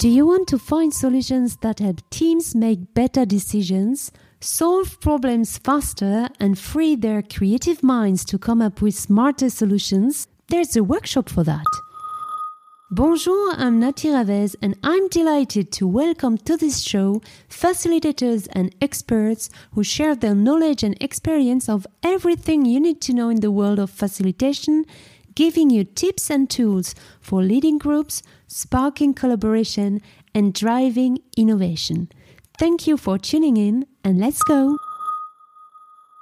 Do 0.00 0.08
you 0.08 0.24
want 0.24 0.48
to 0.48 0.58
find 0.58 0.94
solutions 0.94 1.58
that 1.58 1.80
help 1.80 2.00
teams 2.08 2.54
make 2.54 2.94
better 2.94 3.26
decisions, 3.26 4.10
solve 4.40 4.98
problems 5.02 5.58
faster, 5.58 6.30
and 6.40 6.58
free 6.58 6.96
their 6.96 7.20
creative 7.20 7.82
minds 7.82 8.24
to 8.24 8.38
come 8.38 8.62
up 8.62 8.80
with 8.80 8.94
smarter 8.94 9.50
solutions? 9.50 10.26
There's 10.48 10.74
a 10.74 10.82
workshop 10.82 11.28
for 11.28 11.44
that. 11.44 11.66
Bonjour, 12.90 13.52
I'm 13.58 13.78
Nathy 13.78 14.10
Ravez, 14.10 14.56
and 14.62 14.74
I'm 14.82 15.06
delighted 15.08 15.70
to 15.72 15.86
welcome 15.86 16.38
to 16.38 16.56
this 16.56 16.80
show 16.80 17.20
facilitators 17.50 18.48
and 18.52 18.74
experts 18.80 19.50
who 19.74 19.84
share 19.84 20.16
their 20.16 20.34
knowledge 20.34 20.82
and 20.82 20.96
experience 20.98 21.68
of 21.68 21.86
everything 22.02 22.64
you 22.64 22.80
need 22.80 23.02
to 23.02 23.12
know 23.12 23.28
in 23.28 23.40
the 23.40 23.50
world 23.50 23.78
of 23.78 23.90
facilitation, 23.90 24.86
giving 25.34 25.68
you 25.68 25.84
tips 25.84 26.30
and 26.30 26.48
tools 26.48 26.94
for 27.20 27.42
leading 27.42 27.76
groups, 27.76 28.22
sparking 28.50 29.14
collaboration, 29.14 30.02
and 30.34 30.52
driving 30.52 31.18
innovation. 31.36 32.08
Thank 32.58 32.86
you 32.86 32.96
for 32.96 33.16
tuning 33.16 33.56
in, 33.56 33.86
and 34.02 34.18
let's 34.18 34.42
go. 34.42 34.76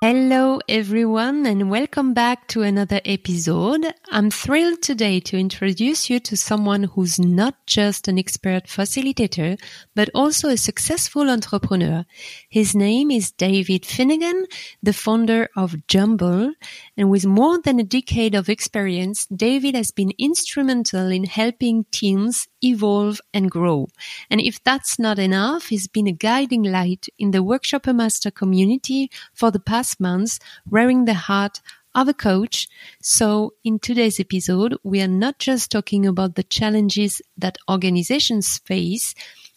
Hello, 0.01 0.61
everyone, 0.69 1.45
and 1.45 1.69
welcome 1.69 2.15
back 2.15 2.47
to 2.47 2.63
another 2.63 3.01
episode. 3.05 3.85
I'm 4.13 4.31
thrilled 4.31 4.81
today 4.81 5.19
to 5.19 5.37
introduce 5.37 6.09
you 6.09 6.21
to 6.21 6.37
someone 6.37 6.85
who's 6.85 7.19
not 7.19 7.67
just 7.67 8.07
an 8.07 8.17
expert 8.17 8.67
facilitator, 8.67 9.61
but 9.97 10.09
also 10.15 10.51
a 10.51 10.57
successful 10.57 11.29
entrepreneur. 11.29 12.07
His 12.49 12.77
name 12.77 13.11
is 13.11 13.33
David 13.33 13.85
Finnegan, 13.85 14.47
the 14.81 14.93
founder 14.93 15.49
of 15.57 15.85
Jumble. 15.89 16.53
And 16.97 17.11
with 17.11 17.27
more 17.27 17.61
than 17.61 17.81
a 17.81 17.85
decade 17.85 18.37
of 18.37 18.49
experience, 18.49 19.27
David 19.27 19.75
has 19.75 19.91
been 19.91 20.13
instrumental 20.17 21.11
in 21.11 21.25
helping 21.25 21.87
teams 21.91 22.47
evolve 22.63 23.21
and 23.33 23.51
grow. 23.51 23.89
And 24.31 24.41
if 24.41 24.63
that's 24.63 24.99
not 24.99 25.19
enough, 25.19 25.67
he's 25.67 25.89
been 25.89 26.07
a 26.07 26.13
guiding 26.13 26.63
light 26.63 27.07
in 27.19 27.31
the 27.31 27.43
Workshopper 27.43 27.95
Master 27.95 28.31
community 28.31 29.11
for 29.33 29.51
the 29.51 29.61
past 29.61 30.01
months, 30.01 30.39
wearing 30.69 31.05
the 31.05 31.15
hat 31.15 31.61
of 31.95 32.09
a 32.09 32.15
coach. 32.15 32.69
So 33.03 33.55
in 33.65 33.79
today's 33.79 34.21
episode, 34.21 34.77
we 34.83 35.01
are 35.01 35.09
not 35.09 35.39
just 35.39 35.71
talking 35.71 36.07
about 36.07 36.35
the 36.35 36.43
challenges 36.43 37.21
that 37.37 37.59
organizations 37.69 38.59
face. 38.59 39.15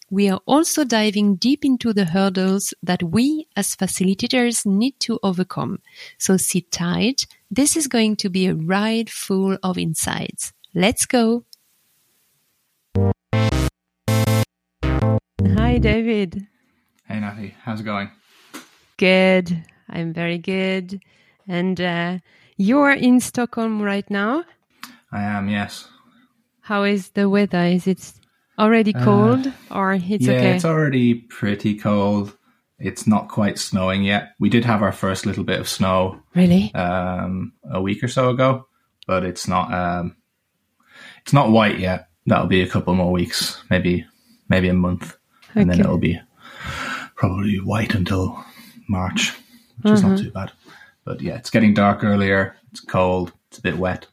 We 0.10 0.30
are 0.30 0.42
also 0.46 0.84
diving 0.84 1.36
deep 1.36 1.64
into 1.64 1.94
the 1.94 2.06
hurdles 2.06 2.74
that 2.84 3.02
we 3.02 3.48
as 3.56 3.76
facilitators 3.76 4.66
need 4.66 5.00
to 5.02 5.20
overcome. 5.24 5.80
So 6.18 6.38
sit 6.38 6.72
tight. 6.72 7.28
This 7.50 7.78
is 7.78 7.88
going 7.88 8.18
to 8.18 8.30
be 8.30 8.48
a 8.48 8.56
ride 8.56 9.10
full 9.10 9.58
of 9.64 9.78
insights. 9.78 10.52
Let's 10.74 11.06
go. 11.06 11.46
Hi, 15.72 15.78
David. 15.78 16.48
Hey, 17.08 17.22
Nathy. 17.22 17.56
How's 17.64 17.80
it 17.80 17.84
going? 17.84 18.12
Good. 18.98 19.64
I'm 19.88 20.12
very 20.12 20.38
good. 20.38 21.02
And 21.48 21.80
uh, 21.80 22.18
you're 22.58 22.92
in 22.92 23.22
Stockholm 23.22 23.82
right 23.82 24.08
now? 24.12 24.44
I 25.14 25.24
am, 25.24 25.48
yes. 25.48 25.88
How 26.60 26.84
is 26.84 27.12
the 27.12 27.30
weather? 27.30 27.64
Is 27.64 27.88
it 27.88 28.12
already 28.60 28.94
uh, 28.94 29.06
cold 29.06 29.48
uh, 29.48 29.52
or 29.74 29.94
it's 29.94 30.26
yeah, 30.26 30.34
okay? 30.34 30.56
it's 30.58 30.66
already 30.66 31.14
pretty 31.14 31.80
cold. 31.80 32.36
It's 32.78 33.08
not 33.08 33.30
quite 33.30 33.58
snowing 33.58 34.04
yet. 34.04 34.34
We 34.40 34.50
did 34.50 34.66
have 34.66 34.82
our 34.84 34.92
first 34.92 35.26
little 35.26 35.46
bit 35.46 35.62
of 35.62 35.70
snow. 35.70 36.22
Really? 36.36 36.76
Um, 36.76 37.54
a 37.64 37.82
week 37.82 38.04
or 38.04 38.10
so 38.10 38.30
ago, 38.30 38.68
but 39.08 39.24
it's 39.24 39.48
not. 39.48 39.74
Um, 39.74 40.18
it's 41.22 41.32
not 41.32 41.50
white 41.50 41.80
yet. 41.80 42.10
That'll 42.26 42.48
be 42.48 42.62
a 42.62 42.68
couple 42.68 42.94
more 42.94 43.14
weeks, 43.14 43.64
maybe, 43.70 44.06
maybe 44.50 44.68
a 44.68 44.74
month, 44.74 45.16
okay. 45.52 45.62
and 45.62 45.70
then 45.70 45.80
it'll 45.80 45.98
be 45.98 46.20
probably 47.16 47.58
white 47.60 47.94
until 47.94 48.44
March 48.88 49.34
which 49.82 49.94
is 49.94 50.04
not 50.04 50.14
mm-hmm. 50.14 50.26
too 50.26 50.32
bad. 50.32 50.52
But 51.04 51.22
yeah, 51.22 51.36
it's 51.36 51.50
getting 51.50 51.74
dark 51.74 52.04
earlier. 52.04 52.56
It's 52.72 52.82
cold. 52.82 53.34
It's 53.50 53.58
a 53.58 53.62
bit 53.62 53.78
wet. 53.78 54.08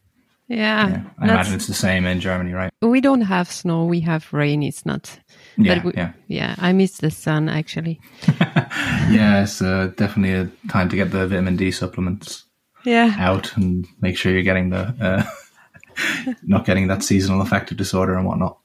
Yeah, 0.49 0.89
yeah 0.89 1.03
I 1.19 1.25
imagine 1.25 1.55
it's 1.55 1.67
the 1.67 1.75
same 1.75 2.07
in 2.07 2.21
Germany, 2.21 2.53
right? 2.55 2.73
We 2.81 3.03
don't 3.03 3.21
have 3.21 3.51
snow. 3.51 3.85
We 3.85 4.01
have 4.01 4.33
rain. 4.33 4.63
It's 4.63 4.87
not. 4.87 5.19
Yeah, 5.59 5.85
we, 5.85 5.93
yeah. 5.95 6.13
Yeah, 6.27 6.55
I 6.59 6.73
miss 6.73 6.99
the 6.99 7.11
sun 7.11 7.49
actually. 7.51 8.01
yeah, 8.41 9.43
it's 9.43 9.61
uh, 9.61 9.93
definitely 9.97 10.33
a 10.33 10.71
time 10.71 10.89
to 10.89 10.97
get 10.97 11.11
the 11.11 11.27
vitamin 11.27 11.57
D 11.57 11.71
supplements. 11.71 12.45
Yeah. 12.85 13.15
Out 13.19 13.55
and 13.57 13.87
make 14.01 14.17
sure 14.17 14.33
you're 14.33 14.43
getting 14.43 14.71
the 14.71 14.95
uh, 15.01 16.35
not 16.43 16.65
getting 16.65 16.87
that 16.87 17.03
seasonal 17.03 17.43
affective 17.43 17.77
disorder 17.77 18.15
and 18.15 18.27
whatnot. 18.27 18.59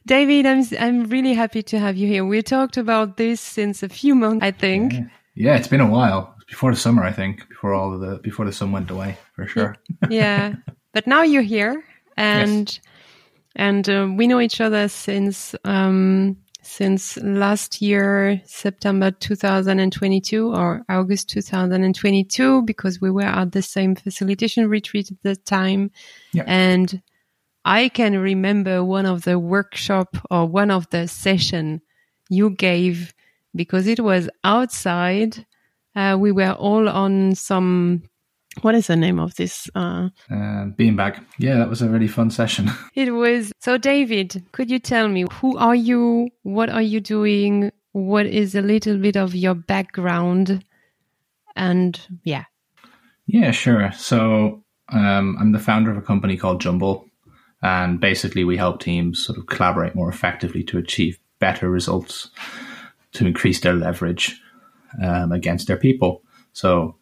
David, 0.05 0.45
I'm 0.45 0.63
I'm 0.79 1.05
really 1.05 1.33
happy 1.33 1.63
to 1.63 1.79
have 1.79 1.95
you 1.95 2.07
here. 2.07 2.25
We 2.25 2.41
talked 2.41 2.77
about 2.77 3.17
this 3.17 3.39
since 3.39 3.83
a 3.83 3.89
few 3.89 4.15
months, 4.15 4.43
I 4.43 4.51
think. 4.51 4.93
Yeah, 4.93 5.07
yeah 5.35 5.55
it's 5.55 5.67
been 5.67 5.81
a 5.81 5.89
while. 5.89 6.35
Before 6.47 6.71
the 6.71 6.79
summer, 6.79 7.03
I 7.03 7.11
think. 7.11 7.47
Before 7.49 7.73
all 7.73 7.97
the 7.97 8.19
before 8.21 8.45
the 8.45 8.51
sun 8.51 8.71
went 8.71 8.91
away, 8.91 9.17
for 9.35 9.47
sure. 9.47 9.77
yeah, 10.09 10.55
but 10.91 11.07
now 11.07 11.23
you're 11.23 11.41
here, 11.41 11.83
and 12.17 12.69
yes. 12.69 12.79
and 13.55 13.89
uh, 13.89 14.07
we 14.15 14.27
know 14.27 14.41
each 14.41 14.59
other 14.59 14.89
since 14.89 15.55
um, 15.63 16.37
since 16.63 17.17
last 17.17 17.81
year, 17.81 18.41
September 18.45 19.11
2022 19.11 20.53
or 20.53 20.83
August 20.89 21.29
2022, 21.29 22.63
because 22.63 23.01
we 23.01 23.11
were 23.11 23.21
at 23.21 23.51
the 23.51 23.61
same 23.61 23.95
facilitation 23.95 24.67
retreat 24.69 25.11
at 25.11 25.21
the 25.23 25.35
time, 25.35 25.91
yeah. 26.33 26.43
and 26.45 27.01
I 27.65 27.89
can 27.89 28.17
remember 28.17 28.83
one 28.83 29.05
of 29.05 29.23
the 29.23 29.39
workshop 29.39 30.17
or 30.29 30.45
one 30.45 30.69
of 30.69 30.89
the 30.89 31.07
session 31.07 31.81
you 32.29 32.49
gave 32.49 33.13
because 33.55 33.87
it 33.87 33.99
was 33.99 34.29
outside. 34.43 35.45
Uh, 35.95 36.17
we 36.19 36.31
were 36.31 36.53
all 36.53 36.89
on 36.89 37.35
some. 37.35 38.03
What 38.61 38.75
is 38.75 38.87
the 38.87 38.95
name 38.95 39.19
of 39.19 39.35
this? 39.35 39.67
Uh, 39.73 40.09
uh, 40.29 40.69
beanbag. 40.77 41.23
Yeah, 41.39 41.57
that 41.57 41.69
was 41.69 41.81
a 41.81 41.89
really 41.89 42.07
fun 42.07 42.29
session. 42.29 42.69
it 42.95 43.11
was. 43.11 43.51
So, 43.59 43.77
David, 43.77 44.43
could 44.51 44.69
you 44.69 44.79
tell 44.79 45.07
me 45.07 45.25
who 45.31 45.57
are 45.57 45.75
you? 45.75 46.29
What 46.43 46.69
are 46.69 46.81
you 46.81 46.99
doing? 46.99 47.71
What 47.93 48.25
is 48.25 48.55
a 48.55 48.61
little 48.61 48.97
bit 48.97 49.15
of 49.15 49.35
your 49.35 49.55
background? 49.55 50.63
And 51.55 51.99
yeah. 52.23 52.45
Yeah, 53.25 53.51
sure. 53.51 53.91
So, 53.93 54.63
um, 54.89 55.37
I'm 55.39 55.51
the 55.51 55.59
founder 55.59 55.91
of 55.91 55.97
a 55.97 56.01
company 56.01 56.37
called 56.37 56.61
Jumble. 56.61 57.05
And 57.63 57.99
basically, 57.99 58.43
we 58.43 58.57
help 58.57 58.81
teams 58.81 59.25
sort 59.25 59.39
of 59.39 59.47
collaborate 59.47 59.95
more 59.95 60.09
effectively 60.09 60.63
to 60.65 60.77
achieve 60.77 61.17
better 61.39 61.69
results, 61.69 62.29
to 63.13 63.25
increase 63.25 63.61
their 63.61 63.73
leverage 63.73 64.39
um, 65.01 65.31
against 65.31 65.67
their 65.67 65.77
people. 65.77 66.21
So 66.51 66.97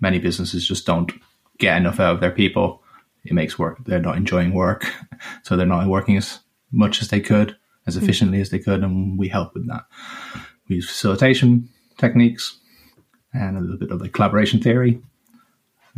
many 0.00 0.18
businesses 0.18 0.66
just 0.66 0.86
don't 0.86 1.12
get 1.58 1.76
enough 1.76 2.00
out 2.00 2.14
of 2.14 2.20
their 2.20 2.30
people. 2.30 2.82
It 3.24 3.34
makes 3.34 3.58
work, 3.58 3.78
they're 3.84 4.00
not 4.00 4.16
enjoying 4.16 4.54
work. 4.54 4.92
So 5.42 5.54
they're 5.54 5.66
not 5.66 5.86
working 5.86 6.16
as 6.16 6.40
much 6.72 7.02
as 7.02 7.08
they 7.08 7.20
could, 7.20 7.54
as 7.86 7.94
hmm. 7.94 8.02
efficiently 8.02 8.40
as 8.40 8.48
they 8.48 8.58
could. 8.58 8.82
And 8.82 9.18
we 9.18 9.28
help 9.28 9.52
with 9.52 9.68
that. 9.68 9.84
We 10.66 10.76
use 10.76 10.88
facilitation 10.88 11.68
techniques 11.98 12.58
and 13.34 13.58
a 13.58 13.60
little 13.60 13.76
bit 13.76 13.90
of 13.90 13.98
the 13.98 14.08
collaboration 14.08 14.62
theory 14.62 15.02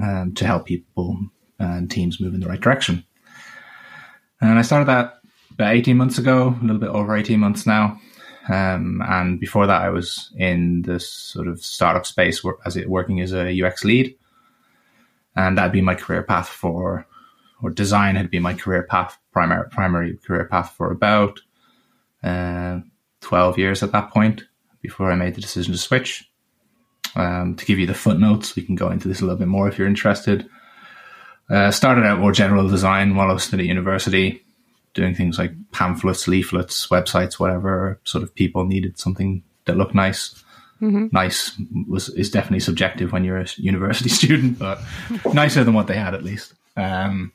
um, 0.03 0.35
to 0.35 0.45
help 0.45 0.67
people 0.67 1.21
and 1.61 1.89
teams 1.89 2.21
move 2.21 2.35
in 2.35 2.41
the 2.41 2.49
right 2.49 2.61
direction. 2.61 3.05
And 4.43 4.59
I 4.59 4.63
started 4.63 4.89
that 4.89 5.21
about 5.53 5.73
18 5.73 5.97
months 5.97 6.19
ago, 6.19 6.49
a 6.61 6.65
little 6.65 6.81
bit 6.81 6.91
over 6.91 7.17
18 7.17 7.39
months 7.39 7.65
now. 7.65 8.01
Um, 8.49 9.01
and 9.07 9.39
before 9.39 9.69
that, 9.69 9.83
I 9.83 9.91
was 9.91 10.33
in 10.37 10.83
this 10.83 11.09
sort 11.09 11.47
of 11.47 11.63
startup 11.63 12.05
space 12.05 12.45
as 12.67 12.77
it 12.77 12.91
working 12.91 13.21
as 13.21 13.33
a 13.33 13.63
UX 13.63 13.85
lead. 13.85 14.17
And 15.37 15.57
that'd 15.57 15.73
be 15.73 15.81
my 15.81 15.95
career 15.95 16.25
path 16.25 16.49
for, 16.49 17.07
or 17.63 17.71
design 17.71 18.17
had 18.17 18.33
been 18.33 18.43
my 18.43 18.55
career 18.55 18.83
path, 18.83 19.17
primary, 19.31 19.71
primary 19.71 20.17
career 20.17 20.47
path 20.47 20.75
for 20.77 20.91
about 20.91 21.41
uh, 22.25 22.81
12 23.21 23.59
years 23.59 23.85
at 23.85 23.93
that 23.93 24.11
point 24.11 24.43
before 24.81 25.12
I 25.12 25.15
made 25.15 25.37
the 25.37 25.41
decision 25.41 25.73
to 25.73 25.79
switch. 25.79 26.29
Um, 27.15 27.55
to 27.56 27.65
give 27.65 27.79
you 27.79 27.87
the 27.87 27.95
footnotes, 27.95 28.56
we 28.56 28.62
can 28.65 28.75
go 28.75 28.91
into 28.91 29.06
this 29.06 29.21
a 29.21 29.25
little 29.25 29.38
bit 29.38 29.47
more 29.47 29.69
if 29.69 29.79
you're 29.79 29.87
interested. 29.87 30.49
Uh, 31.52 31.70
started 31.70 32.06
out 32.06 32.19
more 32.19 32.32
general 32.32 32.66
design 32.66 33.14
while 33.14 33.28
I 33.28 33.34
was 33.34 33.43
still 33.43 33.60
at 33.60 33.66
university, 33.66 34.43
doing 34.94 35.14
things 35.14 35.38
like 35.38 35.52
pamphlets, 35.70 36.26
leaflets, 36.26 36.87
websites, 36.87 37.38
whatever. 37.38 38.00
Sort 38.04 38.25
of 38.25 38.34
people 38.34 38.64
needed 38.64 38.99
something 38.99 39.43
that 39.66 39.76
looked 39.76 39.94
nice. 39.94 40.43
Mm-hmm. 40.81 41.08
Nice 41.12 41.52
was 41.87 42.08
is 42.08 42.31
definitely 42.31 42.60
subjective 42.60 43.12
when 43.12 43.22
you're 43.22 43.37
a 43.37 43.46
university 43.58 44.08
student, 44.20 44.58
but 44.58 44.81
nicer 45.34 45.62
than 45.62 45.75
what 45.75 45.88
they 45.88 45.94
had 45.94 46.14
at 46.14 46.25
least. 46.25 46.54
Um, 46.75 47.32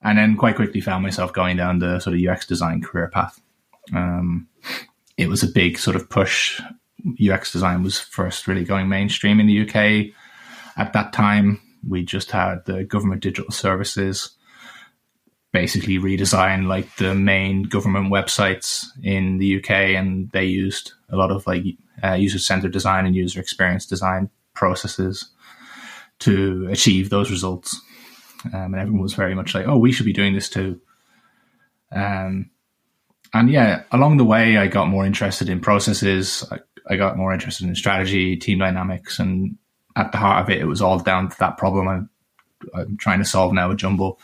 and 0.00 0.16
then 0.16 0.38
quite 0.38 0.56
quickly 0.56 0.80
found 0.80 1.02
myself 1.02 1.34
going 1.34 1.58
down 1.58 1.80
the 1.80 2.00
sort 2.00 2.16
of 2.16 2.26
UX 2.26 2.46
design 2.46 2.80
career 2.80 3.08
path. 3.08 3.38
Um, 3.94 4.48
it 5.18 5.28
was 5.28 5.42
a 5.42 5.48
big 5.48 5.78
sort 5.78 5.96
of 5.96 6.08
push. 6.08 6.62
UX 7.22 7.52
design 7.52 7.82
was 7.82 8.00
first 8.00 8.48
really 8.48 8.64
going 8.64 8.88
mainstream 8.88 9.38
in 9.38 9.46
the 9.46 9.68
UK 9.68 10.14
at 10.78 10.94
that 10.94 11.12
time 11.12 11.60
we 11.88 12.04
just 12.04 12.30
had 12.30 12.64
the 12.64 12.84
government 12.84 13.22
digital 13.22 13.50
services 13.50 14.36
basically 15.52 15.98
redesign 15.98 16.66
like 16.66 16.96
the 16.96 17.14
main 17.14 17.64
government 17.64 18.10
websites 18.10 18.86
in 19.02 19.38
the 19.38 19.58
UK, 19.58 19.70
and 19.70 20.30
they 20.32 20.44
used 20.44 20.92
a 21.10 21.16
lot 21.16 21.30
of 21.30 21.46
like 21.46 21.64
uh, 22.02 22.14
user 22.14 22.38
centered 22.38 22.72
design 22.72 23.06
and 23.06 23.14
user 23.14 23.38
experience 23.38 23.86
design 23.86 24.30
processes 24.54 25.28
to 26.20 26.66
achieve 26.70 27.10
those 27.10 27.30
results. 27.30 27.78
Um, 28.52 28.74
and 28.74 28.76
everyone 28.76 29.02
was 29.02 29.14
very 29.14 29.34
much 29.34 29.54
like, 29.54 29.68
"Oh, 29.68 29.76
we 29.76 29.92
should 29.92 30.06
be 30.06 30.12
doing 30.12 30.34
this 30.34 30.48
too." 30.48 30.80
Um, 31.94 32.50
and 33.34 33.50
yeah, 33.50 33.84
along 33.92 34.16
the 34.16 34.24
way, 34.24 34.56
I 34.56 34.66
got 34.66 34.88
more 34.88 35.06
interested 35.06 35.48
in 35.48 35.60
processes. 35.60 36.44
I, 36.50 36.58
I 36.88 36.96
got 36.96 37.16
more 37.16 37.32
interested 37.32 37.66
in 37.66 37.74
strategy, 37.74 38.36
team 38.36 38.58
dynamics, 38.58 39.18
and 39.18 39.56
at 39.96 40.12
the 40.12 40.18
heart 40.18 40.42
of 40.42 40.50
it, 40.50 40.60
it 40.60 40.66
was 40.66 40.82
all 40.82 40.98
down 40.98 41.28
to 41.28 41.38
that 41.38 41.58
problem 41.58 41.88
I'm, 41.88 42.10
I'm 42.74 42.96
trying 42.96 43.18
to 43.18 43.24
solve 43.24 43.52
now 43.52 43.68
with 43.68 43.78
Jumble. 43.78 44.18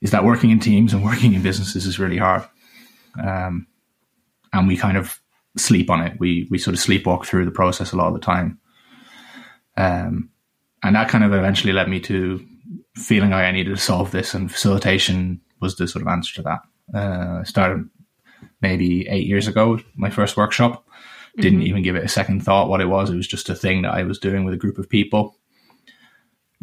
Is 0.00 0.10
that 0.10 0.24
working 0.24 0.50
in 0.50 0.60
teams 0.60 0.92
and 0.92 1.04
working 1.04 1.34
in 1.34 1.42
businesses 1.42 1.86
is 1.86 1.98
really 1.98 2.18
hard, 2.18 2.44
um, 3.22 3.66
and 4.52 4.68
we 4.68 4.76
kind 4.76 4.96
of 4.96 5.20
sleep 5.56 5.90
on 5.90 6.02
it. 6.02 6.18
We 6.18 6.46
we 6.50 6.58
sort 6.58 6.74
of 6.74 6.80
sleepwalk 6.80 7.24
through 7.24 7.44
the 7.44 7.50
process 7.50 7.92
a 7.92 7.96
lot 7.96 8.08
of 8.08 8.14
the 8.14 8.20
time, 8.20 8.58
um, 9.76 10.30
and 10.82 10.96
that 10.96 11.08
kind 11.08 11.24
of 11.24 11.32
eventually 11.32 11.72
led 11.72 11.88
me 11.88 12.00
to 12.00 12.44
feeling 12.96 13.30
like 13.30 13.44
I 13.44 13.52
needed 13.52 13.74
to 13.74 13.80
solve 13.80 14.10
this, 14.10 14.34
and 14.34 14.50
facilitation 14.50 15.40
was 15.60 15.76
the 15.76 15.88
sort 15.88 16.02
of 16.02 16.08
answer 16.08 16.34
to 16.34 16.42
that. 16.42 16.60
Uh, 16.94 17.40
I 17.40 17.44
started 17.44 17.88
maybe 18.60 19.08
eight 19.08 19.26
years 19.26 19.48
ago, 19.48 19.80
my 19.94 20.10
first 20.10 20.36
workshop. 20.36 20.83
Didn't 21.36 21.60
mm-hmm. 21.60 21.68
even 21.68 21.82
give 21.82 21.96
it 21.96 22.04
a 22.04 22.08
second 22.08 22.44
thought 22.44 22.68
what 22.68 22.80
it 22.80 22.88
was. 22.88 23.10
It 23.10 23.16
was 23.16 23.26
just 23.26 23.48
a 23.48 23.54
thing 23.54 23.82
that 23.82 23.94
I 23.94 24.04
was 24.04 24.18
doing 24.18 24.44
with 24.44 24.54
a 24.54 24.58
group 24.58 24.78
of 24.78 24.88
people. 24.88 25.36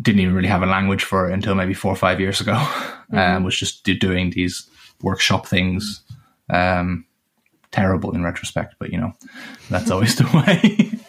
Didn't 0.01 0.21
even 0.21 0.33
really 0.33 0.47
have 0.47 0.63
a 0.63 0.67
language 0.67 1.03
for 1.03 1.29
it 1.29 1.33
until 1.33 1.55
maybe 1.55 1.73
four 1.73 1.91
or 1.91 1.97
five 1.97 2.19
years 2.19 2.41
ago. 2.41 2.53
Mm-hmm. 3.11 3.35
Um, 3.37 3.43
was 3.43 3.59
just 3.59 3.83
doing 3.83 4.29
these 4.29 4.69
workshop 5.01 5.45
things. 5.45 6.01
Um, 6.49 7.05
terrible 7.71 8.13
in 8.13 8.23
retrospect, 8.23 8.75
but 8.79 8.91
you 8.91 8.97
know, 8.97 9.13
that's 9.69 9.91
always 9.91 10.15
the 10.15 10.23
way. 10.25 10.99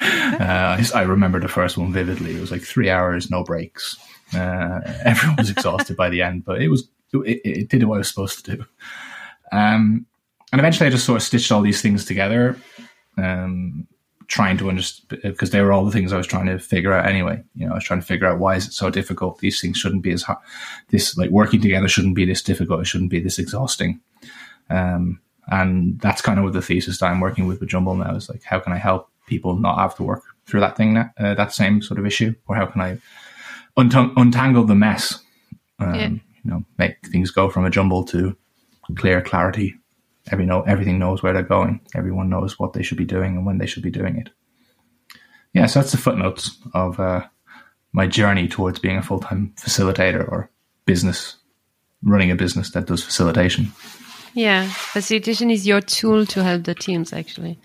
uh, 0.40 0.78
I, 0.78 1.00
I, 1.00 1.02
remember 1.02 1.40
the 1.40 1.48
first 1.48 1.76
one 1.76 1.92
vividly. 1.92 2.36
It 2.36 2.40
was 2.40 2.50
like 2.50 2.62
three 2.62 2.90
hours, 2.90 3.30
no 3.30 3.44
breaks. 3.44 3.96
Uh, 4.34 4.80
everyone 5.04 5.36
was 5.36 5.50
exhausted 5.50 5.96
by 5.96 6.08
the 6.08 6.22
end, 6.22 6.44
but 6.44 6.62
it 6.62 6.68
was 6.68 6.88
it, 7.12 7.40
it, 7.44 7.68
did 7.68 7.84
what 7.84 7.96
I 7.96 7.98
was 7.98 8.08
supposed 8.08 8.44
to 8.44 8.56
do. 8.56 8.64
Um, 9.52 10.06
and 10.50 10.60
eventually, 10.60 10.86
I 10.86 10.90
just 10.90 11.04
sort 11.04 11.16
of 11.16 11.22
stitched 11.22 11.52
all 11.52 11.62
these 11.62 11.82
things 11.82 12.04
together, 12.04 12.56
um, 13.16 13.86
trying 14.28 14.56
to 14.58 14.68
understand 14.68 15.20
because 15.22 15.50
they 15.50 15.60
were 15.60 15.72
all 15.72 15.84
the 15.84 15.90
things 15.90 16.12
I 16.12 16.16
was 16.16 16.26
trying 16.26 16.46
to 16.46 16.58
figure 16.58 16.92
out 16.92 17.06
anyway. 17.06 17.42
You 17.54 17.66
know, 17.66 17.72
I 17.72 17.74
was 17.76 17.84
trying 17.84 18.00
to 18.00 18.06
figure 18.06 18.26
out 18.26 18.38
why 18.38 18.56
is 18.56 18.66
it 18.66 18.72
so 18.72 18.90
difficult. 18.90 19.38
These 19.38 19.60
things 19.60 19.76
shouldn't 19.76 20.02
be 20.02 20.12
as 20.12 20.22
hard. 20.22 20.38
This 20.88 21.16
like 21.16 21.30
working 21.30 21.60
together 21.60 21.88
shouldn't 21.88 22.14
be 22.14 22.24
this 22.24 22.42
difficult. 22.42 22.80
It 22.80 22.86
shouldn't 22.86 23.10
be 23.10 23.20
this 23.20 23.38
exhausting. 23.38 24.00
Um, 24.70 25.20
and 25.48 26.00
that's 26.00 26.22
kind 26.22 26.38
of 26.38 26.44
what 26.44 26.54
the 26.54 26.62
thesis 26.62 26.98
that 26.98 27.06
I'm 27.06 27.20
working 27.20 27.46
with 27.46 27.60
with 27.60 27.68
Jumble 27.68 27.94
now 27.94 28.14
is 28.14 28.28
like, 28.28 28.42
how 28.44 28.58
can 28.60 28.72
I 28.72 28.78
help 28.78 29.10
people 29.26 29.56
not 29.56 29.78
have 29.78 29.96
to 29.96 30.02
work 30.02 30.22
through 30.46 30.60
that 30.60 30.76
thing, 30.76 30.96
uh, 30.96 31.10
that 31.18 31.52
same 31.52 31.82
sort 31.82 31.98
of 31.98 32.06
issue, 32.06 32.34
or 32.46 32.56
how 32.56 32.66
can 32.66 32.80
I 32.80 32.98
unt- 33.76 34.16
untangle 34.16 34.64
the 34.64 34.74
mess? 34.74 35.18
Um, 35.78 35.94
yeah. 35.94 36.08
You 36.08 36.50
know, 36.50 36.64
make 36.78 37.06
things 37.06 37.30
go 37.30 37.48
from 37.48 37.64
a 37.64 37.70
jumble 37.70 38.04
to 38.06 38.36
clear 38.96 39.20
clarity 39.20 39.76
every 40.30 40.46
know 40.46 40.62
everything 40.62 40.98
knows 40.98 41.22
where 41.22 41.32
they're 41.32 41.42
going. 41.42 41.80
Everyone 41.94 42.28
knows 42.28 42.58
what 42.58 42.72
they 42.72 42.82
should 42.82 42.98
be 42.98 43.04
doing 43.04 43.36
and 43.36 43.46
when 43.46 43.58
they 43.58 43.66
should 43.66 43.82
be 43.82 43.90
doing 43.90 44.16
it. 44.16 44.30
Yeah, 45.52 45.66
so 45.66 45.80
that's 45.80 45.92
the 45.92 45.98
footnotes 45.98 46.58
of 46.72 46.98
uh, 46.98 47.26
my 47.92 48.06
journey 48.06 48.48
towards 48.48 48.78
being 48.78 48.96
a 48.96 49.02
full 49.02 49.20
time 49.20 49.52
facilitator 49.56 50.26
or 50.26 50.50
business, 50.86 51.36
running 52.02 52.30
a 52.30 52.36
business 52.36 52.70
that 52.70 52.86
does 52.86 53.02
facilitation. 53.02 53.72
Yeah, 54.34 54.66
facilitation 54.68 55.50
is 55.50 55.66
your 55.66 55.82
tool 55.82 56.24
to 56.26 56.42
help 56.42 56.64
the 56.64 56.74
teams, 56.74 57.12
actually. 57.12 57.58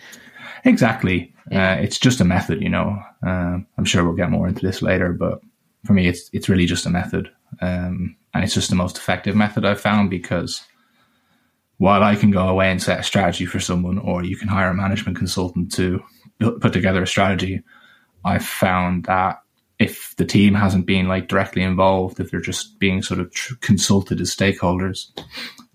Exactly. 0.65 1.33
Yeah. 1.49 1.73
Uh, 1.73 1.75
it's 1.75 1.97
just 1.97 2.19
a 2.19 2.25
method, 2.25 2.61
you 2.61 2.69
know. 2.69 3.01
Um, 3.25 3.65
I'm 3.77 3.85
sure 3.85 4.03
we'll 4.03 4.15
get 4.15 4.31
more 4.31 4.47
into 4.49 4.65
this 4.65 4.81
later, 4.81 5.13
but 5.13 5.39
for 5.85 5.93
me, 5.93 6.07
it's 6.07 6.29
it's 6.33 6.49
really 6.49 6.65
just 6.65 6.85
a 6.85 6.89
method, 6.89 7.31
um, 7.61 8.17
and 8.33 8.43
it's 8.43 8.53
just 8.53 8.69
the 8.69 8.75
most 8.75 8.97
effective 8.97 9.35
method 9.35 9.63
I've 9.63 9.79
found 9.79 10.09
because 10.09 10.63
while 11.77 12.03
I 12.03 12.15
can 12.15 12.31
go 12.31 12.47
away 12.47 12.71
and 12.71 12.81
set 12.81 12.99
a 12.99 13.03
strategy 13.03 13.45
for 13.45 13.59
someone, 13.59 13.99
or 13.99 14.23
you 14.23 14.35
can 14.35 14.47
hire 14.47 14.69
a 14.69 14.73
management 14.73 15.17
consultant 15.17 15.71
to 15.73 16.03
put 16.39 16.73
together 16.73 17.03
a 17.03 17.07
strategy, 17.07 17.61
I've 18.25 18.45
found 18.45 19.05
that 19.05 19.41
if 19.79 20.15
the 20.17 20.25
team 20.25 20.55
hasn't 20.55 20.87
been 20.87 21.07
like 21.07 21.27
directly 21.27 21.61
involved, 21.61 22.19
if 22.19 22.31
they're 22.31 22.41
just 22.41 22.79
being 22.79 23.03
sort 23.03 23.19
of 23.19 23.31
tr- 23.31 23.55
consulted 23.61 24.19
as 24.19 24.35
stakeholders, 24.35 25.11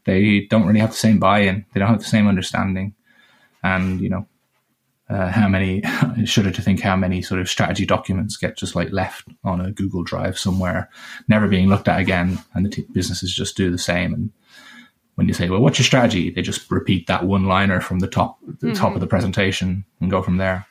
they 0.05 0.47
don't 0.51 0.67
really 0.67 0.81
have 0.81 0.91
the 0.91 0.97
same 0.97 1.21
buy-in. 1.21 1.65
They 1.73 1.81
don't 1.81 1.89
have 1.89 2.01
the 2.01 2.05
same 2.05 2.27
understanding, 2.27 2.95
and 3.63 4.01
you 4.01 4.09
know, 4.09 4.27
uh, 5.09 5.31
how 5.31 5.47
many 5.47 5.83
shudder 6.25 6.51
to 6.51 6.63
think 6.63 6.81
how 6.81 6.97
many 6.97 7.23
sort 7.23 7.41
of 7.41 7.49
strategy 7.49 7.87
documents 7.87 8.37
get 8.37 8.57
just 8.57 8.75
like 8.75 8.91
left 8.91 9.29
on 9.45 9.61
a 9.61 9.71
Google 9.71 10.03
Drive 10.03 10.37
somewhere, 10.37 10.91
never 11.29 11.47
being 11.47 11.69
looked 11.69 11.87
at 11.87 12.01
again, 12.01 12.41
and 12.55 12.67
the 12.67 12.71
t- 12.71 12.87
businesses 12.93 13.33
just 13.33 13.57
do 13.57 13.71
the 13.71 13.79
same 13.79 14.13
and 14.13 14.33
when 15.15 15.29
you 15.29 15.35
say, 15.35 15.49
"Well, 15.49 15.61
what's 15.61 15.79
your 15.79 15.85
strategy?" 15.85 16.31
They 16.31 16.43
just 16.43 16.71
repeat 16.71 17.07
that 17.07 17.25
one-liner 17.25 17.81
from 17.81 18.01
the 18.01 18.09
top, 18.09 18.39
the 18.47 18.69
mm-hmm. 18.69 18.73
top 18.73 18.95
of 18.95 19.01
the 19.01 19.07
presentation, 19.07 19.85
and 20.01 20.11
go 20.11 20.23
from 20.23 20.39
there. 20.39 20.67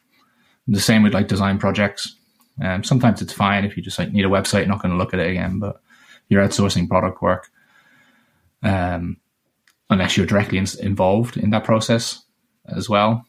And 0.67 0.75
the 0.75 0.81
same 0.81 1.03
with 1.03 1.13
like 1.13 1.27
design 1.27 1.57
projects. 1.57 2.15
Um, 2.61 2.83
sometimes 2.83 3.21
it's 3.21 3.33
fine 3.33 3.65
if 3.65 3.75
you 3.75 3.83
just 3.83 3.97
like 3.97 4.11
need 4.11 4.25
a 4.25 4.29
website, 4.29 4.67
not 4.67 4.81
going 4.81 4.91
to 4.91 4.97
look 4.97 5.13
at 5.13 5.19
it 5.19 5.29
again. 5.29 5.59
But 5.59 5.81
you're 6.29 6.45
outsourcing 6.45 6.87
product 6.87 7.21
work, 7.21 7.49
um, 8.63 9.17
unless 9.89 10.15
you're 10.15 10.25
directly 10.25 10.57
in, 10.57 10.65
involved 10.79 11.37
in 11.37 11.49
that 11.51 11.63
process 11.63 12.23
as 12.65 12.89
well. 12.89 13.25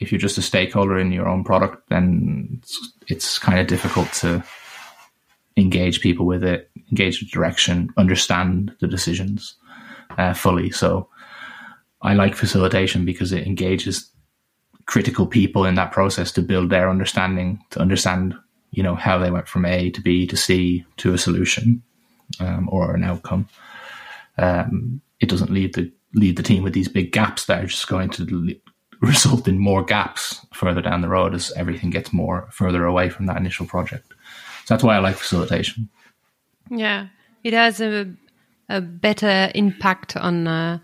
If 0.00 0.10
you're 0.10 0.18
just 0.18 0.38
a 0.38 0.42
stakeholder 0.42 0.98
in 0.98 1.12
your 1.12 1.28
own 1.28 1.44
product, 1.44 1.88
then 1.88 2.58
it's, 2.58 2.92
it's 3.06 3.38
kind 3.38 3.60
of 3.60 3.66
difficult 3.66 4.12
to 4.14 4.42
engage 5.56 6.00
people 6.00 6.26
with 6.26 6.42
it, 6.42 6.70
engage 6.90 7.20
the 7.20 7.26
direction, 7.26 7.90
understand 7.96 8.74
the 8.80 8.88
decisions 8.88 9.54
uh, 10.18 10.34
fully. 10.34 10.70
So 10.70 11.08
I 12.02 12.14
like 12.14 12.34
facilitation 12.34 13.04
because 13.04 13.32
it 13.32 13.46
engages 13.46 14.10
critical 14.86 15.26
people 15.26 15.64
in 15.64 15.74
that 15.76 15.92
process 15.92 16.32
to 16.32 16.42
build 16.42 16.70
their 16.70 16.90
understanding, 16.90 17.62
to 17.70 17.80
understand, 17.80 18.34
you 18.70 18.82
know, 18.82 18.94
how 18.94 19.18
they 19.18 19.30
went 19.30 19.48
from 19.48 19.64
A 19.64 19.90
to 19.90 20.00
B 20.00 20.26
to 20.26 20.36
C 20.36 20.84
to 20.98 21.14
a 21.14 21.18
solution 21.18 21.82
um, 22.40 22.68
or 22.70 22.94
an 22.94 23.04
outcome. 23.04 23.48
Um, 24.38 25.00
it 25.20 25.28
doesn't 25.28 25.50
leave 25.50 25.74
the 25.74 25.90
lead 26.14 26.36
the 26.36 26.42
team 26.42 26.62
with 26.62 26.74
these 26.74 26.88
big 26.88 27.12
gaps 27.12 27.46
that 27.46 27.62
are 27.62 27.66
just 27.66 27.88
going 27.88 28.10
to 28.10 28.54
result 29.00 29.48
in 29.48 29.58
more 29.58 29.82
gaps 29.82 30.44
further 30.52 30.82
down 30.82 31.00
the 31.00 31.08
road 31.08 31.34
as 31.34 31.52
everything 31.52 31.90
gets 31.90 32.12
more 32.12 32.48
further 32.50 32.84
away 32.84 33.08
from 33.08 33.26
that 33.26 33.36
initial 33.36 33.66
project. 33.66 34.08
So 34.64 34.74
that's 34.74 34.84
why 34.84 34.96
I 34.96 35.00
like 35.00 35.16
facilitation. 35.16 35.88
Yeah, 36.70 37.08
it 37.42 37.52
has 37.52 37.80
a 37.80 38.12
a 38.72 38.80
better 38.80 39.50
impact 39.54 40.16
on 40.16 40.46
uh, 40.46 40.78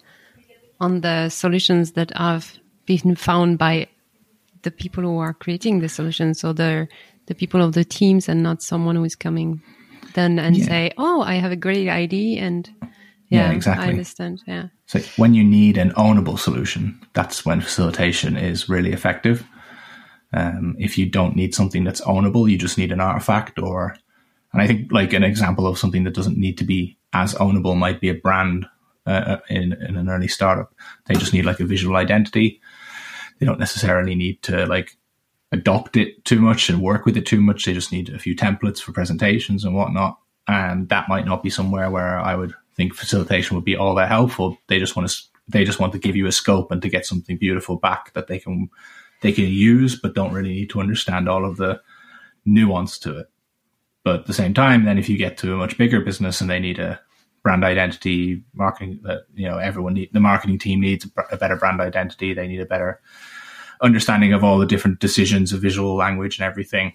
on 0.80 1.00
the 1.00 1.28
solutions 1.28 1.92
that 1.92 2.16
have 2.16 2.59
been 2.87 3.16
found 3.16 3.59
by 3.59 3.88
the 4.62 4.71
people 4.71 5.02
who 5.02 5.18
are 5.18 5.35
creating 5.35 5.80
the 5.80 5.88
solutions. 5.88 6.40
So 6.40 6.52
the 6.52 6.88
the 7.26 7.35
people 7.35 7.62
of 7.62 7.75
the 7.75 7.85
teams 7.85 8.28
and 8.28 8.42
not 8.42 8.62
someone 8.62 8.97
who 8.97 9.04
is 9.04 9.14
coming 9.14 9.62
then 10.14 10.38
and 10.38 10.57
yeah. 10.57 10.64
say 10.64 10.90
oh 10.99 11.23
i 11.23 11.35
have 11.35 11.52
a 11.52 11.57
great 11.57 11.88
idea 11.88 12.42
and 12.42 12.71
yeah, 13.28 13.50
yeah, 13.50 13.52
exactly. 13.52 13.87
i 13.87 13.90
understand 13.90 14.42
yeah. 14.47 14.68
So 14.87 15.00
when 15.16 15.35
you 15.35 15.45
need 15.45 15.76
an 15.76 15.90
ownable 15.90 16.38
solution 16.38 16.99
that's 17.12 17.45
when 17.45 17.61
facilitation 17.61 18.37
is 18.37 18.68
really 18.68 18.92
effective. 18.92 19.45
Um, 20.35 20.76
if 20.78 20.99
you 20.99 21.07
don't 21.09 21.37
need 21.37 21.54
something 21.54 21.85
that's 21.85 22.02
ownable 22.02 22.50
you 22.50 22.59
just 22.59 22.76
need 22.76 22.92
an 22.92 23.00
artifact 23.00 23.59
or 23.59 23.97
and 24.52 24.61
i 24.61 24.66
think 24.66 24.92
like 24.92 25.14
an 25.14 25.25
example 25.25 25.66
of 25.66 25.78
something 25.78 26.04
that 26.04 26.14
doesn't 26.14 26.37
need 26.37 26.59
to 26.59 26.64
be 26.64 26.98
as 27.12 27.34
ownable 27.34 27.76
might 27.76 28.00
be 28.00 28.08
a 28.08 28.14
brand 28.14 28.66
uh, 29.06 29.10
uh, 29.10 29.40
in, 29.48 29.72
in 29.72 29.96
an 29.96 30.08
early 30.08 30.28
startup. 30.28 30.74
They 31.06 31.14
just 31.14 31.32
need 31.32 31.46
like 31.46 31.60
a 31.60 31.64
visual 31.64 31.96
identity. 31.96 32.60
They 33.38 33.46
don't 33.46 33.58
necessarily 33.58 34.14
need 34.14 34.42
to 34.42 34.66
like 34.66 34.96
adopt 35.50 35.96
it 35.96 36.24
too 36.24 36.40
much 36.40 36.68
and 36.68 36.82
work 36.82 37.06
with 37.06 37.16
it 37.16 37.24
too 37.24 37.40
much. 37.40 37.64
They 37.64 37.72
just 37.72 37.92
need 37.92 38.10
a 38.10 38.18
few 38.18 38.36
templates 38.36 38.80
for 38.80 38.92
presentations 38.92 39.64
and 39.64 39.74
whatnot. 39.74 40.18
And 40.46 40.88
that 40.90 41.08
might 41.08 41.24
not 41.24 41.42
be 41.42 41.50
somewhere 41.50 41.90
where 41.90 42.18
I 42.18 42.34
would 42.34 42.52
think 42.74 42.94
facilitation 42.94 43.54
would 43.56 43.64
be 43.64 43.76
all 43.76 43.94
that 43.94 44.08
helpful. 44.08 44.58
They 44.66 44.78
just 44.78 44.96
want 44.96 45.08
to 45.08 45.16
they 45.48 45.64
just 45.64 45.80
want 45.80 45.94
to 45.94 45.98
give 45.98 46.14
you 46.14 46.26
a 46.26 46.32
scope 46.32 46.70
and 46.70 46.82
to 46.82 46.90
get 46.90 47.06
something 47.06 47.38
beautiful 47.38 47.76
back 47.76 48.12
that 48.12 48.26
they 48.26 48.38
can 48.38 48.68
they 49.22 49.32
can 49.32 49.46
use, 49.46 49.98
but 49.98 50.14
don't 50.14 50.32
really 50.32 50.52
need 50.52 50.70
to 50.70 50.80
understand 50.80 51.28
all 51.28 51.44
of 51.44 51.56
the 51.56 51.80
nuance 52.44 52.98
to 53.00 53.18
it. 53.18 53.30
But 54.05 54.21
at 54.21 54.26
the 54.26 54.35
same 54.35 54.55
time, 54.55 54.85
then 54.85 54.99
if 54.99 55.09
you 55.09 55.19
get 55.19 55.37
to 55.38 55.52
a 55.52 55.57
much 55.57 55.76
bigger 55.76 56.00
business 56.00 56.40
and 56.40 56.49
they 56.49 56.59
need 56.59 56.78
a 56.78 57.00
brand 57.43 57.64
identity, 57.64 58.43
marketing, 58.55 59.00
that 59.05 59.23
you 59.35 59.49
know, 59.49 59.59
everyone 59.59 59.95
need 59.95 60.11
the 60.12 60.21
marketing 60.21 60.59
team 60.59 60.81
needs 60.81 61.07
a 61.31 61.37
better 61.37 61.57
brand 61.57 61.81
identity. 61.81 62.35
They 62.35 62.47
need 62.47 62.61
a 62.61 62.67
better 62.67 63.00
understanding 63.81 64.33
of 64.33 64.43
all 64.43 64.59
the 64.59 64.67
different 64.67 65.00
decisions 65.00 65.52
of 65.52 65.61
visual 65.61 65.95
language 65.95 66.38
and 66.38 66.47
everything. 66.47 66.93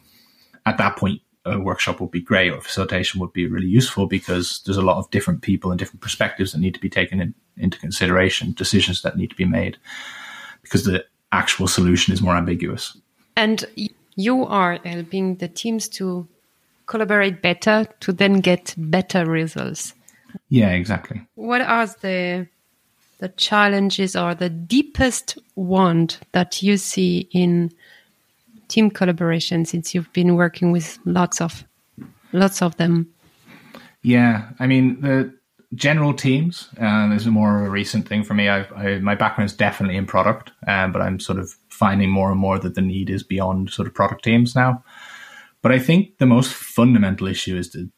At 0.65 0.77
that 0.77 0.97
point, 0.97 1.21
a 1.45 1.59
workshop 1.59 1.99
would 1.99 2.11
be 2.11 2.21
great 2.21 2.51
or 2.51 2.61
facilitation 2.61 3.19
would 3.19 3.33
be 3.33 3.47
really 3.47 3.67
useful 3.67 4.07
because 4.07 4.61
there's 4.65 4.77
a 4.77 4.81
lot 4.81 4.97
of 4.97 5.09
different 5.11 5.41
people 5.41 5.71
and 5.71 5.79
different 5.79 6.01
perspectives 6.01 6.51
that 6.51 6.59
need 6.59 6.73
to 6.73 6.79
be 6.79 6.89
taken 6.89 7.19
in, 7.19 7.33
into 7.57 7.77
consideration, 7.79 8.53
decisions 8.53 9.01
that 9.01 9.17
need 9.17 9.29
to 9.29 9.35
be 9.35 9.45
made 9.45 9.77
because 10.61 10.85
the 10.85 11.03
actual 11.31 11.67
solution 11.67 12.13
is 12.13 12.21
more 12.21 12.35
ambiguous. 12.35 12.97
And 13.35 13.65
you 14.15 14.45
are 14.45 14.79
helping 14.85 15.35
the 15.37 15.47
teams 15.47 15.89
to 15.89 16.27
collaborate 16.85 17.41
better 17.41 17.85
to 18.01 18.13
then 18.13 18.39
get 18.39 18.73
better 18.77 19.25
results. 19.25 19.93
Yeah, 20.49 20.71
exactly. 20.71 21.25
What 21.35 21.61
are 21.61 21.87
the 21.87 22.47
the 23.19 23.29
challenges 23.29 24.15
or 24.15 24.35
the 24.35 24.49
deepest 24.49 25.37
want 25.55 26.19
that 26.33 26.61
you 26.61 26.75
see 26.77 27.29
in 27.31 27.71
team 28.67 28.89
collaboration 28.89 29.63
since 29.65 29.95
you've 29.95 30.11
been 30.11 30.35
working 30.35 30.71
with 30.71 30.97
lots 31.05 31.39
of 31.39 31.63
lots 32.31 32.61
of 32.61 32.75
them? 32.77 33.13
Yeah, 34.01 34.49
I 34.59 34.67
mean 34.67 35.01
the 35.01 35.33
general 35.75 36.13
teams. 36.13 36.69
Uh, 36.79 37.07
this 37.09 37.21
is 37.21 37.27
more 37.27 37.61
of 37.61 37.67
a 37.67 37.69
recent 37.69 38.07
thing 38.07 38.23
for 38.23 38.33
me. 38.33 38.49
I've, 38.49 38.71
I, 38.73 38.99
my 38.99 39.15
background 39.15 39.49
is 39.49 39.55
definitely 39.55 39.97
in 39.97 40.05
product, 40.05 40.51
um, 40.67 40.91
but 40.91 41.01
I'm 41.01 41.19
sort 41.19 41.39
of 41.39 41.55
finding 41.69 42.09
more 42.09 42.31
and 42.31 42.39
more 42.39 42.59
that 42.59 42.75
the 42.75 42.81
need 42.81 43.09
is 43.09 43.23
beyond 43.23 43.71
sort 43.71 43.87
of 43.87 43.93
product 43.93 44.23
teams 44.23 44.55
now. 44.55 44.83
But 45.63 45.71
I 45.71 45.79
think 45.79 46.19
the 46.19 46.27
most 46.27 46.53
fundamental 46.53 47.27
issue 47.27 47.57
is 47.57 47.71
the 47.71 47.89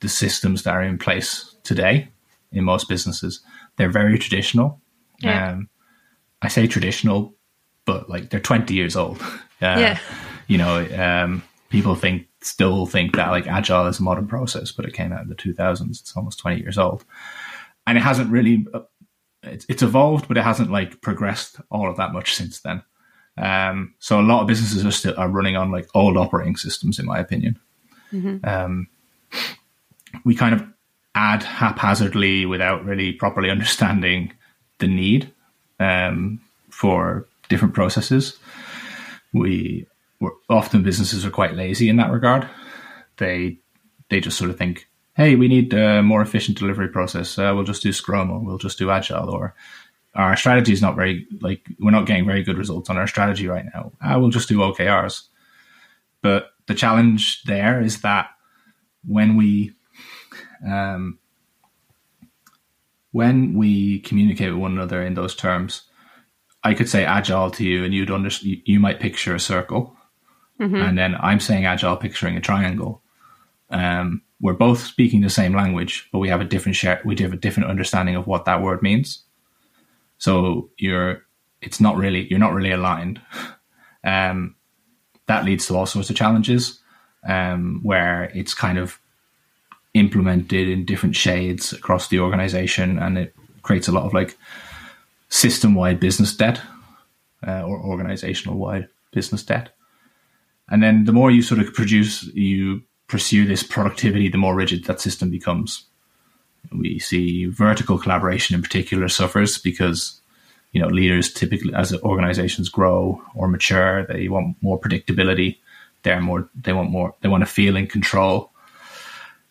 the 0.00 0.08
systems 0.08 0.64
that 0.64 0.74
are 0.74 0.82
in 0.82 0.98
place 0.98 1.54
today 1.62 2.08
in 2.50 2.64
most 2.64 2.88
businesses. 2.88 3.40
They're 3.76 3.88
very 3.88 4.18
traditional. 4.18 4.82
Yeah. 5.20 5.52
Um, 5.52 5.68
I 6.42 6.48
say 6.48 6.66
traditional, 6.66 7.34
but 7.86 8.10
like 8.10 8.28
they're 8.28 8.40
20 8.40 8.74
years 8.74 8.96
old. 8.96 9.22
Uh, 9.62 9.78
yeah. 9.78 9.98
You 10.48 10.58
know, 10.58 10.84
um, 11.00 11.40
people 11.68 11.94
think 11.94 12.26
still 12.40 12.84
think 12.84 13.14
that 13.14 13.30
like 13.30 13.46
agile 13.46 13.86
is 13.86 14.00
a 14.00 14.02
modern 14.02 14.26
process, 14.26 14.72
but 14.72 14.84
it 14.84 14.92
came 14.92 15.12
out 15.12 15.22
in 15.22 15.28
the 15.28 15.36
2000s. 15.36 15.88
It's 15.88 16.16
almost 16.16 16.40
20 16.40 16.60
years 16.60 16.78
old, 16.78 17.04
and 17.86 17.96
it 17.96 18.00
hasn't 18.00 18.28
really. 18.32 18.66
Uh, 18.74 18.80
it's, 19.44 19.64
it's 19.68 19.84
evolved, 19.84 20.26
but 20.26 20.36
it 20.36 20.42
hasn't 20.42 20.72
like 20.72 21.00
progressed 21.00 21.60
all 21.70 21.88
of 21.88 21.96
that 21.98 22.12
much 22.12 22.34
since 22.34 22.58
then. 22.62 22.82
Um, 23.38 23.94
so 23.98 24.20
a 24.20 24.22
lot 24.22 24.42
of 24.42 24.46
businesses 24.46 24.84
are 24.84 24.90
still 24.90 25.14
are 25.16 25.28
running 25.28 25.56
on 25.56 25.70
like 25.70 25.88
old 25.94 26.16
operating 26.16 26.56
systems, 26.56 26.98
in 26.98 27.06
my 27.06 27.18
opinion. 27.18 27.58
Mm-hmm. 28.12 28.46
Um, 28.46 28.88
we 30.24 30.34
kind 30.34 30.54
of 30.54 30.64
add 31.14 31.42
haphazardly 31.42 32.46
without 32.46 32.84
really 32.84 33.12
properly 33.12 33.50
understanding 33.50 34.32
the 34.78 34.86
need 34.86 35.32
um, 35.80 36.40
for 36.70 37.26
different 37.48 37.74
processes. 37.74 38.38
We 39.32 39.86
often 40.48 40.82
businesses 40.82 41.24
are 41.24 41.30
quite 41.30 41.54
lazy 41.54 41.88
in 41.88 41.96
that 41.96 42.10
regard. 42.10 42.48
They 43.16 43.58
they 44.10 44.20
just 44.20 44.36
sort 44.36 44.50
of 44.50 44.58
think, 44.58 44.88
hey, 45.14 45.36
we 45.36 45.48
need 45.48 45.72
a 45.72 46.02
more 46.02 46.20
efficient 46.20 46.58
delivery 46.58 46.88
process. 46.88 47.38
Uh, 47.38 47.52
we'll 47.54 47.64
just 47.64 47.82
do 47.82 47.92
Scrum 47.92 48.30
or 48.30 48.40
we'll 48.40 48.58
just 48.58 48.78
do 48.78 48.90
Agile 48.90 49.30
or 49.30 49.54
our 50.14 50.36
strategy 50.36 50.72
is 50.72 50.82
not 50.82 50.96
very 50.96 51.26
like 51.40 51.66
we're 51.78 51.90
not 51.90 52.06
getting 52.06 52.26
very 52.26 52.42
good 52.42 52.58
results 52.58 52.90
on 52.90 52.98
our 52.98 53.06
strategy 53.06 53.48
right 53.48 53.64
now. 53.74 53.92
Uh, 54.04 54.18
we'll 54.18 54.30
just 54.30 54.48
do 54.48 54.58
OKRs. 54.58 55.22
But 56.20 56.50
the 56.66 56.74
challenge 56.74 57.42
there 57.44 57.80
is 57.80 58.02
that 58.02 58.30
when 59.06 59.36
we 59.36 59.72
um, 60.66 61.18
when 63.10 63.54
we 63.54 64.00
communicate 64.00 64.52
with 64.52 64.60
one 64.60 64.72
another 64.72 65.02
in 65.02 65.14
those 65.14 65.34
terms, 65.34 65.82
I 66.62 66.74
could 66.74 66.88
say 66.88 67.04
agile 67.04 67.50
to 67.52 67.64
you, 67.64 67.84
and 67.84 67.94
you'd 67.94 68.10
understand. 68.10 68.62
You 68.64 68.80
might 68.80 69.00
picture 69.00 69.34
a 69.34 69.40
circle, 69.40 69.96
mm-hmm. 70.60 70.74
and 70.76 70.98
then 70.98 71.16
I'm 71.20 71.40
saying 71.40 71.64
agile, 71.64 71.96
picturing 71.96 72.36
a 72.36 72.40
triangle. 72.40 73.02
Um, 73.70 74.22
we're 74.40 74.52
both 74.52 74.80
speaking 74.80 75.20
the 75.20 75.30
same 75.30 75.54
language, 75.54 76.08
but 76.12 76.18
we 76.18 76.28
have 76.28 76.40
a 76.40 76.44
different 76.44 76.76
share. 76.76 77.00
We 77.04 77.14
do 77.14 77.24
have 77.24 77.32
a 77.32 77.36
different 77.36 77.70
understanding 77.70 78.16
of 78.16 78.26
what 78.26 78.44
that 78.44 78.60
word 78.60 78.82
means. 78.82 79.24
So 80.22 80.70
you're, 80.78 81.26
it's 81.60 81.80
not 81.80 81.96
really, 81.96 82.28
you're 82.28 82.38
not 82.38 82.54
really 82.54 82.70
aligned. 82.70 83.20
Um, 84.04 84.56
that 85.28 85.44
leads 85.44 85.68
to 85.68 85.76
all 85.76 85.86
sorts 85.86 86.10
of 86.10 86.16
challenges, 86.16 86.80
um, 87.28 87.78
where 87.84 88.32
it's 88.34 88.52
kind 88.52 88.76
of 88.76 88.98
implemented 89.94 90.68
in 90.68 90.84
different 90.84 91.14
shades 91.14 91.72
across 91.72 92.08
the 92.08 92.18
organization, 92.18 92.98
and 92.98 93.16
it 93.16 93.32
creates 93.62 93.86
a 93.86 93.92
lot 93.92 94.02
of 94.02 94.12
like 94.12 94.36
system-wide 95.28 96.00
business 96.00 96.36
debt 96.36 96.60
uh, 97.46 97.62
or 97.62 97.78
organizational-wide 97.78 98.88
business 99.12 99.44
debt. 99.44 99.76
And 100.68 100.82
then 100.82 101.04
the 101.04 101.12
more 101.12 101.30
you 101.30 101.42
sort 101.42 101.60
of 101.60 101.72
produce, 101.72 102.24
you 102.34 102.82
pursue 103.06 103.46
this 103.46 103.62
productivity, 103.62 104.28
the 104.28 104.36
more 104.36 104.56
rigid 104.56 104.86
that 104.86 105.00
system 105.00 105.30
becomes. 105.30 105.86
We 106.70 106.98
see 106.98 107.46
vertical 107.46 107.98
collaboration 107.98 108.54
in 108.54 108.62
particular 108.62 109.08
suffers 109.08 109.58
because 109.58 110.20
you 110.72 110.80
know 110.80 110.88
leaders 110.88 111.32
typically, 111.32 111.74
as 111.74 111.94
organizations 112.02 112.68
grow 112.68 113.20
or 113.34 113.48
mature, 113.48 114.06
they 114.06 114.28
want 114.28 114.56
more 114.62 114.80
predictability. 114.80 115.58
They're 116.02 116.20
more. 116.20 116.48
They 116.54 116.72
want 116.72 116.90
more. 116.90 117.14
They 117.20 117.28
want 117.28 117.42
to 117.42 117.46
feel 117.46 117.76
in 117.76 117.86
control 117.86 118.52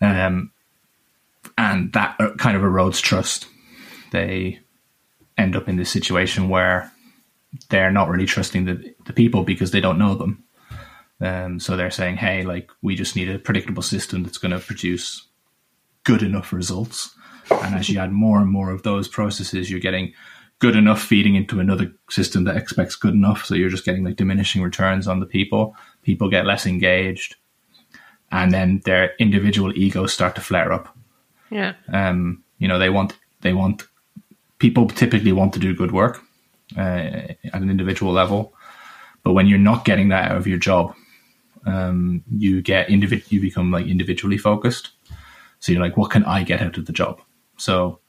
um, 0.01 0.51
and 1.57 1.93
that 1.93 2.15
uh, 2.19 2.33
kind 2.35 2.57
of 2.57 2.63
erodes 2.63 3.01
trust. 3.01 3.47
They 4.11 4.59
end 5.37 5.55
up 5.55 5.69
in 5.69 5.77
this 5.77 5.91
situation 5.91 6.49
where 6.49 6.91
they're 7.69 7.91
not 7.91 8.09
really 8.09 8.25
trusting 8.25 8.65
the, 8.65 8.93
the 9.05 9.13
people 9.13 9.43
because 9.43 9.71
they 9.71 9.79
don't 9.79 9.99
know 9.99 10.15
them. 10.15 10.43
Um, 11.21 11.59
so 11.59 11.77
they're 11.77 11.91
saying, 11.91 12.17
hey, 12.17 12.43
like, 12.43 12.71
we 12.81 12.95
just 12.95 13.15
need 13.15 13.29
a 13.29 13.37
predictable 13.37 13.83
system 13.83 14.23
that's 14.23 14.39
going 14.39 14.53
to 14.53 14.59
produce 14.59 15.27
good 16.03 16.23
enough 16.23 16.53
results. 16.53 17.15
And 17.49 17.75
as 17.75 17.89
you 17.89 17.99
add 17.99 18.11
more 18.11 18.39
and 18.39 18.49
more 18.49 18.71
of 18.71 18.83
those 18.83 19.07
processes, 19.07 19.69
you're 19.69 19.79
getting 19.79 20.13
good 20.59 20.75
enough 20.75 21.01
feeding 21.01 21.35
into 21.35 21.59
another 21.59 21.91
system 22.09 22.43
that 22.45 22.55
expects 22.55 22.95
good 22.95 23.13
enough. 23.13 23.45
So 23.45 23.55
you're 23.55 23.69
just 23.69 23.85
getting 23.85 24.03
like 24.03 24.15
diminishing 24.15 24.61
returns 24.61 25.07
on 25.07 25.19
the 25.19 25.25
people. 25.25 25.75
People 26.03 26.29
get 26.29 26.45
less 26.45 26.65
engaged 26.65 27.35
and 28.31 28.53
then 28.53 28.81
their 28.85 29.13
individual 29.19 29.77
egos 29.77 30.13
start 30.13 30.35
to 30.35 30.41
flare 30.41 30.71
up. 30.71 30.95
Yeah. 31.49 31.73
Um, 31.91 32.43
you 32.59 32.67
know, 32.67 32.79
they 32.79 32.89
want 32.89 33.17
they 33.41 33.53
want 33.53 33.83
people 34.59 34.87
typically 34.87 35.31
want 35.31 35.53
to 35.53 35.59
do 35.59 35.75
good 35.75 35.91
work 35.91 36.21
uh, 36.77 36.79
at 36.79 37.37
an 37.53 37.69
individual 37.69 38.13
level, 38.13 38.53
but 39.23 39.33
when 39.33 39.47
you're 39.47 39.59
not 39.59 39.83
getting 39.83 40.09
that 40.09 40.31
out 40.31 40.37
of 40.37 40.47
your 40.47 40.57
job, 40.57 40.95
um, 41.65 42.23
you 42.31 42.61
get 42.61 42.87
individ 42.87 43.29
you 43.31 43.41
become 43.41 43.71
like 43.71 43.85
individually 43.85 44.37
focused. 44.37 44.91
So 45.61 45.71
you're 45.71 45.81
like, 45.81 45.95
what 45.95 46.11
can 46.11 46.25
I 46.25 46.43
get 46.43 46.61
out 46.61 46.77
of 46.77 46.87
the 46.87 46.91
job? 46.91 47.21
So, 47.57 47.99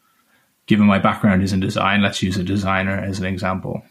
given 0.67 0.87
my 0.87 0.99
background 0.99 1.43
is 1.43 1.53
in 1.53 1.61
design, 1.61 2.03
let's 2.03 2.23
use 2.23 2.37
a 2.37 2.43
designer 2.43 2.99
as 2.99 3.19
an 3.19 3.27
example. 3.27 3.83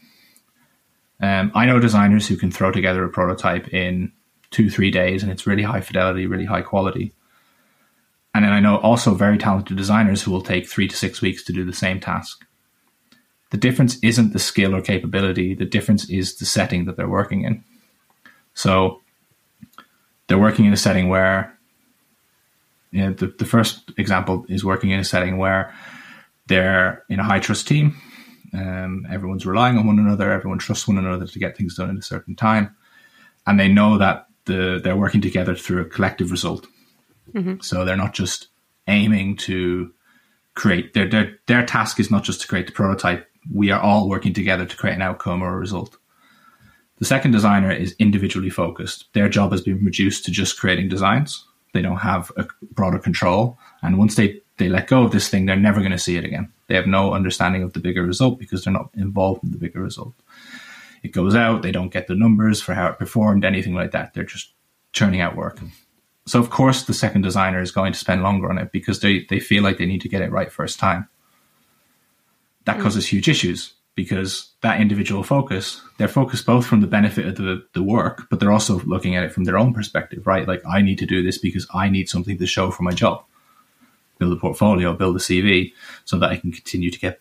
Um, 1.20 1.52
I 1.54 1.64
know 1.66 1.78
designers 1.78 2.26
who 2.26 2.36
can 2.36 2.50
throw 2.50 2.72
together 2.72 3.04
a 3.04 3.08
prototype 3.08 3.72
in 3.72 4.12
two, 4.50 4.68
three 4.68 4.90
days, 4.90 5.22
and 5.22 5.30
it's 5.30 5.46
really 5.46 5.62
high 5.62 5.80
fidelity, 5.80 6.26
really 6.26 6.44
high 6.44 6.62
quality. 6.62 7.12
And 8.34 8.44
then 8.44 8.52
I 8.52 8.60
know 8.60 8.78
also 8.78 9.14
very 9.14 9.38
talented 9.38 9.76
designers 9.76 10.22
who 10.22 10.32
will 10.32 10.42
take 10.42 10.68
three 10.68 10.88
to 10.88 10.96
six 10.96 11.22
weeks 11.22 11.44
to 11.44 11.52
do 11.52 11.64
the 11.64 11.72
same 11.72 12.00
task. 12.00 12.44
The 13.50 13.58
difference 13.58 13.98
isn't 14.02 14.32
the 14.32 14.38
skill 14.38 14.74
or 14.74 14.80
capability, 14.80 15.54
the 15.54 15.66
difference 15.66 16.08
is 16.10 16.36
the 16.36 16.46
setting 16.46 16.86
that 16.86 16.96
they're 16.96 17.08
working 17.08 17.44
in. 17.44 17.62
So 18.54 19.00
they're 20.26 20.38
working 20.38 20.64
in 20.64 20.72
a 20.72 20.76
setting 20.76 21.08
where 21.08 21.56
you 22.92 23.02
know, 23.02 23.12
the, 23.14 23.34
the 23.38 23.44
first 23.44 23.90
example 23.96 24.44
is 24.48 24.64
working 24.64 24.90
in 24.90 25.00
a 25.00 25.04
setting 25.04 25.38
where 25.38 25.74
they're 26.46 27.04
in 27.08 27.18
a 27.18 27.24
high 27.24 27.40
trust 27.40 27.66
team. 27.66 27.96
Um, 28.54 29.06
everyone's 29.10 29.46
relying 29.46 29.78
on 29.78 29.86
one 29.86 29.98
another. 29.98 30.30
Everyone 30.30 30.58
trusts 30.58 30.86
one 30.86 30.98
another 30.98 31.26
to 31.26 31.38
get 31.38 31.56
things 31.56 31.76
done 31.76 31.90
in 31.90 31.96
a 31.96 32.02
certain 32.02 32.36
time, 32.36 32.76
and 33.46 33.58
they 33.58 33.68
know 33.68 33.98
that 33.98 34.26
the 34.44 34.80
they're 34.82 34.96
working 34.96 35.22
together 35.22 35.54
through 35.54 35.80
a 35.80 35.86
collective 35.86 36.30
result. 36.30 36.66
Mm-hmm. 37.32 37.60
So 37.60 37.84
they're 37.84 37.96
not 37.96 38.12
just 38.12 38.48
aiming 38.88 39.36
to 39.38 39.92
create 40.54 40.92
their, 40.92 41.08
their 41.08 41.38
their 41.46 41.64
task 41.64 41.98
is 41.98 42.10
not 42.10 42.24
just 42.24 42.42
to 42.42 42.48
create 42.48 42.66
the 42.66 42.72
prototype. 42.72 43.26
We 43.50 43.70
are 43.70 43.80
all 43.80 44.08
working 44.08 44.34
together 44.34 44.66
to 44.66 44.76
create 44.76 44.94
an 44.94 45.02
outcome 45.02 45.42
or 45.42 45.54
a 45.54 45.58
result. 45.58 45.96
The 46.98 47.06
second 47.06 47.30
designer 47.30 47.72
is 47.72 47.96
individually 47.98 48.50
focused. 48.50 49.06
Their 49.14 49.28
job 49.28 49.50
has 49.52 49.62
been 49.62 49.82
reduced 49.82 50.24
to 50.26 50.30
just 50.30 50.60
creating 50.60 50.88
designs. 50.88 51.44
They 51.72 51.82
don't 51.82 51.98
have 51.98 52.30
a 52.36 52.46
broader 52.72 52.98
control. 52.98 53.58
And 53.82 53.98
once 53.98 54.14
they, 54.16 54.40
they 54.58 54.68
let 54.68 54.88
go 54.88 55.04
of 55.04 55.12
this 55.12 55.28
thing, 55.28 55.46
they're 55.46 55.56
never 55.56 55.80
going 55.80 55.92
to 55.92 55.98
see 55.98 56.16
it 56.16 56.24
again. 56.24 56.52
They 56.68 56.74
have 56.74 56.86
no 56.86 57.14
understanding 57.14 57.62
of 57.62 57.72
the 57.72 57.80
bigger 57.80 58.02
result 58.02 58.38
because 58.38 58.64
they're 58.64 58.72
not 58.72 58.90
involved 58.94 59.42
in 59.44 59.50
the 59.50 59.58
bigger 59.58 59.80
result 59.80 60.14
it 61.02 61.12
goes 61.12 61.34
out, 61.34 61.62
they 61.62 61.72
don't 61.72 61.92
get 61.92 62.06
the 62.06 62.14
numbers 62.14 62.60
for 62.60 62.74
how 62.74 62.86
it 62.86 62.98
performed, 62.98 63.44
anything 63.44 63.74
like 63.74 63.90
that. 63.90 64.14
They're 64.14 64.24
just 64.24 64.52
churning 64.92 65.20
out 65.20 65.36
work. 65.36 65.58
So 66.26 66.38
of 66.38 66.50
course 66.50 66.84
the 66.84 66.94
second 66.94 67.22
designer 67.22 67.60
is 67.60 67.72
going 67.72 67.92
to 67.92 67.98
spend 67.98 68.22
longer 68.22 68.48
on 68.48 68.58
it 68.58 68.70
because 68.70 69.00
they, 69.00 69.26
they 69.28 69.40
feel 69.40 69.62
like 69.62 69.78
they 69.78 69.86
need 69.86 70.02
to 70.02 70.08
get 70.08 70.22
it 70.22 70.30
right 70.30 70.52
first 70.52 70.78
time. 70.78 71.08
That 72.64 72.78
mm. 72.78 72.82
causes 72.82 73.06
huge 73.08 73.28
issues 73.28 73.74
because 73.94 74.52
that 74.62 74.80
individual 74.80 75.22
focus, 75.22 75.82
they're 75.98 76.08
focused 76.08 76.46
both 76.46 76.66
from 76.66 76.80
the 76.80 76.86
benefit 76.86 77.26
of 77.26 77.36
the, 77.36 77.64
the 77.74 77.82
work, 77.82 78.26
but 78.30 78.40
they're 78.40 78.52
also 78.52 78.80
looking 78.80 79.16
at 79.16 79.24
it 79.24 79.32
from 79.32 79.44
their 79.44 79.58
own 79.58 79.74
perspective, 79.74 80.26
right? 80.26 80.48
Like 80.48 80.62
I 80.66 80.80
need 80.80 80.98
to 80.98 81.06
do 81.06 81.22
this 81.22 81.38
because 81.38 81.66
I 81.74 81.90
need 81.90 82.08
something 82.08 82.38
to 82.38 82.46
show 82.46 82.70
for 82.70 82.82
my 82.82 82.92
job, 82.92 83.24
build 84.18 84.32
a 84.32 84.36
portfolio, 84.36 84.94
build 84.94 85.16
a 85.16 85.20
CV 85.20 85.72
so 86.04 86.18
that 86.18 86.30
I 86.30 86.36
can 86.36 86.52
continue 86.52 86.90
to 86.90 86.98
get, 86.98 87.20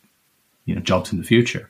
you 0.66 0.74
know, 0.74 0.82
jobs 0.82 1.12
in 1.12 1.18
the 1.18 1.26
future. 1.26 1.70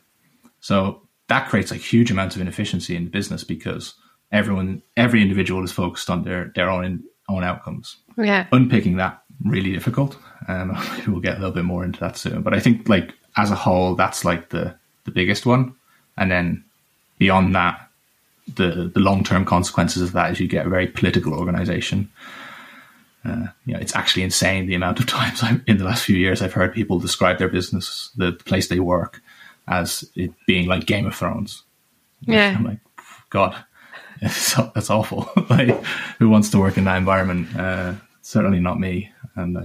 So 0.60 1.02
that 1.28 1.50
creates 1.50 1.72
like 1.72 1.82
huge 1.82 2.12
amounts 2.12 2.36
of 2.36 2.42
inefficiency 2.42 2.96
in 2.96 3.06
the 3.06 3.10
business 3.10 3.44
because 3.44 3.96
everyone, 4.32 4.84
every 4.98 5.22
individual 5.22 5.64
is 5.64 5.72
focused 5.72 6.12
on 6.12 6.24
their, 6.24 6.52
their 6.54 6.70
own, 6.70 7.04
own 7.28 7.44
outcomes. 7.44 7.98
Yeah. 8.18 8.46
Unpicking 8.52 8.98
that 8.98 9.24
really 9.44 9.72
difficult. 9.72 10.16
Um, 10.48 10.78
we'll 11.08 11.22
get 11.22 11.38
a 11.38 11.40
little 11.40 11.56
bit 11.56 11.66
more 11.66 11.84
into 11.84 12.00
that 12.02 12.18
soon, 12.18 12.44
but 12.44 12.54
I 12.54 12.60
think 12.60 12.88
like 12.88 13.16
as 13.36 13.50
a 13.50 13.56
whole, 13.56 13.96
that's 13.96 14.24
like 14.24 14.50
the, 14.50 14.80
the 15.06 15.12
biggest 15.12 15.46
one. 15.46 15.76
And 16.18 16.30
then 16.30 16.64
beyond 17.18 17.56
that, 17.56 17.90
the, 18.56 18.92
the 18.94 19.00
long 19.00 19.24
term 19.24 19.46
consequences 19.46 20.02
of 20.02 20.14
that 20.14 20.32
is 20.32 20.40
you 20.40 20.48
get 20.48 20.66
a 20.66 20.70
very 20.70 20.88
political 20.88 21.34
organization. 21.34 22.10
Uh, 23.24 23.48
you 23.66 23.74
know, 23.74 23.80
it's 23.80 23.96
actually 23.96 24.24
insane 24.24 24.66
the 24.66 24.74
amount 24.74 25.00
of 25.00 25.06
times 25.08 25.44
I'm, 25.44 25.64
in 25.68 25.78
the 25.78 25.86
last 25.86 26.06
few 26.06 26.18
years 26.18 26.42
I've 26.42 26.54
heard 26.54 26.74
people 26.74 27.00
describe 27.00 27.38
their 27.38 27.50
business, 27.50 28.10
the 28.16 28.34
place 28.34 28.68
they 28.68 28.80
work, 28.80 29.22
as 29.68 30.10
it 30.16 30.32
being 30.48 30.68
like 30.68 30.86
Game 30.86 31.06
of 31.06 31.16
Thrones. 31.16 31.64
Yeah, 32.22 32.56
I'm 32.58 32.64
like, 32.64 32.80
God, 33.30 33.56
that's 34.22 34.90
awful. 34.90 35.30
like, 35.50 35.84
who 36.20 36.30
wants 36.30 36.50
to 36.50 36.60
work 36.60 36.78
in 36.78 36.84
that 36.86 36.98
environment? 36.98 37.56
Uh, 37.56 37.94
certainly 38.22 38.60
not 38.60 38.80
me, 38.80 39.12
and 39.36 39.58
uh, 39.58 39.62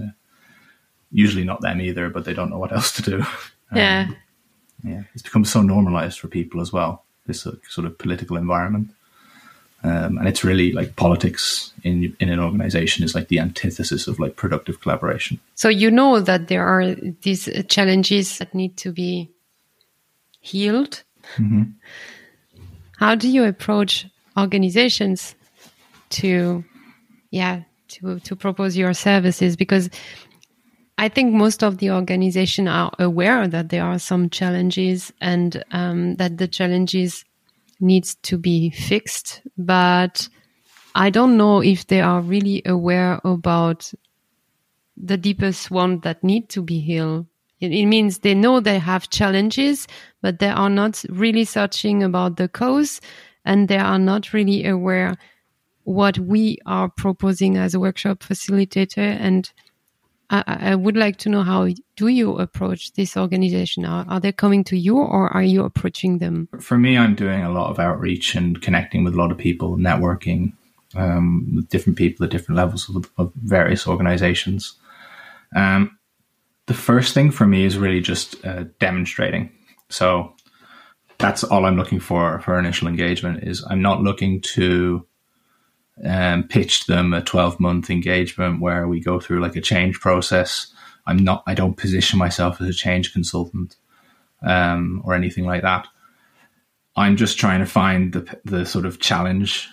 usually 1.11 1.43
not 1.43 1.61
them 1.61 1.81
either. 1.81 2.09
But 2.09 2.25
they 2.25 2.33
don't 2.33 2.49
know 2.49 2.57
what 2.57 2.71
else 2.71 2.91
to 2.93 3.01
do. 3.01 3.19
Um, 3.19 3.77
yeah, 3.77 4.07
yeah, 4.83 5.03
it's 5.13 5.23
become 5.23 5.45
so 5.45 5.61
normalized 5.61 6.19
for 6.19 6.27
people 6.27 6.61
as 6.61 6.71
well. 6.71 7.03
This 7.25 7.45
uh, 7.45 7.55
sort 7.69 7.87
of 7.87 7.97
political 7.97 8.37
environment, 8.37 8.89
um, 9.83 10.17
and 10.17 10.27
it's 10.27 10.43
really 10.43 10.71
like 10.71 10.95
politics 10.95 11.73
in 11.83 12.15
in 12.19 12.29
an 12.29 12.39
organization 12.39 13.03
is 13.03 13.15
like 13.15 13.27
the 13.27 13.39
antithesis 13.39 14.07
of 14.07 14.19
like 14.19 14.35
productive 14.35 14.81
collaboration. 14.81 15.39
So 15.55 15.69
you 15.69 15.91
know 15.91 16.19
that 16.19 16.47
there 16.47 16.65
are 16.65 16.95
these 17.21 17.49
challenges 17.67 18.37
that 18.37 18.53
need 18.53 18.77
to 18.77 18.91
be 18.91 19.29
healed. 20.39 21.03
Mm-hmm. 21.37 21.63
How 22.97 23.15
do 23.15 23.27
you 23.27 23.43
approach 23.43 24.07
organizations 24.37 25.35
to, 26.09 26.63
yeah, 27.31 27.63
to 27.89 28.19
to 28.19 28.35
propose 28.35 28.77
your 28.77 28.93
services? 28.93 29.55
Because 29.55 29.89
I 30.97 31.09
think 31.09 31.33
most 31.33 31.63
of 31.63 31.77
the 31.77 31.91
organization 31.91 32.67
are 32.67 32.91
aware 32.97 33.47
that 33.47 33.69
there 33.69 33.83
are 33.83 33.99
some 33.99 34.29
challenges 34.29 35.13
and 35.21 35.63
um, 35.71 36.15
that 36.15 36.37
the 36.37 36.47
challenges 36.47 37.23
needs 37.79 38.15
to 38.23 38.37
be 38.37 38.71
fixed, 38.71 39.41
but 39.57 40.27
I 40.95 41.11
don't 41.11 41.37
know 41.37 41.61
if 41.61 41.85
they 41.85 42.01
are 42.01 42.21
really 42.21 42.63
aware 42.65 43.21
about 43.23 43.91
the 44.95 45.17
deepest 45.17 45.69
one 45.69 45.99
that 45.99 46.23
need 46.23 46.49
to 46.49 46.63
be 46.63 46.79
healed. 46.79 47.27
It, 47.59 47.71
it 47.71 47.85
means 47.85 48.19
they 48.19 48.33
know 48.33 48.59
they 48.59 48.79
have 48.79 49.11
challenges, 49.11 49.87
but 50.23 50.39
they 50.39 50.49
are 50.49 50.69
not 50.69 51.03
really 51.09 51.45
searching 51.45 52.01
about 52.01 52.37
the 52.37 52.47
cause 52.47 52.99
and 53.45 53.67
they 53.67 53.77
are 53.77 53.99
not 53.99 54.33
really 54.33 54.65
aware 54.65 55.15
what 55.83 56.17
we 56.17 56.57
are 56.65 56.89
proposing 56.89 57.55
as 57.55 57.75
a 57.75 57.79
workshop 57.79 58.19
facilitator 58.19 58.97
and 58.97 59.51
I, 60.29 60.43
I, 60.71 60.75
would 60.75 60.97
like 60.97 61.17
to 61.17 61.29
know 61.29 61.41
how 61.43 61.69
do 61.95 62.07
you 62.07 62.37
approach 62.37 62.93
this 62.93 63.15
organization? 63.15 63.85
Are, 63.85 64.05
are, 64.09 64.19
they 64.19 64.31
coming 64.33 64.63
to 64.65 64.77
you 64.77 64.97
or 64.97 65.29
are 65.29 65.43
you 65.43 65.63
approaching 65.63 66.17
them? 66.17 66.49
For 66.59 66.77
me, 66.77 66.97
I'm 66.97 67.15
doing 67.15 67.43
a 67.43 67.51
lot 67.51 67.69
of 67.69 67.79
outreach 67.79 68.35
and 68.35 68.61
connecting 68.61 69.05
with 69.05 69.13
a 69.13 69.17
lot 69.17 69.31
of 69.31 69.37
people, 69.37 69.77
networking 69.77 70.53
um, 70.95 71.53
with 71.55 71.69
different 71.69 71.97
people 71.97 72.25
at 72.25 72.31
different 72.31 72.57
levels 72.57 72.93
of, 72.93 73.09
of 73.17 73.31
various 73.35 73.87
organizations. 73.87 74.73
Um, 75.55 75.97
the 76.65 76.73
first 76.73 77.13
thing 77.13 77.31
for 77.31 77.47
me 77.47 77.63
is 77.63 77.77
really 77.77 78.01
just 78.01 78.43
uh, 78.45 78.65
demonstrating. 78.79 79.51
So 79.89 80.33
that's 81.19 81.43
all 81.43 81.65
I'm 81.65 81.77
looking 81.77 81.99
for 81.99 82.39
for 82.41 82.59
initial 82.59 82.87
engagement. 82.87 83.43
Is 83.43 83.65
I'm 83.69 83.81
not 83.81 84.01
looking 84.01 84.41
to 84.53 85.05
um, 86.03 86.43
pitched 86.43 86.87
them 86.87 87.13
a 87.13 87.21
12 87.21 87.59
month 87.59 87.89
engagement 87.89 88.61
where 88.61 88.87
we 88.87 88.99
go 88.99 89.19
through 89.19 89.41
like 89.41 89.55
a 89.55 89.61
change 89.61 89.99
process. 89.99 90.67
I'm 91.05 91.17
not, 91.17 91.43
I 91.47 91.53
don't 91.53 91.77
position 91.77 92.19
myself 92.19 92.61
as 92.61 92.67
a 92.67 92.73
change 92.73 93.13
consultant 93.13 93.75
um, 94.43 95.01
or 95.05 95.13
anything 95.13 95.45
like 95.45 95.61
that. 95.61 95.87
I'm 96.95 97.15
just 97.15 97.37
trying 97.37 97.59
to 97.59 97.65
find 97.65 98.13
the, 98.13 98.39
the 98.43 98.65
sort 98.65 98.85
of 98.85 98.99
challenge 98.99 99.69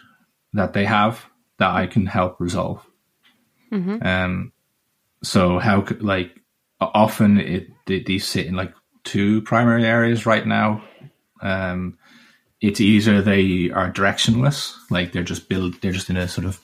that 0.52 0.72
they 0.72 0.84
have 0.84 1.24
that 1.58 1.70
I 1.70 1.87
can 1.87 2.06
help 2.06 2.40
resolve. 2.40 2.84
Mm-hmm. 3.72 4.06
Um, 4.06 4.52
so 5.22 5.58
how 5.58 5.84
like 6.00 6.40
often 6.80 7.40
it 7.40 7.68
these 7.87 8.26
sit 8.26 8.46
in 8.46 8.54
like 8.54 8.74
two 9.04 9.42
primary 9.42 9.84
areas 9.84 10.26
right 10.26 10.46
now. 10.46 10.84
Um, 11.40 11.98
it's 12.68 12.81
either 12.81 13.20
they 13.20 13.70
are 13.70 13.92
directionless, 13.92 14.74
like 14.90 15.12
they're 15.12 15.22
just 15.22 15.50
build, 15.50 15.81
they're 15.81 15.92
just 15.92 16.09
in 16.09 16.16
a 16.16 16.27
sort 16.27 16.46
of 16.46 16.61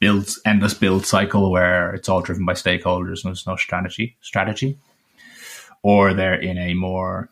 build 0.00 0.28
endless 0.46 0.72
build 0.72 1.04
cycle 1.04 1.50
where 1.50 1.94
it's 1.94 2.08
all 2.08 2.22
driven 2.22 2.46
by 2.46 2.54
stakeholders 2.54 3.22
and 3.22 3.30
there's 3.30 3.46
no 3.46 3.56
strategy 3.56 4.16
strategy, 4.22 4.78
or 5.82 6.14
they're 6.14 6.40
in 6.40 6.56
a 6.56 6.72
more 6.72 7.28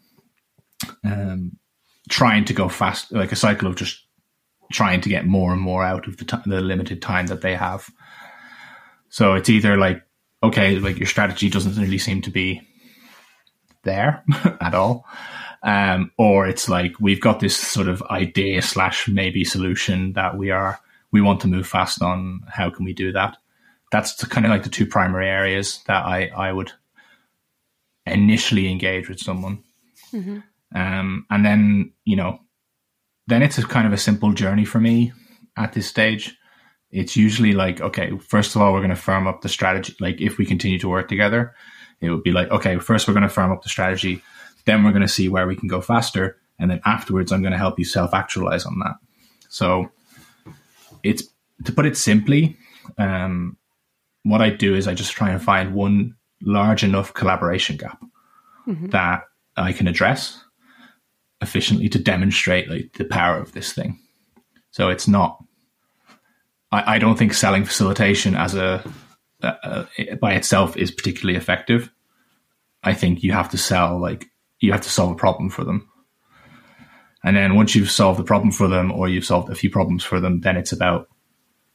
um, 1.02 1.56
trying 2.10 2.44
to 2.44 2.52
go 2.52 2.68
fast, 2.68 3.10
like 3.10 3.32
a 3.32 3.36
cycle 3.36 3.68
of 3.68 3.76
just 3.76 4.04
trying 4.70 5.00
to 5.00 5.08
get 5.08 5.24
more 5.24 5.52
and 5.52 5.62
more 5.62 5.82
out 5.82 6.06
of 6.06 6.18
the, 6.18 6.26
t- 6.26 6.36
the 6.44 6.60
limited 6.60 7.00
time 7.00 7.26
that 7.28 7.40
they 7.40 7.54
have. 7.54 7.88
So 9.08 9.32
it's 9.32 9.48
either 9.48 9.78
like 9.78 10.02
okay, 10.42 10.78
like 10.78 10.98
your 10.98 11.06
strategy 11.06 11.48
doesn't 11.48 11.80
really 11.80 11.96
seem 11.96 12.20
to 12.20 12.30
be 12.30 12.60
there 13.82 14.22
at 14.60 14.74
all 14.74 15.06
um, 15.64 16.12
or 16.18 16.46
it's 16.46 16.68
like 16.68 17.00
we've 17.00 17.20
got 17.20 17.40
this 17.40 17.56
sort 17.56 17.88
of 17.88 18.02
idea 18.02 18.60
slash 18.60 19.08
maybe 19.08 19.44
solution 19.44 20.12
that 20.12 20.36
we 20.36 20.50
are 20.50 20.78
we 21.10 21.22
want 21.22 21.40
to 21.40 21.48
move 21.48 21.66
fast 21.66 22.02
on. 22.02 22.42
How 22.48 22.70
can 22.70 22.84
we 22.84 22.92
do 22.92 23.12
that? 23.12 23.38
That's 23.90 24.22
kind 24.26 24.44
of 24.44 24.50
like 24.50 24.62
the 24.62 24.68
two 24.68 24.86
primary 24.86 25.28
areas 25.28 25.82
that 25.86 26.04
I 26.04 26.30
I 26.36 26.52
would 26.52 26.72
initially 28.06 28.70
engage 28.70 29.08
with 29.08 29.18
someone, 29.18 29.64
mm-hmm. 30.12 30.40
um, 30.78 31.26
and 31.30 31.46
then 31.46 31.92
you 32.04 32.16
know, 32.16 32.40
then 33.26 33.42
it's 33.42 33.56
a 33.56 33.66
kind 33.66 33.86
of 33.86 33.92
a 33.94 33.98
simple 33.98 34.32
journey 34.32 34.66
for 34.66 34.80
me 34.80 35.12
at 35.56 35.72
this 35.72 35.86
stage. 35.86 36.36
It's 36.90 37.16
usually 37.16 37.54
like, 37.54 37.80
okay, 37.80 38.16
first 38.18 38.54
of 38.54 38.62
all, 38.62 38.72
we're 38.72 38.78
going 38.80 38.90
to 38.90 38.96
firm 38.96 39.26
up 39.26 39.40
the 39.40 39.48
strategy. 39.48 39.96
Like, 39.98 40.20
if 40.20 40.38
we 40.38 40.46
continue 40.46 40.78
to 40.78 40.88
work 40.88 41.08
together, 41.08 41.52
it 42.00 42.10
would 42.10 42.22
be 42.22 42.30
like, 42.30 42.50
okay, 42.52 42.78
first 42.78 43.08
we're 43.08 43.14
going 43.14 43.24
to 43.24 43.28
firm 43.28 43.50
up 43.50 43.62
the 43.62 43.68
strategy 43.68 44.22
then 44.66 44.84
we're 44.84 44.92
going 44.92 45.02
to 45.02 45.08
see 45.08 45.28
where 45.28 45.46
we 45.46 45.56
can 45.56 45.68
go 45.68 45.80
faster. 45.80 46.36
And 46.58 46.70
then 46.70 46.80
afterwards, 46.84 47.32
I'm 47.32 47.42
going 47.42 47.52
to 47.52 47.58
help 47.58 47.78
you 47.78 47.84
self 47.84 48.14
actualize 48.14 48.64
on 48.64 48.78
that. 48.80 48.96
So 49.48 49.90
it's 51.02 51.24
to 51.64 51.72
put 51.72 51.86
it 51.86 51.96
simply, 51.96 52.56
um, 52.98 53.56
what 54.22 54.40
I 54.40 54.50
do 54.50 54.74
is 54.74 54.88
I 54.88 54.94
just 54.94 55.12
try 55.12 55.30
and 55.30 55.42
find 55.42 55.74
one 55.74 56.16
large 56.42 56.82
enough 56.82 57.14
collaboration 57.14 57.76
gap 57.76 58.02
mm-hmm. 58.66 58.88
that 58.88 59.24
I 59.56 59.72
can 59.72 59.86
address 59.86 60.42
efficiently 61.40 61.88
to 61.90 61.98
demonstrate 61.98 62.68
like 62.68 62.94
the 62.94 63.04
power 63.04 63.38
of 63.38 63.52
this 63.52 63.72
thing. 63.72 63.98
So 64.70 64.88
it's 64.88 65.06
not. 65.06 65.42
I, 66.72 66.94
I 66.96 66.98
don't 66.98 67.16
think 67.16 67.34
selling 67.34 67.64
facilitation 67.64 68.34
as 68.34 68.54
a, 68.54 68.82
by 70.20 70.34
itself 70.34 70.76
is 70.76 70.90
particularly 70.90 71.36
effective. 71.36 71.90
I 72.82 72.94
think 72.94 73.22
you 73.22 73.32
have 73.32 73.50
to 73.50 73.58
sell 73.58 73.98
like 74.00 74.26
you 74.64 74.72
have 74.72 74.80
to 74.80 74.90
solve 74.90 75.12
a 75.12 75.14
problem 75.14 75.50
for 75.50 75.64
them. 75.64 75.88
And 77.22 77.36
then 77.36 77.54
once 77.54 77.74
you've 77.74 77.90
solved 77.90 78.18
the 78.18 78.24
problem 78.24 78.52
for 78.52 78.68
them 78.68 78.92
or 78.92 79.08
you've 79.08 79.24
solved 79.24 79.50
a 79.50 79.54
few 79.54 79.70
problems 79.70 80.04
for 80.04 80.20
them, 80.20 80.40
then 80.40 80.56
it's 80.56 80.72
about 80.72 81.08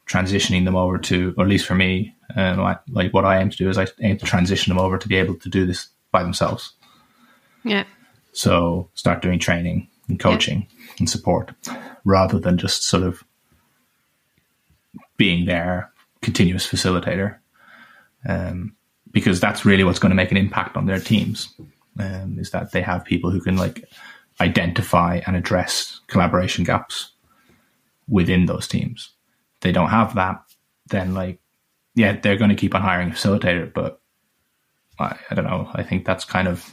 transitioning 0.07 0.65
them 0.65 0.75
over 0.75 0.97
to, 0.97 1.33
or 1.37 1.43
at 1.43 1.49
least 1.49 1.65
for 1.65 1.75
me, 1.75 2.15
uh, 2.35 2.55
like, 2.57 2.79
like 2.89 3.13
what 3.13 3.25
I 3.25 3.39
aim 3.39 3.49
to 3.49 3.57
do 3.57 3.69
is 3.69 3.77
I 3.77 3.87
aim 4.01 4.17
to 4.17 4.25
transition 4.25 4.71
them 4.71 4.79
over 4.79 4.97
to 4.97 5.07
be 5.07 5.15
able 5.15 5.35
to 5.35 5.49
do 5.49 5.65
this 5.65 5.87
by 6.11 6.23
themselves. 6.23 6.73
Yeah. 7.63 7.85
So 8.31 8.89
start 8.93 9.21
doing 9.21 9.39
training 9.39 9.87
and 10.07 10.19
coaching 10.19 10.67
yeah. 10.69 10.93
and 10.99 11.09
support 11.09 11.51
rather 12.05 12.39
than 12.39 12.57
just 12.57 12.83
sort 12.83 13.03
of 13.03 13.23
being 15.17 15.45
their 15.45 15.91
continuous 16.21 16.67
facilitator. 16.67 17.37
Um, 18.27 18.75
because 19.11 19.39
that's 19.39 19.65
really 19.65 19.83
what's 19.83 19.99
going 19.99 20.11
to 20.11 20.15
make 20.15 20.31
an 20.31 20.37
impact 20.37 20.77
on 20.77 20.85
their 20.85 20.99
teams 20.99 21.53
um, 21.99 22.37
is 22.39 22.51
that 22.51 22.71
they 22.71 22.81
have 22.81 23.05
people 23.05 23.29
who 23.29 23.41
can 23.41 23.57
like 23.57 23.83
identify 24.41 25.21
and 25.27 25.35
address 25.35 25.99
collaboration 26.07 26.63
gaps 26.63 27.11
within 28.07 28.45
those 28.45 28.67
teams. 28.67 29.11
They 29.61 29.71
don't 29.71 29.89
have 29.89 30.15
that, 30.15 30.41
then 30.87 31.13
like, 31.13 31.39
yeah, 31.95 32.17
they're 32.19 32.37
going 32.37 32.49
to 32.49 32.55
keep 32.55 32.73
on 32.73 32.81
hiring 32.81 33.11
facilitator, 33.11 33.71
but 33.71 34.01
I, 34.97 35.17
I 35.29 35.35
don't 35.35 35.45
know. 35.45 35.69
I 35.73 35.83
think 35.83 36.05
that's 36.05 36.25
kind 36.25 36.47
of 36.47 36.71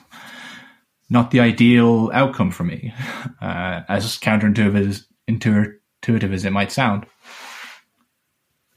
not 1.10 1.30
the 1.30 1.40
ideal 1.40 2.10
outcome 2.12 2.50
for 2.50 2.64
me, 2.64 2.94
uh, 3.42 3.82
as 3.88 4.18
counterintuitive 4.18 4.88
as, 4.88 5.06
intuitive 5.26 6.32
as 6.32 6.44
it 6.44 6.52
might 6.52 6.72
sound. 6.72 7.06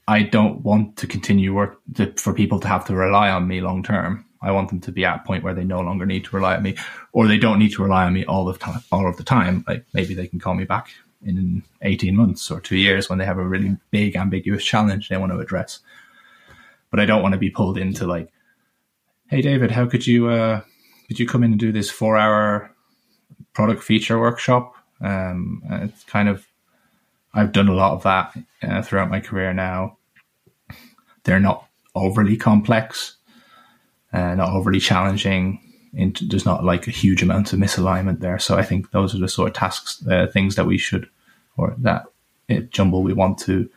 I 0.08 0.24
don't 0.24 0.62
want 0.62 0.96
to 0.96 1.06
continue 1.06 1.54
work 1.54 1.80
to, 1.94 2.12
for 2.16 2.34
people 2.34 2.58
to 2.60 2.68
have 2.68 2.84
to 2.86 2.96
rely 2.96 3.30
on 3.30 3.46
me 3.46 3.60
long 3.60 3.84
term. 3.84 4.24
I 4.42 4.52
want 4.52 4.70
them 4.70 4.80
to 4.80 4.92
be 4.92 5.04
at 5.04 5.20
a 5.20 5.26
point 5.26 5.44
where 5.44 5.54
they 5.54 5.64
no 5.64 5.80
longer 5.80 6.06
need 6.06 6.24
to 6.24 6.36
rely 6.36 6.56
on 6.56 6.62
me, 6.62 6.76
or 7.12 7.26
they 7.26 7.38
don't 7.38 7.58
need 7.58 7.72
to 7.72 7.82
rely 7.82 8.04
on 8.06 8.14
me 8.14 8.24
all 8.24 8.48
of 8.48 8.58
time. 8.58 8.80
All 8.90 9.08
of 9.08 9.16
the 9.16 9.24
time, 9.24 9.64
like 9.68 9.84
maybe 9.92 10.14
they 10.14 10.26
can 10.26 10.40
call 10.40 10.54
me 10.54 10.64
back 10.64 10.90
in 11.24 11.62
eighteen 11.82 12.16
months 12.16 12.50
or 12.50 12.60
two 12.60 12.76
years 12.76 13.08
when 13.08 13.18
they 13.18 13.26
have 13.26 13.38
a 13.38 13.46
really 13.46 13.76
big, 13.90 14.16
ambiguous 14.16 14.64
challenge 14.64 15.08
they 15.08 15.16
want 15.16 15.32
to 15.32 15.38
address. 15.38 15.80
But 16.90 17.00
I 17.00 17.06
don't 17.06 17.22
want 17.22 17.32
to 17.32 17.38
be 17.38 17.50
pulled 17.50 17.78
into 17.78 18.06
like, 18.06 18.30
"Hey, 19.28 19.42
David, 19.42 19.70
how 19.70 19.86
could 19.86 20.06
you 20.06 20.28
uh, 20.28 20.62
could 21.08 21.18
you 21.18 21.26
come 21.26 21.44
in 21.44 21.52
and 21.52 21.60
do 21.60 21.72
this 21.72 21.90
four 21.90 22.16
hour 22.16 22.70
product 23.52 23.82
feature 23.82 24.18
workshop?" 24.18 24.74
Um, 25.02 25.62
it's 25.70 26.04
kind 26.04 26.28
of 26.28 26.46
I've 27.34 27.52
done 27.52 27.68
a 27.68 27.74
lot 27.74 27.92
of 27.92 28.02
that 28.04 28.36
uh, 28.62 28.82
throughout 28.82 29.10
my 29.10 29.20
career 29.20 29.52
now 29.52 29.98
they're 31.24 31.40
not 31.40 31.66
overly 31.94 32.36
complex, 32.36 33.16
uh, 34.12 34.34
not 34.34 34.50
overly 34.50 34.80
challenging. 34.80 35.60
Into, 35.92 36.24
there's 36.24 36.46
not 36.46 36.64
like 36.64 36.86
a 36.86 36.92
huge 36.92 37.22
amount 37.22 37.52
of 37.52 37.58
misalignment 37.58 38.20
there. 38.20 38.38
So 38.38 38.56
I 38.56 38.62
think 38.62 38.92
those 38.92 39.14
are 39.14 39.18
the 39.18 39.28
sort 39.28 39.48
of 39.48 39.54
tasks, 39.54 40.06
uh, 40.06 40.28
things 40.28 40.54
that 40.54 40.66
we 40.66 40.78
should, 40.78 41.08
or 41.56 41.74
that 41.78 42.04
at 42.48 42.70
Jumble 42.70 43.02
we 43.02 43.12
want 43.12 43.38
to 43.38 43.68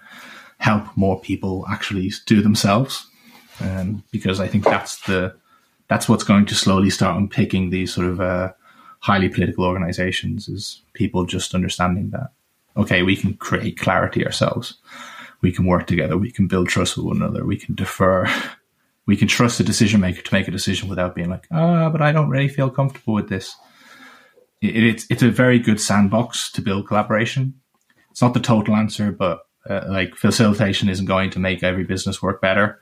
help 0.59 0.85
more 0.95 1.19
people 1.19 1.65
actually 1.69 2.11
do 2.27 2.41
themselves, 2.41 3.07
um, 3.61 4.03
because 4.11 4.39
I 4.39 4.47
think 4.47 4.63
that's 4.63 5.01
the 5.01 5.35
that's 5.87 6.07
what's 6.07 6.23
going 6.23 6.45
to 6.45 6.55
slowly 6.55 6.89
start 6.89 7.17
unpicking 7.17 7.69
these 7.69 7.93
sort 7.93 8.07
of 8.07 8.21
uh, 8.21 8.53
highly 8.99 9.29
political 9.29 9.65
organizations 9.65 10.47
is 10.47 10.81
people 10.93 11.25
just 11.25 11.55
understanding 11.55 12.11
that 12.11 12.31
okay 12.77 13.03
we 13.03 13.15
can 13.15 13.33
create 13.33 13.77
clarity 13.77 14.25
ourselves 14.25 14.77
we 15.43 15.51
can 15.51 15.65
work 15.65 15.85
together, 15.85 16.17
we 16.17 16.31
can 16.31 16.47
build 16.47 16.69
trust 16.69 16.97
with 16.97 17.05
one 17.05 17.17
another, 17.17 17.45
we 17.45 17.57
can 17.57 17.75
defer, 17.75 18.25
we 19.05 19.17
can 19.17 19.27
trust 19.27 19.57
the 19.57 19.63
decision 19.63 19.99
maker 19.99 20.21
to 20.21 20.33
make 20.33 20.47
a 20.47 20.51
decision 20.51 20.89
without 20.89 21.15
being 21.15 21.29
like, 21.29 21.47
ah, 21.51 21.85
oh, 21.85 21.89
but 21.89 22.01
I 22.01 22.11
don't 22.11 22.29
really 22.29 22.47
feel 22.47 22.69
comfortable 22.69 23.13
with 23.13 23.29
this. 23.29 23.55
It, 24.61 24.83
it's 24.83 25.05
it's 25.09 25.23
a 25.23 25.29
very 25.29 25.59
good 25.59 25.79
sandbox 25.79 26.51
to 26.53 26.61
build 26.61 26.87
collaboration. 26.87 27.55
It's 28.11 28.21
not 28.21 28.33
the 28.33 28.39
total 28.39 28.75
answer, 28.75 29.11
but 29.11 29.45
uh, 29.69 29.85
like 29.87 30.15
facilitation 30.15 30.89
isn't 30.89 31.05
going 31.05 31.31
to 31.31 31.39
make 31.39 31.63
every 31.63 31.83
business 31.83 32.21
work 32.21 32.41
better, 32.41 32.79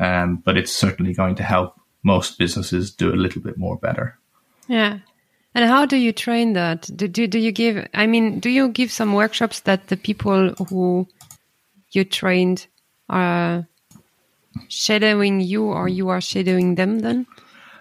um, 0.00 0.36
but 0.44 0.56
it's 0.56 0.72
certainly 0.72 1.14
going 1.14 1.36
to 1.36 1.42
help 1.42 1.80
most 2.02 2.38
businesses 2.38 2.92
do 2.92 3.12
a 3.12 3.16
little 3.16 3.40
bit 3.40 3.56
more 3.56 3.76
better. 3.76 4.18
Yeah. 4.68 4.98
And 5.54 5.64
how 5.64 5.86
do 5.86 5.96
you 5.96 6.12
train 6.12 6.54
that? 6.54 6.90
Do, 6.94 7.06
do, 7.06 7.26
do 7.28 7.38
you 7.38 7.52
give, 7.52 7.86
I 7.94 8.06
mean, 8.06 8.40
do 8.40 8.50
you 8.50 8.68
give 8.68 8.90
some 8.90 9.14
workshops 9.14 9.60
that 9.60 9.86
the 9.86 9.96
people 9.96 10.50
who 10.68 11.06
you 11.92 12.04
trained 12.04 12.66
are 13.08 13.66
shadowing 14.68 15.40
you 15.40 15.64
or 15.64 15.88
you 15.88 16.08
are 16.08 16.20
shadowing 16.20 16.74
them 16.74 17.00
then? 17.00 17.26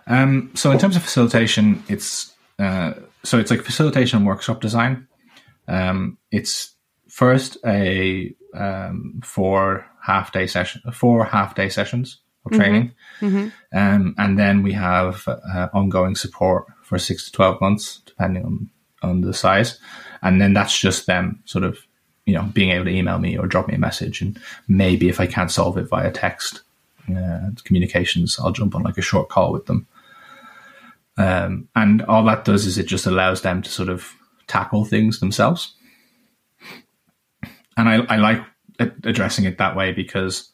Um, 0.07 0.51
so 0.53 0.71
in 0.71 0.79
terms 0.79 0.95
of 0.95 1.03
facilitation, 1.03 1.83
it's 1.87 2.33
uh, 2.59 2.93
so 3.23 3.39
it's 3.39 3.51
like 3.51 3.61
facilitation 3.61 4.25
workshop 4.25 4.61
design. 4.61 5.07
Um, 5.67 6.17
it's 6.31 6.75
first 7.09 7.57
a 7.65 8.35
um, 8.53 9.21
four 9.23 9.85
half 10.01 10.31
day 10.31 10.47
session, 10.47 10.81
four 10.91 11.25
half 11.25 11.55
day 11.55 11.69
sessions 11.69 12.19
of 12.45 12.51
mm-hmm. 12.51 12.61
training, 12.61 12.91
mm-hmm. 13.21 13.77
Um, 13.77 14.15
and 14.17 14.37
then 14.37 14.63
we 14.63 14.73
have 14.73 15.27
uh, 15.27 15.69
ongoing 15.73 16.15
support 16.15 16.65
for 16.83 16.99
six 16.99 17.25
to 17.25 17.31
twelve 17.31 17.61
months, 17.61 18.01
depending 18.05 18.45
on 18.45 18.69
on 19.01 19.21
the 19.21 19.33
size, 19.33 19.79
and 20.21 20.41
then 20.41 20.53
that's 20.53 20.77
just 20.77 21.07
them 21.07 21.41
sort 21.45 21.63
of 21.63 21.77
you 22.25 22.33
know, 22.33 22.43
being 22.53 22.71
able 22.71 22.85
to 22.85 22.91
email 22.91 23.19
me 23.19 23.37
or 23.37 23.47
drop 23.47 23.67
me 23.67 23.75
a 23.75 23.79
message. 23.79 24.21
And 24.21 24.39
maybe 24.67 25.09
if 25.09 25.19
I 25.19 25.27
can't 25.27 25.51
solve 25.51 25.77
it 25.77 25.89
via 25.89 26.11
text 26.11 26.61
uh, 27.09 27.51
communications, 27.63 28.39
I'll 28.39 28.51
jump 28.51 28.75
on 28.75 28.83
like 28.83 28.97
a 28.97 29.01
short 29.01 29.29
call 29.29 29.51
with 29.51 29.65
them. 29.65 29.87
Um, 31.17 31.67
and 31.75 32.01
all 32.03 32.23
that 32.25 32.45
does 32.45 32.65
is 32.65 32.77
it 32.77 32.87
just 32.87 33.05
allows 33.05 33.41
them 33.41 33.61
to 33.61 33.69
sort 33.69 33.89
of 33.89 34.13
tackle 34.47 34.85
things 34.85 35.19
themselves. 35.19 35.75
And 37.77 37.89
I, 37.89 37.97
I 38.09 38.15
like 38.17 38.41
addressing 38.79 39.45
it 39.45 39.57
that 39.57 39.75
way 39.75 39.91
because 39.91 40.49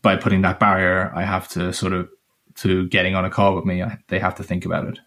by 0.00 0.16
putting 0.16 0.42
that 0.42 0.60
barrier, 0.60 1.12
I 1.14 1.22
have 1.22 1.48
to 1.50 1.72
sort 1.72 1.92
of 1.92 2.08
to 2.56 2.86
getting 2.88 3.14
on 3.14 3.24
a 3.24 3.30
call 3.30 3.56
with 3.56 3.64
me, 3.64 3.82
I, 3.82 3.98
they 4.08 4.18
have 4.18 4.34
to 4.36 4.42
think 4.42 4.64
about 4.64 4.86
it. 4.86 4.98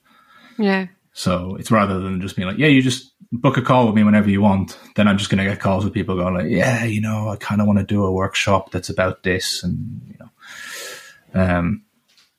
Yeah. 0.57 0.87
So 1.17 1.55
it's 1.55 1.71
rather 1.71 2.01
than 2.01 2.19
just 2.19 2.35
being 2.35 2.45
like, 2.45 2.57
yeah, 2.57 2.67
you 2.67 2.81
just 2.81 3.13
book 3.31 3.55
a 3.55 3.61
call 3.61 3.85
with 3.85 3.95
me 3.95 4.03
whenever 4.03 4.29
you 4.29 4.41
want. 4.41 4.77
Then 4.97 5.07
I'm 5.07 5.17
just 5.17 5.29
going 5.29 5.41
to 5.41 5.49
get 5.49 5.61
calls 5.61 5.85
with 5.85 5.93
people 5.93 6.17
going 6.17 6.33
like, 6.33 6.49
yeah, 6.49 6.83
you 6.83 6.99
know, 6.99 7.29
I 7.29 7.37
kind 7.37 7.61
of 7.61 7.67
want 7.67 7.79
to 7.79 7.85
do 7.85 8.03
a 8.03 8.11
workshop 8.11 8.71
that's 8.71 8.89
about 8.89 9.23
this, 9.23 9.63
and 9.63 10.01
you 10.05 10.17
know, 10.19 11.41
um, 11.41 11.83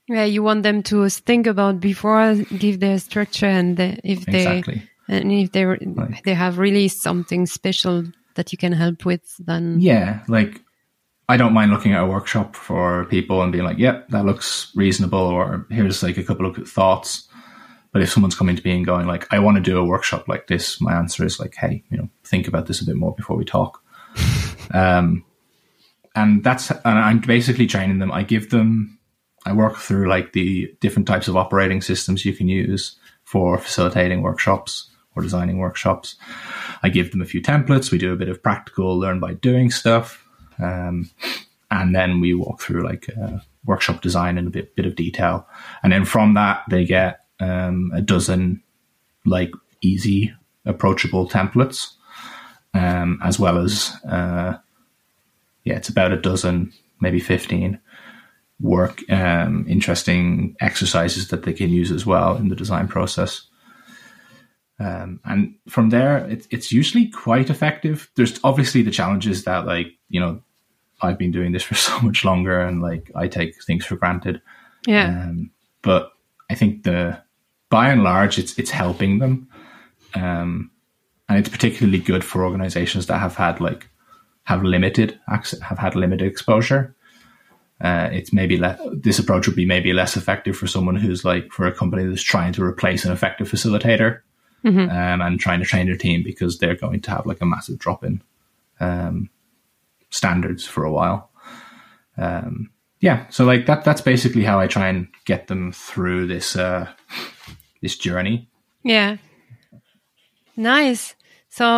yeah, 0.08 0.24
you 0.24 0.42
want 0.42 0.62
them 0.62 0.82
to 0.84 1.08
think 1.08 1.46
about 1.46 1.80
before 1.80 2.34
give 2.34 2.80
their 2.80 2.98
structure, 2.98 3.46
and 3.46 3.78
the, 3.78 3.98
if 4.04 4.26
they 4.26 4.62
and 5.08 5.32
if 5.32 5.52
they 5.52 5.64
like, 5.64 6.22
they 6.24 6.34
have 6.34 6.58
really 6.58 6.88
something 6.88 7.46
special 7.46 8.04
that 8.34 8.52
you 8.52 8.58
can 8.58 8.72
help 8.72 9.06
with, 9.06 9.38
then 9.38 9.80
yeah, 9.80 10.22
like 10.28 10.60
I 11.30 11.38
don't 11.38 11.54
mind 11.54 11.70
looking 11.70 11.94
at 11.94 12.02
a 12.02 12.06
workshop 12.06 12.54
for 12.54 13.06
people 13.06 13.40
and 13.40 13.52
being 13.52 13.64
like, 13.64 13.78
yep, 13.78 14.04
yeah, 14.10 14.18
that 14.18 14.26
looks 14.26 14.70
reasonable, 14.76 15.18
or 15.18 15.66
here's 15.70 16.02
like 16.02 16.18
a 16.18 16.24
couple 16.24 16.44
of 16.44 16.56
thoughts 16.68 17.26
but 17.96 18.02
if 18.02 18.12
someone's 18.12 18.35
coming 18.35 18.54
to 18.54 18.62
me 18.62 18.76
and 18.76 18.85
going 18.85 19.06
like, 19.06 19.26
I 19.32 19.38
want 19.38 19.56
to 19.56 19.62
do 19.62 19.78
a 19.78 19.85
workshop 19.85 20.28
like 20.28 20.48
this, 20.48 20.82
my 20.82 20.92
answer 20.92 21.24
is 21.24 21.40
like, 21.40 21.54
hey, 21.54 21.82
you 21.88 21.96
know, 21.96 22.11
think 22.24 22.46
about 22.46 22.66
this 22.66 22.82
a 22.82 22.85
bit 22.85 22.94
more 22.94 23.14
before 23.14 23.38
we 23.38 23.44
talk. 23.46 23.82
um, 24.74 25.24
and 26.14 26.44
that's, 26.44 26.70
and 26.70 26.80
I'm 26.85 27.20
basically 27.20 27.66
training 27.66 27.98
them. 27.98 28.12
I 28.12 28.22
give 28.22 28.50
them, 28.50 28.98
I 29.46 29.54
work 29.54 29.78
through 29.78 30.11
like 30.11 30.35
the 30.35 30.76
different 30.82 31.09
types 31.09 31.26
of 31.26 31.38
operating 31.38 31.80
systems 31.80 32.26
you 32.26 32.35
can 32.35 32.48
use 32.48 32.96
for 33.24 33.56
facilitating 33.56 34.20
workshops 34.20 34.90
or 35.14 35.22
designing 35.22 35.56
workshops. 35.56 36.16
I 36.82 36.90
give 36.90 37.12
them 37.12 37.22
a 37.22 37.24
few 37.24 37.40
templates. 37.40 37.90
We 37.90 37.96
do 37.96 38.12
a 38.12 38.16
bit 38.16 38.28
of 38.28 38.42
practical 38.42 38.98
learn 38.98 39.20
by 39.20 39.32
doing 39.32 39.70
stuff. 39.70 40.22
Um, 40.59 41.09
and 41.70 41.94
then 41.94 42.20
we 42.20 42.35
walk 42.35 42.61
through 42.61 42.85
like 42.85 43.09
uh, 43.18 43.38
workshop 43.64 44.02
design 44.02 44.37
in 44.37 44.46
a 44.46 44.50
bit, 44.50 44.76
bit 44.76 44.85
of 44.85 44.96
detail. 44.96 45.48
And 45.82 45.90
then 45.90 46.04
from 46.04 46.35
that, 46.35 46.62
they 46.68 46.85
get 46.85 47.20
um, 47.40 47.90
a 47.94 48.01
dozen 48.01 48.62
like 49.25 49.51
easy, 49.83 50.33
approachable 50.64 51.29
templates, 51.29 51.92
um, 52.75 53.20
as 53.22 53.38
well 53.38 53.59
as 53.59 53.92
uh, 54.09 54.57
yeah, 55.64 55.75
it's 55.75 55.88
about 55.88 56.12
a 56.12 56.20
dozen, 56.20 56.72
maybe 57.01 57.20
fifteen 57.20 57.81
work 58.61 59.03
um, 59.11 59.66
interesting 59.68 60.57
exercises 60.61 61.29
that 61.29 61.42
they 61.42 61.53
can 61.53 61.70
use 61.70 61.92
as 61.92 62.07
well 62.07 62.37
in 62.37 62.49
the 62.49 62.57
design 62.57 62.88
process. 62.88 63.46
Um, 64.79 65.20
and 65.25 65.55
from 65.68 65.90
there, 65.90 66.18
it, 66.27 66.46
it's 66.51 66.72
usually 66.72 67.09
quite 67.09 67.51
effective. 67.51 68.11
There's 68.14 68.38
obviously 68.44 68.83
the 68.83 68.90
challenges 68.90 69.44
that, 69.44 69.66
like, 69.66 69.88
you 70.09 70.20
know, 70.20 70.42
I've 71.03 71.18
been 71.18 71.33
doing 71.33 71.53
this 71.53 71.62
for 71.62 71.75
so 71.75 71.99
much 72.01 72.25
longer, 72.25 72.61
and 72.61 72.83
like 72.83 73.11
I 73.14 73.29
take 73.29 73.62
things 73.64 73.85
for 73.85 73.96
granted. 73.96 74.40
Yeah. 74.87 75.09
Um, 75.09 75.51
but 75.83 76.12
I 76.51 76.55
think 76.55 76.85
the 76.85 77.22
by 77.70 77.88
and 77.88 78.02
large, 78.02 78.38
it's 78.38 78.59
it's 78.59 78.70
helping 78.70 79.18
them, 79.18 79.48
um, 80.14 80.70
and 81.29 81.38
it's 81.38 81.48
particularly 81.48 81.98
good 81.98 82.24
for 82.24 82.44
organizations 82.44 83.07
that 83.07 83.18
have 83.18 83.37
had 83.37 83.61
like 83.61 83.88
have 84.44 84.62
limited 84.62 85.18
access, 85.29 85.61
have 85.61 85.79
had 85.79 85.96
limited 85.96 86.26
exposure. 86.26 86.94
Uh, 87.81 88.09
it's 88.11 88.33
maybe 88.33 88.57
le- 88.57 88.79
this 88.92 89.18
approach 89.18 89.46
would 89.46 89.57
be 89.57 89.66
maybe 89.66 89.92
less 89.92 90.16
effective 90.16 90.57
for 90.57 90.66
someone 90.66 90.96
who's 90.96 91.24
like 91.24 91.52
for 91.52 91.66
a 91.66 91.72
company 91.72 92.07
that's 92.07 92.22
trying 92.22 92.52
to 92.52 92.64
replace 92.64 93.05
an 93.05 93.12
effective 93.12 93.50
facilitator 93.50 94.20
mm-hmm. 94.64 94.90
um, 94.90 95.20
and 95.20 95.38
trying 95.38 95.61
to 95.61 95.66
train 95.66 95.87
their 95.87 95.96
team 95.96 96.22
because 96.22 96.59
they're 96.59 96.76
going 96.76 97.00
to 97.00 97.11
have 97.11 97.26
like 97.26 97.42
a 97.42 97.46
massive 97.46 97.79
drop 97.79 98.02
in 98.02 98.22
um, 98.81 99.29
standards 100.09 100.64
for 100.64 100.85
a 100.85 100.92
while. 100.92 101.31
Um, 102.16 102.70
yeah, 103.00 103.29
so 103.29 103.44
like 103.44 103.66
that 103.66 103.85
that's 103.85 104.00
basically 104.00 104.44
how 104.44 104.59
I 104.59 104.66
try 104.66 104.88
and 104.88 105.09
get 105.26 105.48
them 105.48 105.72
through 105.72 106.29
this 106.29 106.57
uh, 106.57 106.90
this 107.87 107.96
journey. 107.96 108.49
Yeah. 108.83 109.18
Nice. 110.57 111.14
So 111.49 111.68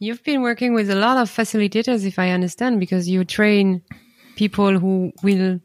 you've 0.00 0.24
been 0.24 0.42
working 0.42 0.74
with 0.74 0.90
a 0.90 0.96
lot 0.96 1.16
of 1.16 1.30
facilitators, 1.30 2.04
if 2.04 2.18
I 2.18 2.30
understand, 2.30 2.80
because 2.80 3.08
you 3.08 3.24
train 3.24 3.82
people 4.34 4.80
who 4.80 5.12
will 5.22 5.60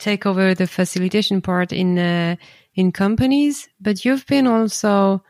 take 0.00 0.26
over 0.26 0.54
the 0.54 0.66
facilitation 0.66 1.40
part 1.40 1.72
in 1.72 1.98
uh, 1.98 2.34
in 2.74 2.90
companies. 2.90 3.68
But 3.80 4.04
you've 4.04 4.26
been 4.26 4.46
also 4.48 5.22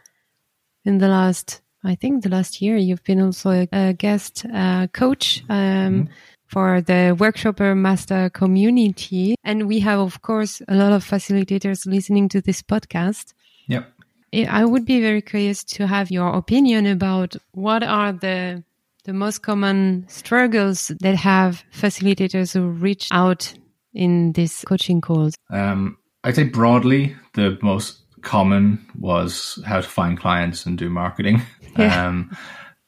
in 0.86 0.96
the 0.98 1.08
last, 1.08 1.60
I 1.84 1.94
think, 2.00 2.22
the 2.22 2.30
last 2.30 2.62
year, 2.62 2.76
you've 2.76 3.04
been 3.04 3.20
also 3.20 3.50
a, 3.50 3.68
a 3.72 3.92
guest 3.92 4.46
uh, 4.54 4.86
coach. 4.86 5.44
Um, 5.50 5.56
mm-hmm 5.56 6.12
for 6.46 6.80
the 6.80 7.16
workshopper 7.18 7.76
master 7.76 8.30
community. 8.30 9.34
And 9.42 9.66
we 9.66 9.80
have, 9.80 9.98
of 9.98 10.22
course, 10.22 10.62
a 10.68 10.74
lot 10.74 10.92
of 10.92 11.04
facilitators 11.04 11.86
listening 11.86 12.28
to 12.30 12.40
this 12.40 12.62
podcast. 12.62 13.34
Yep. 13.68 13.92
I 14.48 14.64
would 14.64 14.84
be 14.84 15.00
very 15.00 15.22
curious 15.22 15.64
to 15.64 15.86
have 15.86 16.10
your 16.10 16.28
opinion 16.34 16.86
about 16.86 17.36
what 17.52 17.82
are 17.82 18.12
the 18.12 18.62
the 19.04 19.12
most 19.12 19.42
common 19.42 20.04
struggles 20.08 20.88
that 21.00 21.14
have 21.14 21.62
facilitators 21.72 22.52
who 22.52 22.68
reach 22.68 23.08
out 23.12 23.54
in 23.94 24.32
these 24.32 24.64
coaching 24.66 25.00
calls. 25.00 25.34
Um, 25.48 25.96
I'd 26.24 26.34
say 26.34 26.42
broadly, 26.42 27.14
the 27.34 27.56
most 27.62 28.02
common 28.22 28.84
was 28.98 29.62
how 29.64 29.80
to 29.80 29.88
find 29.88 30.18
clients 30.18 30.66
and 30.66 30.76
do 30.76 30.90
marketing. 30.90 31.42
Yeah. 31.78 32.06
Um, 32.06 32.34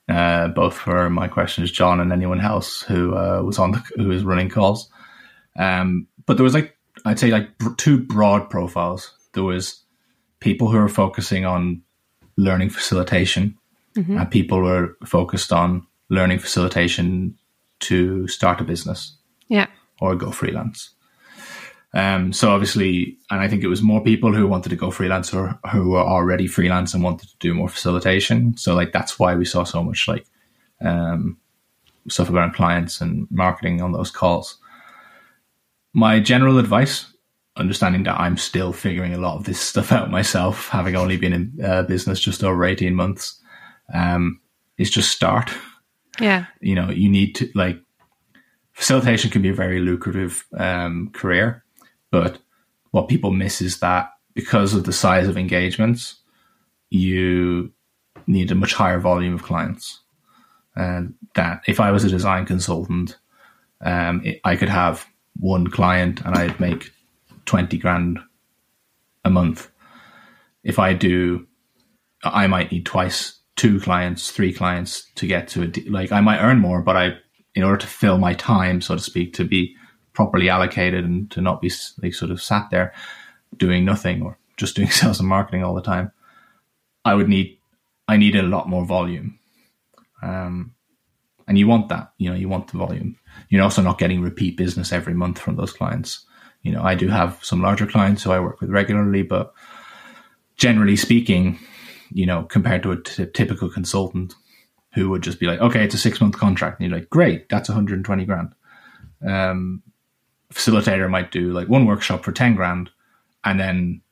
uh, 0.08 0.48
both 0.48 0.74
for 0.74 1.10
my 1.10 1.28
questions, 1.28 1.70
John, 1.70 2.00
and 2.00 2.10
anyone 2.10 2.40
else 2.40 2.80
who 2.80 3.14
uh, 3.14 3.42
was 3.42 3.58
on 3.58 3.72
the, 3.72 3.82
who 3.96 4.08
was 4.08 4.24
running 4.24 4.48
calls. 4.48 4.88
Um, 5.58 6.06
but 6.24 6.38
there 6.38 6.44
was 6.44 6.54
like 6.54 6.74
I'd 7.04 7.18
say 7.18 7.30
like 7.30 7.50
two 7.76 8.00
broad 8.00 8.48
profiles. 8.48 9.12
There 9.34 9.42
was 9.42 9.84
people 10.40 10.68
who 10.68 10.78
are 10.78 10.88
focusing 10.88 11.44
on 11.44 11.82
learning 12.36 12.70
facilitation, 12.70 13.56
mm-hmm. 13.96 14.18
and 14.18 14.30
people 14.30 14.58
who 14.58 14.66
are 14.66 14.96
focused 15.04 15.52
on 15.52 15.86
learning 16.08 16.38
facilitation 16.38 17.36
to 17.80 18.26
start 18.28 18.60
a 18.60 18.64
business, 18.64 19.16
yeah, 19.48 19.66
or 20.00 20.14
go 20.14 20.30
freelance. 20.30 20.90
Um, 21.94 22.32
so 22.32 22.50
obviously, 22.50 23.16
and 23.30 23.40
I 23.40 23.48
think 23.48 23.64
it 23.64 23.68
was 23.68 23.82
more 23.82 24.02
people 24.02 24.32
who 24.34 24.46
wanted 24.46 24.68
to 24.68 24.76
go 24.76 24.90
freelance 24.90 25.32
or 25.32 25.58
who 25.72 25.90
were 25.90 26.00
already 26.00 26.46
freelance 26.46 26.92
and 26.92 27.02
wanted 27.02 27.30
to 27.30 27.36
do 27.40 27.54
more 27.54 27.68
facilitation. 27.68 28.56
So 28.56 28.74
like 28.74 28.92
that's 28.92 29.18
why 29.18 29.34
we 29.34 29.44
saw 29.46 29.64
so 29.64 29.82
much 29.82 30.06
like 30.06 30.26
um, 30.84 31.38
stuff 32.08 32.28
about 32.28 32.54
clients 32.54 33.00
and 33.00 33.26
marketing 33.30 33.80
on 33.80 33.92
those 33.92 34.10
calls. 34.10 34.58
My 35.94 36.20
general 36.20 36.58
advice, 36.58 37.06
understanding 37.58 38.04
that 38.04 38.18
I'm 38.18 38.36
still 38.36 38.72
figuring 38.72 39.14
a 39.14 39.18
lot 39.18 39.36
of 39.36 39.44
this 39.44 39.60
stuff 39.60 39.92
out 39.92 40.10
myself, 40.10 40.68
having 40.68 40.96
only 40.96 41.16
been 41.16 41.32
in 41.32 41.64
uh, 41.64 41.82
business 41.82 42.20
just 42.20 42.44
over 42.44 42.64
18 42.64 42.94
months, 42.94 43.40
um, 43.92 44.40
is 44.76 44.90
just 44.90 45.10
start. 45.10 45.50
Yeah. 46.20 46.46
You 46.60 46.74
know, 46.74 46.90
you 46.90 47.08
need 47.08 47.34
to 47.36 47.50
like 47.54 47.78
facilitation 48.72 49.30
can 49.30 49.42
be 49.42 49.48
a 49.48 49.54
very 49.54 49.80
lucrative 49.80 50.46
um, 50.56 51.10
career 51.12 51.64
but 52.10 52.38
what 52.90 53.08
people 53.08 53.30
miss 53.30 53.60
is 53.60 53.80
that 53.80 54.10
because 54.34 54.74
of 54.74 54.84
the 54.84 54.92
size 54.92 55.28
of 55.28 55.36
engagements, 55.36 56.16
you 56.90 57.72
need 58.26 58.50
a 58.50 58.54
much 58.54 58.74
higher 58.74 58.98
volume 58.98 59.34
of 59.34 59.42
clients. 59.42 60.00
And 60.74 61.14
that 61.34 61.62
if 61.66 61.80
I 61.80 61.90
was 61.90 62.04
a 62.04 62.08
design 62.08 62.46
consultant, 62.46 63.18
um, 63.80 64.22
it, 64.24 64.40
I 64.44 64.56
could 64.56 64.68
have 64.68 65.06
one 65.38 65.68
client 65.68 66.20
and 66.24 66.34
I'd 66.34 66.58
make 66.60 66.92
20 67.48 67.78
grand 67.78 68.20
a 69.24 69.30
month. 69.30 69.70
If 70.62 70.78
I 70.78 70.92
do, 70.92 71.46
I 72.22 72.46
might 72.46 72.70
need 72.70 72.86
twice 72.86 73.40
two 73.56 73.80
clients, 73.80 74.30
three 74.30 74.52
clients 74.52 75.10
to 75.16 75.26
get 75.26 75.48
to 75.48 75.64
a, 75.64 75.90
like 75.90 76.12
I 76.12 76.20
might 76.20 76.40
earn 76.40 76.58
more, 76.58 76.82
but 76.82 76.96
I, 76.96 77.16
in 77.54 77.64
order 77.64 77.78
to 77.78 77.86
fill 77.86 78.18
my 78.18 78.34
time, 78.34 78.80
so 78.80 78.94
to 78.94 79.02
speak, 79.02 79.32
to 79.34 79.44
be 79.44 79.74
properly 80.12 80.48
allocated 80.48 81.04
and 81.04 81.30
to 81.30 81.40
not 81.40 81.60
be 81.60 81.72
like 82.02 82.14
sort 82.14 82.30
of 82.30 82.42
sat 82.42 82.68
there 82.70 82.92
doing 83.56 83.84
nothing 83.84 84.22
or 84.22 84.38
just 84.56 84.76
doing 84.76 84.90
sales 84.98 85.18
and 85.18 85.28
marketing 85.28 85.64
all 85.64 85.74
the 85.74 85.82
time, 85.82 86.12
I 87.04 87.14
would 87.14 87.28
need 87.28 87.58
I 88.06 88.16
need 88.16 88.36
a 88.36 88.42
lot 88.42 88.68
more 88.68 88.84
volume. 88.84 89.38
Um, 90.22 90.74
and 91.46 91.58
you 91.58 91.66
want 91.66 91.88
that, 91.88 92.12
you 92.18 92.28
know, 92.28 92.36
you 92.36 92.48
want 92.48 92.68
the 92.68 92.78
volume. 92.78 93.16
You're 93.48 93.62
also 93.62 93.82
not 93.82 93.98
getting 93.98 94.20
repeat 94.20 94.56
business 94.56 94.92
every 94.92 95.14
month 95.14 95.38
from 95.38 95.56
those 95.56 95.72
clients. 95.72 96.26
You 96.68 96.74
know, 96.74 96.82
I 96.82 96.94
do 96.94 97.08
have 97.08 97.42
some 97.42 97.62
larger 97.62 97.86
clients 97.86 98.22
who 98.22 98.30
I 98.30 98.40
work 98.40 98.60
with 98.60 98.68
regularly, 98.68 99.22
but 99.22 99.54
generally 100.58 100.96
speaking, 100.96 101.58
you 102.12 102.26
know, 102.26 102.42
compared 102.42 102.82
to 102.82 102.92
a 102.92 103.02
t- 103.02 103.24
typical 103.32 103.70
consultant 103.70 104.34
who 104.92 105.08
would 105.08 105.22
just 105.22 105.40
be 105.40 105.46
like, 105.46 105.60
okay, 105.60 105.82
it's 105.82 105.94
a 105.94 105.98
six 105.98 106.20
month 106.20 106.36
contract. 106.36 106.78
And 106.78 106.90
you're 106.90 106.98
like, 106.98 107.08
great, 107.08 107.48
that's 107.48 107.70
120 107.70 108.26
grand. 108.26 108.52
Um, 109.26 109.82
facilitator 110.52 111.08
might 111.08 111.30
do 111.30 111.52
like 111.52 111.68
one 111.68 111.86
workshop 111.86 112.22
for 112.22 112.32
10 112.32 112.54
grand 112.54 112.90
and 113.44 113.58
then 113.58 114.02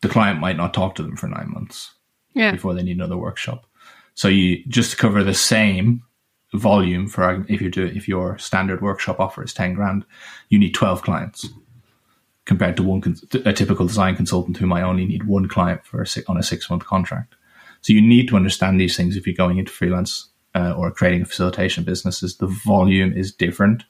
the 0.00 0.08
client 0.08 0.40
might 0.40 0.56
not 0.56 0.72
talk 0.72 0.94
to 0.94 1.02
them 1.02 1.16
for 1.16 1.28
nine 1.28 1.52
months 1.52 1.92
yeah. 2.32 2.50
before 2.50 2.72
they 2.72 2.82
need 2.82 2.96
another 2.96 3.18
workshop. 3.18 3.66
So 4.14 4.28
you 4.28 4.64
just 4.68 4.96
cover 4.96 5.22
the 5.22 5.34
same 5.34 6.02
volume 6.54 7.08
for 7.08 7.44
if 7.46 7.60
you 7.60 7.70
do 7.70 7.84
if 7.84 8.08
your 8.08 8.38
standard 8.38 8.80
workshop 8.80 9.20
offer 9.20 9.44
is 9.44 9.52
10 9.52 9.74
grand, 9.74 10.06
you 10.48 10.58
need 10.58 10.72
12 10.72 11.02
clients 11.02 11.46
compared 12.46 12.76
to 12.76 12.82
one 12.82 13.02
a 13.44 13.52
typical 13.52 13.86
design 13.86 14.16
consultant 14.16 14.56
who 14.56 14.66
might 14.66 14.82
only 14.82 15.04
need 15.04 15.24
one 15.24 15.48
client 15.48 15.84
for 15.84 16.02
a, 16.02 16.06
on 16.28 16.38
a 16.38 16.42
six 16.42 16.70
month 16.70 16.84
contract. 16.84 17.34
So 17.82 17.92
you 17.92 18.00
need 18.00 18.28
to 18.28 18.36
understand 18.36 18.80
these 18.80 18.96
things 18.96 19.16
if 19.16 19.26
you're 19.26 19.36
going 19.36 19.58
into 19.58 19.70
freelance 19.70 20.28
uh, 20.54 20.72
or 20.72 20.90
creating 20.90 21.22
a 21.22 21.26
facilitation 21.26 21.84
business. 21.84 22.22
Is 22.22 22.36
the 22.36 22.46
volume 22.46 23.12
is 23.12 23.32
different 23.32 23.84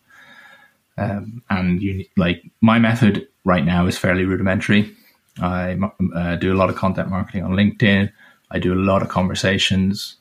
um, 0.98 1.42
and 1.50 1.82
you 1.82 2.04
like 2.16 2.42
my 2.60 2.78
method 2.78 3.28
right 3.44 3.64
now 3.64 3.86
is 3.86 3.98
fairly 3.98 4.24
rudimentary. 4.24 4.94
I 5.40 5.78
uh, 6.14 6.36
do 6.36 6.52
a 6.52 6.56
lot 6.56 6.70
of 6.70 6.76
content 6.76 7.10
marketing 7.10 7.44
on 7.44 7.52
LinkedIn. 7.52 8.10
I 8.50 8.58
do 8.58 8.72
a 8.72 8.76
lot 8.76 9.02
of 9.02 9.08
conversations. 9.08 10.16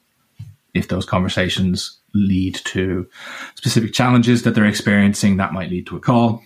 If 0.74 0.90
those 0.90 1.06
conversations 1.06 2.00
lead 2.14 2.56
to 2.66 3.08
specific 3.56 3.94
challenges 3.94 4.44
that 4.44 4.56
they're 4.56 4.66
experiencing, 4.66 5.38
that 5.38 5.54
might 5.54 5.70
lead 5.70 5.88
to 5.88 5.96
a 5.96 6.02
call. 6.02 6.44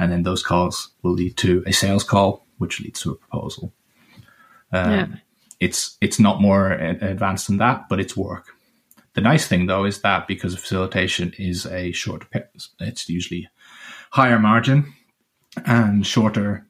And 0.00 0.10
then 0.10 0.22
those 0.22 0.42
calls 0.42 0.92
will 1.02 1.12
lead 1.12 1.36
to 1.36 1.62
a 1.66 1.72
sales 1.72 2.02
call, 2.02 2.46
which 2.56 2.80
leads 2.80 3.00
to 3.02 3.12
a 3.12 3.14
proposal. 3.16 3.74
Um, 4.72 4.90
yeah. 4.90 5.06
It's 5.60 5.98
it's 6.00 6.18
not 6.18 6.40
more 6.40 6.72
advanced 6.72 7.48
than 7.48 7.58
that, 7.58 7.88
but 7.90 8.00
it's 8.00 8.16
work. 8.16 8.46
The 9.12 9.20
nice 9.20 9.46
thing 9.46 9.66
though 9.66 9.84
is 9.84 10.00
that 10.00 10.26
because 10.26 10.56
facilitation 10.56 11.34
is 11.38 11.66
a 11.66 11.92
short, 11.92 12.24
it's 12.80 13.08
usually 13.10 13.48
higher 14.10 14.38
margin 14.38 14.94
and 15.66 16.06
shorter 16.06 16.66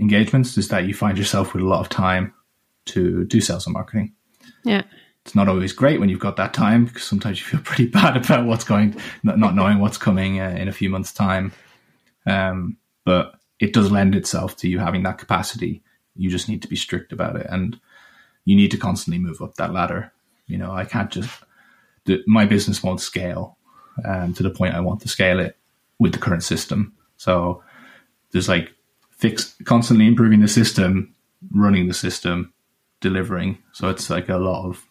engagements 0.00 0.58
is 0.58 0.68
that 0.68 0.86
you 0.86 0.94
find 0.94 1.18
yourself 1.18 1.54
with 1.54 1.62
a 1.62 1.66
lot 1.66 1.80
of 1.80 1.88
time 1.88 2.34
to 2.86 3.24
do 3.26 3.40
sales 3.40 3.66
and 3.66 3.74
marketing. 3.74 4.12
Yeah. 4.64 4.82
It's 5.24 5.34
not 5.34 5.48
always 5.48 5.72
great 5.72 6.00
when 6.00 6.08
you've 6.08 6.18
got 6.18 6.36
that 6.36 6.54
time 6.54 6.86
because 6.86 7.04
sometimes 7.04 7.38
you 7.38 7.46
feel 7.46 7.60
pretty 7.64 7.86
bad 7.86 8.16
about 8.16 8.46
what's 8.46 8.64
going, 8.64 8.96
not 9.22 9.54
knowing 9.54 9.78
what's 9.78 9.98
coming 9.98 10.40
uh, 10.40 10.56
in 10.58 10.66
a 10.66 10.72
few 10.72 10.90
months' 10.90 11.12
time. 11.12 11.52
Um, 12.26 12.76
but 13.04 13.34
it 13.58 13.72
does 13.72 13.90
lend 13.90 14.14
itself 14.14 14.56
to 14.58 14.68
you 14.68 14.78
having 14.78 15.02
that 15.04 15.18
capacity. 15.18 15.82
You 16.16 16.30
just 16.30 16.48
need 16.48 16.62
to 16.62 16.68
be 16.68 16.76
strict 16.76 17.12
about 17.12 17.36
it 17.36 17.46
and 17.48 17.78
you 18.44 18.56
need 18.56 18.70
to 18.70 18.76
constantly 18.76 19.18
move 19.18 19.40
up 19.42 19.54
that 19.56 19.72
ladder. 19.72 20.12
You 20.46 20.58
know, 20.58 20.72
I 20.72 20.84
can't 20.84 21.10
just, 21.10 21.30
the, 22.06 22.22
my 22.26 22.46
business 22.46 22.82
won't 22.82 23.00
scale 23.00 23.56
um, 24.04 24.34
to 24.34 24.42
the 24.42 24.50
point 24.50 24.74
I 24.74 24.80
want 24.80 25.02
to 25.02 25.08
scale 25.08 25.40
it 25.40 25.56
with 25.98 26.12
the 26.12 26.18
current 26.18 26.42
system. 26.42 26.94
So 27.16 27.62
there's 28.32 28.48
like 28.48 28.74
fix 29.10 29.54
constantly 29.64 30.06
improving 30.06 30.40
the 30.40 30.48
system, 30.48 31.14
running 31.52 31.86
the 31.86 31.94
system, 31.94 32.52
delivering. 33.00 33.58
So 33.72 33.88
it's 33.88 34.10
like 34.10 34.28
a 34.28 34.38
lot 34.38 34.66
of 34.66 34.84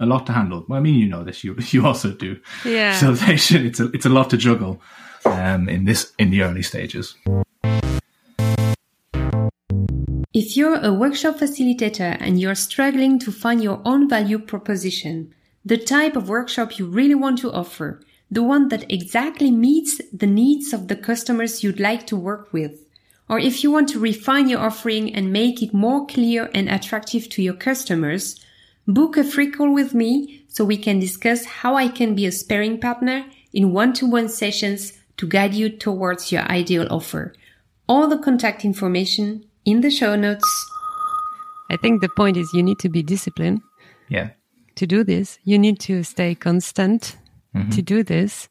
a 0.00 0.06
lot 0.06 0.26
to 0.26 0.32
handle. 0.32 0.64
Well, 0.68 0.78
I 0.78 0.82
mean, 0.82 0.96
you 0.96 1.08
know 1.08 1.24
this. 1.24 1.44
You 1.44 1.56
you 1.70 1.86
also 1.86 2.12
do 2.12 2.40
yeah. 2.64 2.92
facilitation. 2.92 3.66
It's 3.72 3.80
a 3.80 3.86
it's 3.92 4.06
a 4.06 4.10
lot 4.10 4.30
to 4.30 4.36
juggle 4.36 4.80
um, 5.24 5.68
in 5.68 5.84
this 5.84 6.12
in 6.18 6.30
the 6.30 6.42
early 6.42 6.62
stages. 6.62 7.14
If 10.34 10.56
you're 10.56 10.80
a 10.80 10.92
workshop 10.92 11.36
facilitator 11.36 12.16
and 12.18 12.40
you're 12.40 12.54
struggling 12.54 13.18
to 13.18 13.30
find 13.30 13.62
your 13.62 13.82
own 13.84 14.08
value 14.08 14.38
proposition, 14.38 15.34
the 15.64 15.76
type 15.76 16.16
of 16.16 16.30
workshop 16.30 16.78
you 16.78 16.86
really 16.86 17.14
want 17.14 17.38
to 17.40 17.52
offer, 17.52 18.00
the 18.30 18.42
one 18.42 18.68
that 18.68 18.90
exactly 18.90 19.50
meets 19.50 20.00
the 20.10 20.26
needs 20.26 20.72
of 20.72 20.88
the 20.88 20.96
customers 20.96 21.62
you'd 21.62 21.78
like 21.78 22.06
to 22.06 22.16
work 22.16 22.50
with. 22.50 22.80
Or 23.28 23.38
if 23.38 23.62
you 23.62 23.70
want 23.70 23.90
to 23.90 24.00
refine 24.00 24.48
your 24.48 24.60
offering 24.60 25.14
and 25.14 25.32
make 25.32 25.62
it 25.62 25.74
more 25.74 26.06
clear 26.06 26.50
and 26.54 26.68
attractive 26.68 27.28
to 27.28 27.42
your 27.42 27.54
customers, 27.54 28.40
book 28.88 29.18
a 29.18 29.24
free 29.24 29.50
call 29.50 29.72
with 29.72 29.92
me 29.92 30.44
so 30.48 30.64
we 30.64 30.78
can 30.78 30.98
discuss 30.98 31.44
how 31.44 31.76
I 31.76 31.88
can 31.88 32.14
be 32.14 32.24
a 32.24 32.32
sparring 32.32 32.80
partner 32.80 33.26
in 33.52 33.72
one-to-one 33.72 34.30
sessions 34.30 34.98
to 35.16 35.26
guide 35.26 35.54
you 35.54 35.68
towards 35.68 36.32
your 36.32 36.42
ideal 36.42 36.86
offer. 36.90 37.34
All 37.88 38.08
the 38.08 38.18
contact 38.18 38.64
information 38.64 39.44
in 39.64 39.80
the 39.80 39.90
show 39.90 40.16
notes. 40.16 40.70
I 41.70 41.76
think 41.76 42.00
the 42.00 42.08
point 42.08 42.36
is 42.36 42.52
you 42.52 42.62
need 42.62 42.78
to 42.80 42.88
be 42.88 43.02
disciplined. 43.02 43.60
Yeah. 44.08 44.30
To 44.76 44.86
do 44.86 45.04
this, 45.04 45.38
you 45.44 45.58
need 45.58 45.80
to 45.80 46.02
stay 46.02 46.34
constant 46.34 47.16
mm-hmm. 47.54 47.70
to 47.70 47.82
do 47.82 48.02
this. 48.02 48.48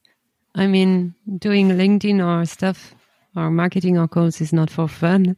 I 0.56 0.68
mean, 0.68 1.16
doing 1.38 1.70
LinkedIn 1.70 2.26
or 2.26 2.46
stuff 2.46 2.94
or 3.36 3.50
marketing 3.50 3.98
or 3.98 4.08
calls 4.08 4.42
is 4.42 4.54
not 4.54 4.70
for 4.70 4.88
fun. 4.88 5.36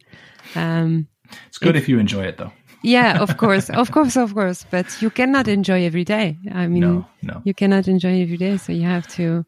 Um, 0.54 1.08
it's 1.46 1.58
good 1.58 1.76
if 1.76 1.88
you 1.88 1.98
enjoy 1.98 2.24
it 2.24 2.36
though. 2.38 2.52
yeah, 2.82 3.20
of 3.20 3.36
course, 3.42 3.70
of 3.70 3.92
course, 3.92 4.16
of 4.16 4.34
course. 4.34 4.66
But 4.70 5.00
you 5.00 5.10
cannot 5.10 5.48
enjoy 5.48 5.84
every 5.84 6.04
day. 6.04 6.36
I 6.52 6.66
mean, 6.66 6.80
no, 6.80 7.06
no. 7.22 7.42
you 7.44 7.54
cannot 7.54 7.88
enjoy 7.88 8.22
every 8.22 8.36
day. 8.36 8.56
So 8.56 8.72
you 8.72 8.82
have 8.82 9.06
to, 9.14 9.46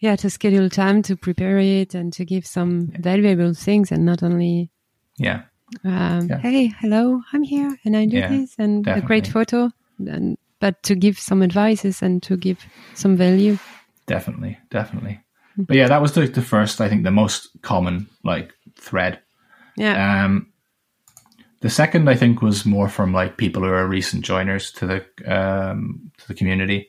yeah, 0.00 0.16
to 0.16 0.30
schedule 0.30 0.68
time 0.70 1.02
to 1.02 1.16
prepare 1.16 1.58
it 1.58 1.94
and 1.94 2.12
to 2.12 2.24
give 2.24 2.46
some 2.46 2.90
yeah. 2.92 2.98
valuable 3.00 3.54
things 3.54 3.92
and 3.92 4.04
not 4.04 4.22
only, 4.22 4.70
yeah, 5.18 5.42
Um, 5.84 6.28
yeah. 6.28 6.38
Hey, 6.38 6.66
hello, 6.80 7.20
I'm 7.32 7.42
here, 7.42 7.76
and 7.84 7.96
I 7.96 8.06
do 8.06 8.16
yeah, 8.16 8.28
this, 8.28 8.54
and 8.58 8.84
definitely. 8.84 9.04
a 9.04 9.06
great 9.06 9.26
photo, 9.26 9.70
and 9.98 10.38
but 10.60 10.82
to 10.84 10.94
give 10.94 11.18
some 11.18 11.42
advices 11.42 12.02
and 12.02 12.22
to 12.24 12.36
give 12.36 12.64
some 12.94 13.16
value. 13.16 13.58
Definitely, 14.06 14.58
definitely. 14.70 15.20
Mm-hmm. 15.52 15.62
But 15.64 15.76
yeah, 15.76 15.88
that 15.88 16.00
was 16.00 16.12
the, 16.12 16.26
the 16.26 16.42
first, 16.42 16.80
I 16.80 16.88
think, 16.88 17.04
the 17.04 17.10
most 17.10 17.50
common 17.62 18.08
like 18.24 18.54
thread. 18.76 19.20
Yeah. 19.76 20.24
Um, 20.24 20.52
the 21.60 21.70
second, 21.70 22.08
I 22.08 22.14
think, 22.14 22.40
was 22.40 22.64
more 22.64 22.88
from 22.88 23.12
like 23.12 23.36
people 23.36 23.62
who 23.62 23.68
are 23.68 23.86
recent 23.86 24.24
joiners 24.24 24.72
to 24.72 24.86
the 24.86 25.30
um, 25.30 26.10
to 26.18 26.28
the 26.28 26.34
community, 26.34 26.88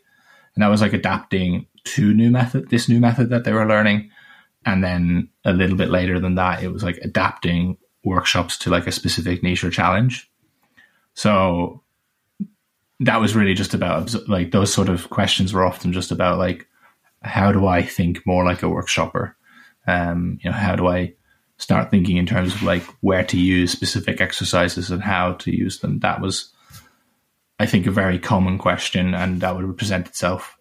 and 0.55 0.63
that 0.63 0.69
was 0.69 0.81
like 0.81 0.93
adapting 0.93 1.65
to 1.89 2.13
new 2.13 2.29
method, 2.31 2.69
this 2.69 2.89
new 2.89 2.99
method 2.99 3.29
that 3.29 3.43
they 3.43 3.53
were 3.53 3.67
learning, 3.67 4.11
and 4.65 4.83
then 4.83 5.29
a 5.45 5.53
little 5.53 5.77
bit 5.77 5.89
later 5.89 6.19
than 6.19 6.35
that, 6.35 6.63
it 6.63 6.71
was 6.71 6.83
like 6.83 6.97
adapting 7.01 7.77
workshops 8.03 8.57
to 8.59 8.69
like 8.69 8.87
a 8.87 8.91
specific 8.91 9.43
niche 9.43 9.63
or 9.63 9.69
challenge. 9.69 10.29
So 11.13 11.83
that 12.99 13.21
was 13.21 13.35
really 13.35 13.53
just 13.53 13.73
about 13.73 14.13
like 14.27 14.51
those 14.51 14.73
sort 14.73 14.89
of 14.89 15.09
questions 15.09 15.53
were 15.53 15.65
often 15.65 15.93
just 15.93 16.11
about 16.11 16.37
like 16.37 16.67
how 17.21 17.51
do 17.51 17.67
I 17.67 17.81
think 17.81 18.25
more 18.25 18.45
like 18.45 18.63
a 18.63 18.67
workshopper? 18.67 19.33
Um, 19.87 20.39
you 20.41 20.49
know, 20.49 20.55
how 20.55 20.75
do 20.75 20.87
I 20.87 21.13
start 21.57 21.91
thinking 21.91 22.17
in 22.17 22.25
terms 22.25 22.53
of 22.53 22.63
like 22.63 22.83
where 23.01 23.23
to 23.25 23.37
use 23.37 23.71
specific 23.71 24.21
exercises 24.21 24.89
and 24.91 25.01
how 25.01 25.33
to 25.33 25.55
use 25.55 25.79
them? 25.79 25.99
That 25.99 26.21
was, 26.21 26.53
I 27.59 27.65
think, 27.65 27.87
a 27.87 27.91
very 27.91 28.19
common 28.19 28.57
question, 28.57 29.13
and 29.13 29.41
that 29.41 29.55
would 29.55 29.77
present 29.77 30.07
itself 30.07 30.57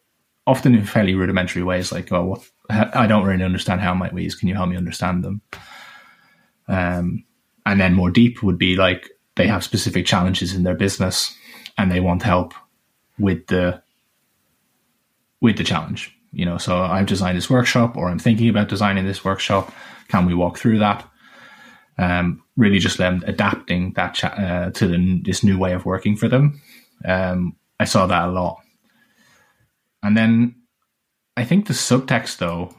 often 0.49 0.75
in 0.75 0.85
fairly 0.85 1.15
rudimentary 1.15 1.63
ways, 1.63 1.93
like, 1.93 2.11
"Oh, 2.11 2.25
what, 2.25 2.51
I 2.71 3.07
don't 3.07 3.25
really 3.25 3.45
understand 3.45 3.81
how 3.81 3.95
might 3.95 4.13
we. 4.13 4.29
Can 4.31 4.49
you 4.49 4.55
help 4.55 4.69
me 4.69 4.77
understand 4.77 5.23
them?" 5.23 5.43
Um, 6.67 7.25
and 7.69 7.81
then 7.81 7.95
more 7.95 8.11
deep 8.11 8.43
would 8.43 8.59
be 8.59 8.77
like 8.77 9.11
they 9.37 9.47
have 9.47 9.63
specific 9.63 10.07
challenges 10.07 10.55
in 10.55 10.65
their 10.65 10.75
business 10.75 11.37
and 11.77 11.93
they 11.93 12.01
want 12.01 12.23
help 12.23 12.55
with 13.19 13.47
the 13.47 13.83
with 15.41 15.57
the 15.57 15.65
challenge 15.65 16.17
you 16.33 16.45
know 16.45 16.59
so 16.59 16.83
i've 16.83 17.07
designed 17.07 17.37
this 17.37 17.51
workshop 17.51 17.97
or 17.97 18.09
i'm 18.09 18.19
thinking 18.19 18.49
about 18.49 18.69
designing 18.69 19.07
this 19.07 19.25
workshop 19.25 19.73
can 20.09 20.27
we 20.27 20.35
walk 20.35 20.59
through 20.59 20.79
that 20.79 21.09
um, 22.01 22.43
really 22.57 22.79
just 22.79 22.97
them 22.97 23.25
adapting 23.27 23.93
that 23.95 24.15
cha- 24.15 24.29
uh, 24.29 24.71
to 24.71 24.87
the, 24.87 25.21
this 25.25 25.43
new 25.43 25.59
way 25.59 25.73
of 25.73 25.85
working 25.85 26.17
for 26.17 26.29
them 26.29 26.61
um, 27.05 27.55
i 27.81 27.85
saw 27.85 28.07
that 28.07 28.29
a 28.29 28.33
lot 28.33 28.61
and 30.03 30.17
then 30.17 30.55
i 31.37 31.45
think 31.45 31.67
the 31.67 31.75
subtext 31.75 32.39
though 32.39 32.75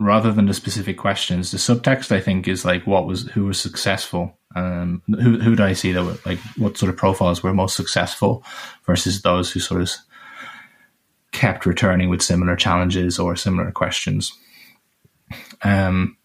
rather 0.00 0.32
than 0.32 0.46
the 0.46 0.54
specific 0.54 0.98
questions 0.98 1.50
the 1.50 1.58
subtext 1.58 2.10
i 2.12 2.20
think 2.20 2.48
is 2.48 2.64
like 2.64 2.86
what 2.86 3.06
was 3.06 3.28
who 3.28 3.46
was 3.46 3.58
successful 3.58 4.38
um, 4.56 5.02
who 5.08 5.38
who 5.38 5.50
did 5.50 5.60
i 5.60 5.72
see 5.72 5.92
that 5.92 6.04
were 6.04 6.16
like 6.24 6.38
what 6.56 6.76
sort 6.76 6.90
of 6.90 6.96
profiles 6.96 7.42
were 7.42 7.52
most 7.52 7.76
successful 7.76 8.44
versus 8.86 9.22
those 9.22 9.50
who 9.50 9.60
sort 9.60 9.80
of 9.80 9.90
kept 11.34 11.66
returning 11.66 12.08
with 12.08 12.22
similar 12.22 12.56
challenges 12.56 13.18
or 13.18 13.36
similar 13.36 13.70
questions. 13.72 14.32
Um, 15.62 16.16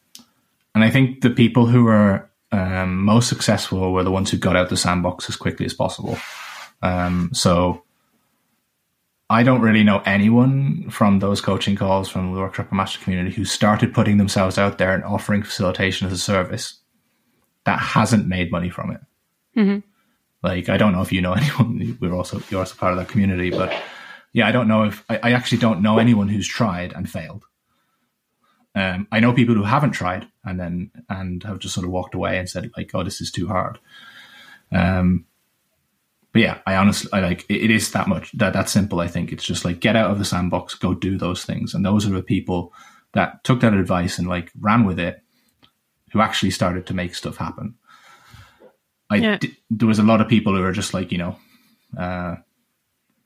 and 0.73 0.83
I 0.83 0.91
think 0.91 1.21
the 1.21 1.31
people 1.31 1.65
who 1.65 1.83
were 1.83 2.29
um, 2.51 3.03
most 3.03 3.27
successful 3.27 3.91
were 3.91 4.03
the 4.03 4.11
ones 4.11 4.31
who 4.31 4.37
got 4.37 4.55
out 4.55 4.69
the 4.69 4.77
sandbox 4.77 5.27
as 5.27 5.35
quickly 5.35 5.65
as 5.65 5.73
possible. 5.73 6.17
Um, 6.81 7.31
so 7.33 7.83
I 9.29 9.43
don't 9.43 9.61
really 9.61 9.83
know 9.83 10.01
anyone 10.05 10.89
from 10.89 11.19
those 11.19 11.39
coaching 11.39 11.75
calls 11.75 12.09
from 12.09 12.33
the 12.33 12.39
Workshopper 12.39 12.71
Master 12.71 12.99
community 12.99 13.35
who 13.35 13.45
started 13.45 13.93
putting 13.93 14.17
themselves 14.17 14.57
out 14.57 14.79
there 14.79 14.93
and 14.93 15.03
offering 15.03 15.43
facilitation 15.43 16.07
as 16.07 16.13
a 16.13 16.17
service 16.17 16.79
that 17.65 17.79
hasn't 17.79 18.27
made 18.27 18.51
money 18.51 18.71
from 18.71 18.91
it. 18.91 19.01
Mm-hmm. 19.55 19.79
Like 20.41 20.69
I 20.69 20.77
don't 20.77 20.93
know 20.93 21.01
if 21.01 21.11
you 21.11 21.21
know 21.21 21.33
anyone. 21.37 21.97
We're 22.01 22.15
also 22.15 22.41
you're 22.49 22.61
also 22.61 22.75
part 22.75 22.93
of 22.93 22.99
that 22.99 23.09
community, 23.09 23.51
but 23.51 23.71
yeah, 24.33 24.47
I 24.47 24.51
don't 24.51 24.67
know 24.67 24.83
if 24.83 25.03
I, 25.09 25.19
I 25.21 25.31
actually 25.33 25.59
don't 25.59 25.81
know 25.81 25.99
anyone 25.99 26.29
who's 26.29 26.47
tried 26.47 26.93
and 26.93 27.09
failed. 27.09 27.45
Um, 28.75 29.07
I 29.11 29.19
know 29.19 29.33
people 29.33 29.55
who 29.55 29.63
haven't 29.63 29.91
tried 29.91 30.27
and 30.43 30.59
then 30.59 30.91
and 31.09 31.43
have 31.43 31.59
just 31.59 31.75
sort 31.75 31.85
of 31.85 31.91
walked 31.91 32.15
away 32.15 32.37
and 32.39 32.49
said 32.49 32.71
like, 32.77 32.91
"Oh, 32.95 33.03
this 33.03 33.21
is 33.21 33.31
too 33.31 33.47
hard." 33.47 33.79
Um, 34.71 35.25
but 36.31 36.41
yeah, 36.41 36.59
I 36.65 36.75
honestly, 36.75 37.09
I 37.11 37.21
like 37.21 37.45
it, 37.49 37.63
it 37.63 37.71
is 37.71 37.91
that 37.91 38.07
much 38.07 38.31
that 38.33 38.53
that 38.53 38.69
simple. 38.69 38.99
I 38.99 39.07
think 39.07 39.31
it's 39.31 39.43
just 39.43 39.65
like 39.65 39.79
get 39.79 39.95
out 39.95 40.11
of 40.11 40.19
the 40.19 40.25
sandbox, 40.25 40.75
go 40.75 40.93
do 40.93 41.17
those 41.17 41.43
things, 41.43 41.73
and 41.73 41.83
those 41.85 42.05
are 42.05 42.11
the 42.11 42.21
people 42.21 42.73
that 43.13 43.43
took 43.43 43.61
that 43.61 43.73
advice 43.73 44.19
and 44.19 44.27
like 44.27 44.51
ran 44.59 44.85
with 44.85 44.99
it, 44.99 45.21
who 46.11 46.21
actually 46.21 46.51
started 46.51 46.85
to 46.87 46.93
make 46.93 47.15
stuff 47.15 47.37
happen. 47.37 47.75
I 49.09 49.15
yeah. 49.15 49.37
d- 49.37 49.57
there 49.71 49.87
was 49.87 49.97
a 49.97 50.03
lot 50.03 50.21
of 50.21 50.27
people 50.27 50.55
who 50.55 50.61
were 50.61 50.71
just 50.71 50.93
like 50.93 51.11
you 51.11 51.17
know, 51.17 51.35
uh, 51.97 52.35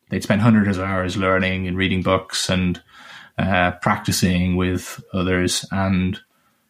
they'd 0.10 0.24
spend 0.24 0.42
hundreds 0.42 0.78
of 0.78 0.86
hours 0.86 1.18
learning 1.18 1.68
and 1.68 1.76
reading 1.76 2.04
books 2.04 2.50
and 2.50 2.82
uh, 3.38 3.72
practicing 3.82 4.56
with 4.56 5.04
others, 5.14 5.66
and 5.72 6.22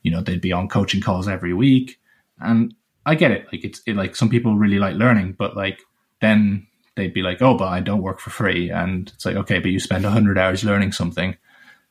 you 0.01 0.09
know 0.09 0.21
they'd 0.21 0.41
be 0.41 0.51
on 0.51 0.67
coaching 0.67 1.01
calls 1.01 1.27
every 1.27 1.53
week. 1.53 1.99
And 2.39 2.73
I 3.05 3.13
get 3.13 3.29
it, 3.29 3.45
like 3.51 3.63
it's 3.63 3.83
it, 3.85 3.95
like 3.95 4.15
some 4.15 4.29
people 4.29 4.57
really 4.57 4.79
like 4.79 4.95
learning, 4.95 5.35
but 5.37 5.55
like 5.55 5.79
then 6.23 6.67
they'd 6.95 7.13
be 7.13 7.21
like, 7.21 7.41
"Oh, 7.41 7.55
but 7.55 7.67
I 7.67 7.81
don't 7.81 8.01
work 8.01 8.19
for 8.19 8.29
free," 8.29 8.69
and 8.69 9.11
it's 9.13 9.25
like, 9.25 9.35
okay, 9.35 9.59
but 9.59 9.71
you 9.71 9.79
spend 9.79 10.05
hundred 10.05 10.37
hours 10.37 10.63
learning 10.63 10.93
something, 10.93 11.35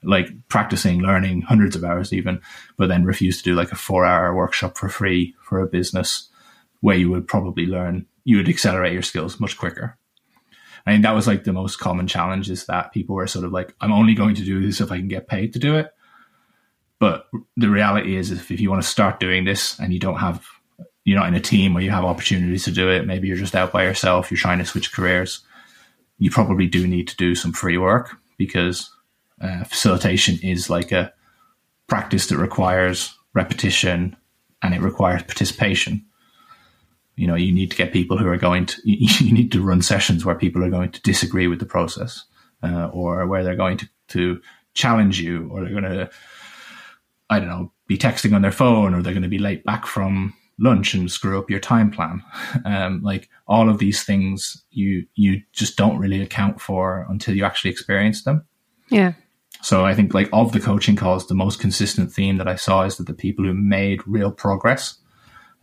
like 0.03 0.29
practicing, 0.49 1.01
learning 1.01 1.43
hundreds 1.43 1.77
of 1.77 1.85
hours 1.85 2.13
even, 2.13 2.41
but 2.77 2.89
then 2.89 3.05
refuse 3.05 3.39
to 3.39 3.45
do 3.45 3.55
like 3.55 3.73
a 3.73 3.77
four-hour 3.77 4.35
workshop 4.35 4.77
for 4.77 4.89
free 4.89 5.35
for 5.43 5.61
a 5.61 5.67
business 5.67 6.29
where 6.81 6.97
you 6.97 7.11
would 7.11 7.29
probably 7.29 7.67
learn, 7.67 8.07
you 8.25 8.37
would 8.37 8.49
accelerate 8.49 8.93
your 8.93 9.03
skills 9.03 9.39
much 9.39 9.57
quicker. 9.57 9.97
I 10.85 10.93
mean, 10.93 11.03
that 11.03 11.15
was 11.15 11.29
like 11.29 11.45
the 11.45 11.53
most 11.53 11.79
common 11.79 12.09
challenge 12.09 12.51
is 12.51 12.67
that 12.67 12.93
people 12.93 13.15
were 13.15 13.29
sort 13.29 13.45
of 13.45 13.53
like, 13.53 13.73
I'm 13.81 13.93
only 13.93 14.15
going 14.15 14.35
to 14.35 14.45
do 14.45 14.61
this 14.61 14.81
if 14.81 14.91
I 14.91 14.99
can 14.99 15.07
get 15.07 15.29
paid 15.29 15.53
to 15.53 15.61
do 15.61 15.77
it. 15.77 15.95
But 16.99 17.29
the 17.57 17.69
reality 17.69 18.17
is, 18.17 18.31
if 18.31 18.51
you 18.51 18.71
want 18.71 18.83
to 18.83 18.89
start 18.89 19.21
doing 19.21 19.45
this 19.45 19.79
and 19.79 19.93
you 19.93 20.01
don't 20.01 20.19
have, 20.19 20.45
you're 21.05 21.19
not 21.19 21.29
in 21.29 21.35
a 21.35 21.41
team 21.41 21.75
where 21.75 21.83
you 21.83 21.91
have 21.91 22.05
opportunities 22.05 22.65
to 22.65 22.71
do 22.71 22.89
it, 22.89 23.07
maybe 23.07 23.29
you're 23.29 23.37
just 23.37 23.57
out 23.57 23.73
by 23.73 23.85
yourself, 23.85 24.31
you're 24.31 24.39
trying 24.39 24.59
to 24.59 24.65
switch 24.65 24.93
careers, 24.93 25.41
you 26.19 26.31
probably 26.31 26.67
do 26.67 26.87
need 26.87 27.09
to 27.09 27.17
do 27.17 27.35
some 27.35 27.53
free 27.53 27.79
work 27.79 28.17
because 28.39 28.91
uh, 29.41 29.65
facilitation 29.65 30.39
is 30.43 30.71
like 30.71 30.93
a 30.93 31.13
practice 31.89 32.29
that 32.29 32.39
requires 32.39 33.15
repetition 33.35 34.17
and 34.63 34.75
it 34.75 34.81
requires 34.81 35.23
participation. 35.23 36.05
You 37.17 37.27
know 37.27 37.35
you 37.35 37.53
need 37.53 37.71
to 37.71 37.77
get 37.77 37.93
people 37.93 38.17
who 38.17 38.27
are 38.29 38.39
going 38.39 38.67
to 38.67 38.81
you 38.85 39.33
need 39.33 39.53
to 39.53 39.63
run 39.63 39.83
sessions 39.83 40.25
where 40.25 40.35
people 40.35 40.65
are 40.65 40.71
going 40.71 40.93
to 40.93 41.03
disagree 41.03 41.47
with 41.47 41.59
the 41.59 41.67
process 41.67 42.25
uh, 42.63 42.89
or 42.93 43.27
where 43.27 43.45
they're 43.45 43.57
going 43.57 43.79
to, 43.79 43.89
to 44.09 44.41
challenge 44.75 45.21
you 45.21 45.49
or 45.51 45.63
they're 45.63 45.81
going 45.81 45.83
to 45.83 46.11
i 47.29 47.39
don't 47.39 47.49
know 47.49 47.71
be 47.87 47.99
texting 47.99 48.35
on 48.35 48.41
their 48.41 48.53
phone 48.53 48.95
or 48.95 49.03
they're 49.03 49.13
going 49.13 49.23
to 49.23 49.29
be 49.29 49.39
late 49.39 49.63
back 49.65 49.85
from 49.85 50.33
lunch 50.63 50.95
and 50.95 51.11
screw 51.11 51.39
up 51.39 51.51
your 51.51 51.61
time 51.61 51.91
plan. 51.91 52.23
Um, 52.65 53.03
like 53.03 53.29
all 53.47 53.69
of 53.69 53.79
these 53.79 54.05
things 54.05 54.63
you 54.71 55.07
you 55.15 55.43
just 55.53 55.77
don't 55.77 55.99
really 55.99 56.23
account 56.23 56.61
for 56.61 57.07
until 57.09 57.35
you 57.35 57.45
actually 57.45 57.71
experience 57.71 58.23
them. 58.23 58.45
Yeah. 58.89 59.15
So 59.63 59.85
i 59.85 59.95
think 59.95 60.13
like 60.13 60.29
of 60.33 60.53
the 60.53 60.61
coaching 60.61 60.97
calls 60.97 61.27
the 61.27 61.35
most 61.35 61.61
consistent 61.61 62.13
theme 62.13 62.39
that 62.39 62.49
i 62.49 62.57
saw 62.57 62.83
is 62.83 62.97
that 62.97 63.07
the 63.07 63.15
people 63.15 63.45
who 63.45 63.55
made 63.55 64.01
real 64.07 64.33
progress 64.33 64.99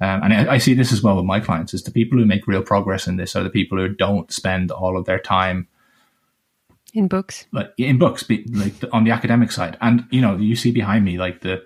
um, 0.01 0.23
and 0.23 0.33
I, 0.33 0.53
I, 0.53 0.57
see 0.57 0.73
this 0.73 0.93
as 0.93 1.03
well 1.03 1.17
with 1.17 1.25
my 1.25 1.41
clients 1.41 1.73
is 1.73 1.83
the 1.83 1.91
people 1.91 2.17
who 2.17 2.25
make 2.25 2.47
real 2.47 2.63
progress 2.63 3.07
in 3.07 3.17
this 3.17 3.35
are 3.35 3.43
the 3.43 3.49
people 3.49 3.77
who 3.77 3.89
don't 3.89 4.31
spend 4.31 4.71
all 4.71 4.97
of 4.97 5.05
their 5.05 5.19
time 5.19 5.67
in 6.93 7.07
books, 7.07 7.45
like 7.51 7.71
in 7.77 7.97
books, 7.97 8.27
like 8.29 8.79
the, 8.79 8.89
on 8.93 9.03
the 9.03 9.11
academic 9.11 9.51
side. 9.51 9.77
And 9.81 10.05
you 10.09 10.21
know, 10.21 10.37
you 10.37 10.55
see 10.55 10.71
behind 10.71 11.03
me 11.03 11.17
like 11.17 11.41
the 11.41 11.63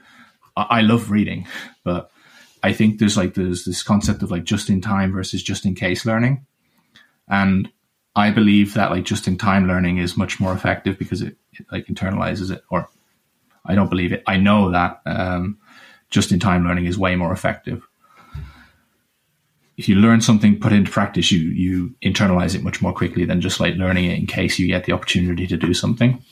I, 0.57 0.63
I 0.69 0.81
love 0.81 1.11
reading, 1.11 1.47
but 1.83 2.09
I 2.63 2.73
think 2.73 2.99
there's 2.99 3.17
like 3.17 3.33
there's 3.33 3.65
this 3.65 3.83
concept 3.83 4.23
of 4.23 4.31
like 4.31 4.45
just 4.45 4.69
in 4.69 4.81
time 4.81 5.11
versus 5.11 5.43
just 5.43 5.65
in 5.65 5.75
case 5.75 6.05
learning, 6.05 6.45
and 7.27 7.69
I 8.15 8.31
believe 8.31 8.73
that 8.73 8.91
like 8.91 9.03
just 9.03 9.27
in 9.27 9.37
time 9.37 9.67
learning 9.67 9.97
is 9.97 10.17
much 10.17 10.39
more 10.39 10.53
effective 10.53 10.97
because 10.97 11.21
it, 11.21 11.35
it 11.53 11.65
like 11.71 11.87
internalizes 11.87 12.51
it. 12.51 12.63
Or 12.69 12.89
I 13.65 13.75
don't 13.75 13.89
believe 13.89 14.13
it. 14.13 14.23
I 14.27 14.37
know 14.37 14.71
that 14.71 15.01
um, 15.05 15.59
just 16.09 16.31
in 16.31 16.39
time 16.39 16.65
learning 16.65 16.85
is 16.85 16.97
way 16.97 17.15
more 17.15 17.33
effective 17.33 17.87
if 19.77 19.89
you 19.89 19.95
learn 19.95 20.21
something, 20.21 20.59
put 20.59 20.71
into 20.71 20.91
practice, 20.91 21.31
you 21.31 21.39
you 21.39 21.95
internalize 22.03 22.55
it 22.55 22.63
much 22.63 22.81
more 22.81 22.93
quickly 22.93 23.25
than 23.25 23.41
just 23.41 23.59
like 23.59 23.75
learning 23.75 24.05
it 24.05 24.19
in 24.19 24.27
case 24.27 24.59
you 24.59 24.67
get 24.67 24.85
the 24.85 24.91
opportunity 24.91 25.47
to 25.47 25.57
do 25.57 25.73
something. 25.73 26.23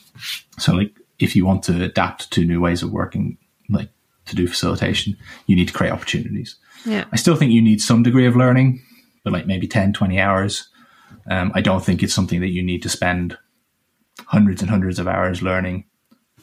So 0.59 0.73
like 0.73 0.93
if 1.19 1.35
you 1.35 1.45
want 1.45 1.63
to 1.63 1.83
adapt 1.83 2.31
to 2.31 2.45
new 2.45 2.61
ways 2.61 2.83
of 2.83 2.91
working, 2.91 3.37
like 3.69 3.89
to 4.25 4.35
do 4.35 4.47
facilitation, 4.47 5.17
you 5.47 5.55
need 5.55 5.67
to 5.67 5.73
create 5.73 5.91
opportunities. 5.91 6.55
Yeah. 6.85 7.05
I 7.11 7.15
still 7.15 7.35
think 7.35 7.51
you 7.51 7.61
need 7.61 7.81
some 7.81 8.03
degree 8.03 8.25
of 8.25 8.35
learning, 8.35 8.81
but 9.23 9.33
like 9.33 9.47
maybe 9.47 9.67
10, 9.67 9.93
20 9.93 10.19
hours. 10.19 10.67
Um, 11.29 11.51
I 11.55 11.61
don't 11.61 11.83
think 11.83 12.01
it's 12.01 12.13
something 12.13 12.41
that 12.41 12.49
you 12.49 12.63
need 12.63 12.81
to 12.83 12.89
spend 12.89 13.37
hundreds 14.25 14.61
and 14.61 14.69
hundreds 14.69 14.99
of 14.99 15.07
hours 15.07 15.41
learning 15.41 15.85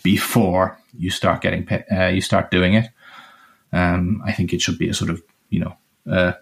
before 0.03 0.79
you 0.97 1.11
start 1.11 1.41
getting, 1.41 1.69
uh, 1.93 2.07
you 2.07 2.21
start 2.21 2.51
doing 2.51 2.75
it. 2.75 2.89
Um, 3.73 4.23
I 4.25 4.33
think 4.33 4.53
it 4.53 4.61
should 4.61 4.79
be 4.79 4.89
a 4.89 4.95
sort 4.95 5.11
of, 5.11 5.23
you 5.51 5.61
know, 5.61 5.77
uh, 6.11 6.33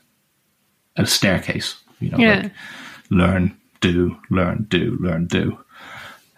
a 0.97 1.07
staircase. 1.07 1.77
You 2.01 2.11
know, 2.11 2.19
Yeah. 2.19 2.43
like 2.43 2.53
learn, 3.11 3.57
do, 3.81 4.17
learn, 4.31 4.67
do, 4.69 4.97
learn, 5.01 5.27
do. 5.27 5.59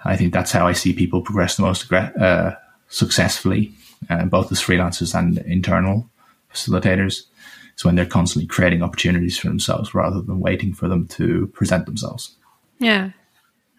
I 0.04 0.16
think 0.16 0.32
that's 0.32 0.52
how 0.52 0.66
I 0.66 0.72
see 0.72 0.92
people 0.92 1.20
progress 1.22 1.56
the 1.56 1.62
most 1.62 1.92
uh, 1.92 2.52
successfully, 2.88 3.72
uh, 4.08 4.24
both 4.24 4.50
as 4.52 4.60
freelancers 4.60 5.14
and 5.18 5.38
internal 5.38 6.08
facilitators. 6.52 7.24
Is 7.76 7.84
when 7.84 7.94
they're 7.94 8.06
constantly 8.06 8.48
creating 8.48 8.82
opportunities 8.82 9.38
for 9.38 9.46
themselves 9.46 9.94
rather 9.94 10.20
than 10.20 10.40
waiting 10.40 10.74
for 10.74 10.88
them 10.88 11.06
to 11.08 11.46
present 11.54 11.86
themselves. 11.86 12.36
Yeah. 12.80 13.10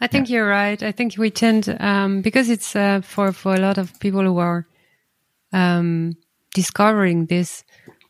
I 0.01 0.07
think 0.07 0.29
you're 0.29 0.47
right. 0.47 0.81
I 0.81 0.93
think 0.93 1.17
we 1.17 1.29
tend 1.29 1.75
um, 1.79 2.21
because 2.21 2.49
it's 2.49 2.75
uh, 2.75 3.01
for 3.01 3.33
for 3.33 3.53
a 3.53 3.59
lot 3.59 3.77
of 3.77 3.99
people 3.99 4.23
who 4.23 4.37
are 4.37 4.65
um, 5.51 6.13
discovering 6.53 7.25
this. 7.25 7.63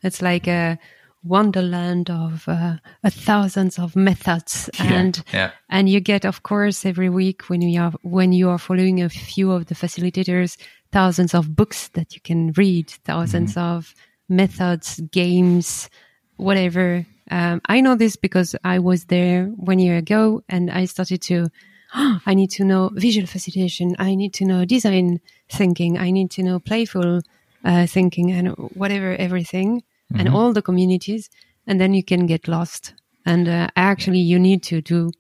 It's 0.04 0.22
like 0.22 0.48
a 0.48 0.78
wonderland 1.24 2.10
of 2.10 2.48
uh, 2.48 2.78
a 3.04 3.10
thousands 3.10 3.80
of 3.80 3.96
methods, 3.96 4.70
and 4.80 5.24
yeah. 5.34 5.52
and 5.70 5.90
you 5.90 6.00
get, 6.00 6.26
of 6.26 6.44
course, 6.44 6.86
every 6.86 7.10
week 7.10 7.50
when 7.50 7.62
you 7.62 7.82
are 7.82 7.94
when 8.04 8.34
you 8.34 8.50
are 8.50 8.60
following 8.60 9.02
a 9.02 9.10
few 9.10 9.52
of 9.52 9.66
the 9.66 9.76
facilitators, 9.76 10.58
thousands 10.92 11.34
of 11.34 11.56
books 11.56 11.90
that 11.90 12.16
you 12.16 12.22
can 12.22 12.52
read, 12.54 12.88
1000s 13.06 13.58
of 13.58 13.94
methods, 14.28 15.00
games, 15.12 15.90
whatever. 16.38 17.06
Um, 17.32 17.62
I 17.66 17.82
know 17.82 17.96
this 17.96 18.16
because 18.16 18.56
I 18.64 18.80
was 18.80 19.06
there 19.06 19.46
one 19.46 19.80
year 19.80 19.98
ago, 19.98 20.44
and 20.50 20.72
I 20.72 20.86
started 20.86 21.22
to. 21.24 21.50
I 21.94 22.34
need 22.36 22.52
to 22.52 22.64
know 22.64 22.92
visual 22.94 23.28
facilitation. 23.28 23.96
I 24.00 24.16
need 24.16 24.34
to 24.36 24.46
know 24.46 24.66
design 24.66 25.20
thinking. 25.50 25.98
I 25.98 26.12
need 26.12 26.32
to 26.32 26.44
know 26.44 26.60
playful 26.60 27.22
uh, 27.64 27.88
thinking 27.88 28.32
and 28.32 28.50
whatever, 28.76 29.16
everything, 29.16 29.84
and 30.16 30.30
all 30.30 30.54
the 30.54 30.62
communities. 30.62 31.30
And 31.68 31.80
then 31.80 31.94
you 31.94 32.04
can 32.04 32.26
get 32.26 32.48
lost. 32.48 32.94
And 33.26 33.48
uh, 33.48 33.68
actually, 33.76 34.20
you 34.20 34.40
need 34.40 34.64
to 34.64 34.82
do 34.82 35.12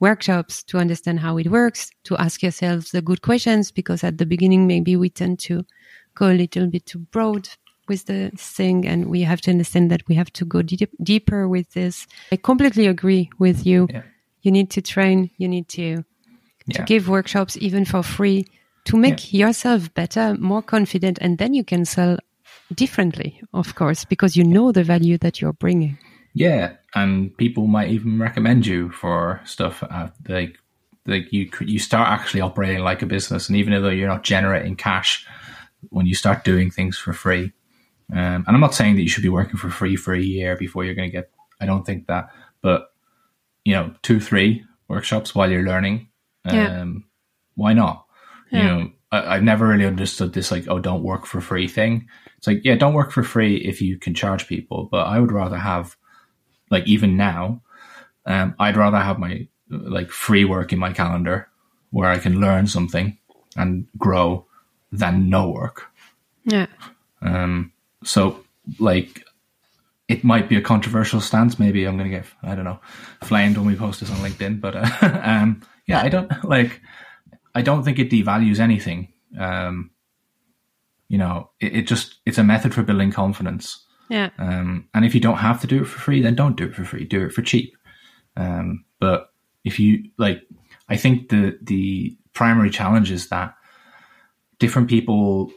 workshops 0.00 0.62
to 0.64 0.78
understand 0.78 1.20
how 1.20 1.36
it 1.38 1.50
works, 1.50 1.90
to 2.04 2.16
ask 2.16 2.42
yourselves 2.42 2.90
the 2.90 3.02
good 3.02 3.22
questions, 3.22 3.70
because 3.70 4.04
at 4.04 4.18
the 4.18 4.26
beginning, 4.26 4.66
maybe 4.66 4.96
we 4.96 5.10
tend 5.10 5.38
to 5.40 5.64
go 6.14 6.30
a 6.30 6.34
little 6.34 6.66
bit 6.66 6.86
too 6.86 6.98
broad 6.98 7.48
with 7.88 8.06
the 8.06 8.30
thing, 8.36 8.86
and 8.86 9.06
we 9.06 9.22
have 9.22 9.40
to 9.40 9.50
understand 9.50 9.90
that 9.90 10.06
we 10.08 10.14
have 10.14 10.32
to 10.34 10.44
go 10.44 10.62
deep, 10.62 10.90
deeper 11.02 11.48
with 11.48 11.72
this. 11.72 12.06
I 12.30 12.36
completely 12.36 12.86
agree 12.86 13.30
with 13.38 13.66
you. 13.66 13.88
Yeah. 13.90 14.02
You 14.42 14.52
need 14.52 14.70
to 14.70 14.82
train, 14.82 15.30
you 15.38 15.48
need 15.48 15.68
to, 15.70 16.04
to 16.74 16.82
give 16.84 17.08
workshops 17.08 17.56
even 17.56 17.84
for 17.84 18.02
free 18.02 18.46
to 18.84 18.96
make 18.96 19.32
yourself 19.32 19.92
better, 19.94 20.36
more 20.38 20.62
confident, 20.62 21.18
and 21.20 21.38
then 21.38 21.54
you 21.54 21.64
can 21.64 21.84
sell 21.84 22.18
differently, 22.74 23.40
of 23.52 23.74
course, 23.74 24.04
because 24.04 24.36
you 24.36 24.44
know 24.44 24.72
the 24.72 24.84
value 24.84 25.18
that 25.18 25.40
you're 25.40 25.52
bringing. 25.52 25.98
Yeah, 26.38 26.76
and 26.94 27.36
people 27.36 27.66
might 27.66 27.90
even 27.90 28.20
recommend 28.20 28.64
you 28.64 28.90
for 28.92 29.40
stuff 29.44 29.82
uh, 29.82 30.10
like 30.28 30.56
like 31.04 31.32
you 31.32 31.50
you 31.60 31.80
start 31.80 32.08
actually 32.08 32.42
operating 32.42 32.84
like 32.84 33.02
a 33.02 33.06
business, 33.06 33.48
and 33.48 33.58
even 33.58 33.82
though 33.82 33.88
you're 33.88 34.06
not 34.06 34.22
generating 34.22 34.76
cash, 34.76 35.26
when 35.88 36.06
you 36.06 36.14
start 36.14 36.44
doing 36.44 36.70
things 36.70 36.96
for 36.96 37.12
free, 37.12 37.52
um, 38.12 38.44
and 38.46 38.48
I'm 38.50 38.60
not 38.60 38.76
saying 38.76 38.94
that 38.94 39.02
you 39.02 39.08
should 39.08 39.24
be 39.24 39.28
working 39.28 39.56
for 39.56 39.68
free 39.68 39.96
for 39.96 40.14
a 40.14 40.20
year 40.20 40.56
before 40.56 40.84
you're 40.84 40.94
going 40.94 41.10
to 41.10 41.16
get. 41.16 41.28
I 41.60 41.66
don't 41.66 41.84
think 41.84 42.06
that, 42.06 42.28
but 42.62 42.92
you 43.64 43.74
know, 43.74 43.92
two 44.02 44.20
three 44.20 44.64
workshops 44.86 45.34
while 45.34 45.50
you're 45.50 45.64
learning, 45.66 46.08
um, 46.44 46.54
Yeah. 46.54 46.84
why 47.56 47.72
not? 47.72 48.06
You 48.52 48.62
know, 48.62 48.92
I, 49.10 49.34
I've 49.34 49.42
never 49.42 49.66
really 49.66 49.86
understood 49.86 50.34
this 50.34 50.52
like, 50.52 50.68
oh, 50.68 50.78
don't 50.78 51.02
work 51.02 51.26
for 51.26 51.40
free 51.40 51.66
thing. 51.66 52.06
It's 52.36 52.46
like, 52.46 52.60
yeah, 52.62 52.76
don't 52.76 52.94
work 52.94 53.10
for 53.10 53.24
free 53.24 53.56
if 53.56 53.82
you 53.82 53.98
can 53.98 54.14
charge 54.14 54.46
people, 54.46 54.88
but 54.88 55.08
I 55.08 55.18
would 55.18 55.32
rather 55.32 55.58
have 55.58 55.96
like 56.70 56.86
even 56.86 57.16
now, 57.16 57.62
um, 58.26 58.54
I'd 58.58 58.76
rather 58.76 58.98
have 58.98 59.18
my 59.18 59.46
like 59.70 60.10
free 60.10 60.44
work 60.44 60.72
in 60.72 60.78
my 60.78 60.92
calendar 60.92 61.48
where 61.90 62.10
I 62.10 62.18
can 62.18 62.40
learn 62.40 62.66
something 62.66 63.18
and 63.56 63.86
grow 63.96 64.46
than 64.92 65.28
no 65.28 65.50
work. 65.50 65.90
Yeah. 66.44 66.66
Um, 67.22 67.72
so 68.04 68.44
like 68.78 69.24
it 70.08 70.24
might 70.24 70.48
be 70.48 70.56
a 70.56 70.62
controversial 70.62 71.20
stance. 71.20 71.58
Maybe 71.58 71.84
I'm 71.84 71.98
going 71.98 72.10
to 72.10 72.16
get, 72.16 72.26
I 72.42 72.54
don't 72.54 72.64
know, 72.64 72.80
flamed 73.22 73.58
when 73.58 73.66
we 73.66 73.76
post 73.76 74.00
this 74.00 74.10
on 74.10 74.16
LinkedIn, 74.16 74.60
but, 74.60 74.74
uh, 74.74 75.20
um, 75.22 75.62
yeah, 75.86 76.00
I 76.02 76.08
don't 76.08 76.44
like, 76.44 76.80
I 77.54 77.62
don't 77.62 77.84
think 77.84 77.98
it 77.98 78.10
devalues 78.10 78.58
anything. 78.58 79.12
Um, 79.38 79.90
you 81.08 81.18
know, 81.18 81.50
it, 81.60 81.76
it 81.76 81.82
just, 81.82 82.16
it's 82.24 82.38
a 82.38 82.44
method 82.44 82.74
for 82.74 82.82
building 82.82 83.12
confidence. 83.12 83.84
Yeah. 84.08 84.30
Um, 84.38 84.88
and 84.94 85.04
if 85.04 85.14
you 85.14 85.20
don't 85.20 85.38
have 85.38 85.60
to 85.60 85.66
do 85.66 85.82
it 85.82 85.86
for 85.86 85.98
free, 85.98 86.22
then 86.22 86.34
don't 86.34 86.56
do 86.56 86.64
it 86.66 86.74
for 86.74 86.84
free. 86.84 87.04
Do 87.04 87.26
it 87.26 87.32
for 87.32 87.42
cheap. 87.42 87.76
Um, 88.36 88.84
but 89.00 89.30
if 89.64 89.78
you 89.78 90.04
like, 90.16 90.42
I 90.88 90.96
think 90.96 91.28
the 91.28 91.58
the 91.62 92.16
primary 92.32 92.70
challenge 92.70 93.10
is 93.10 93.28
that 93.28 93.54
different 94.58 94.88
people 94.88 95.52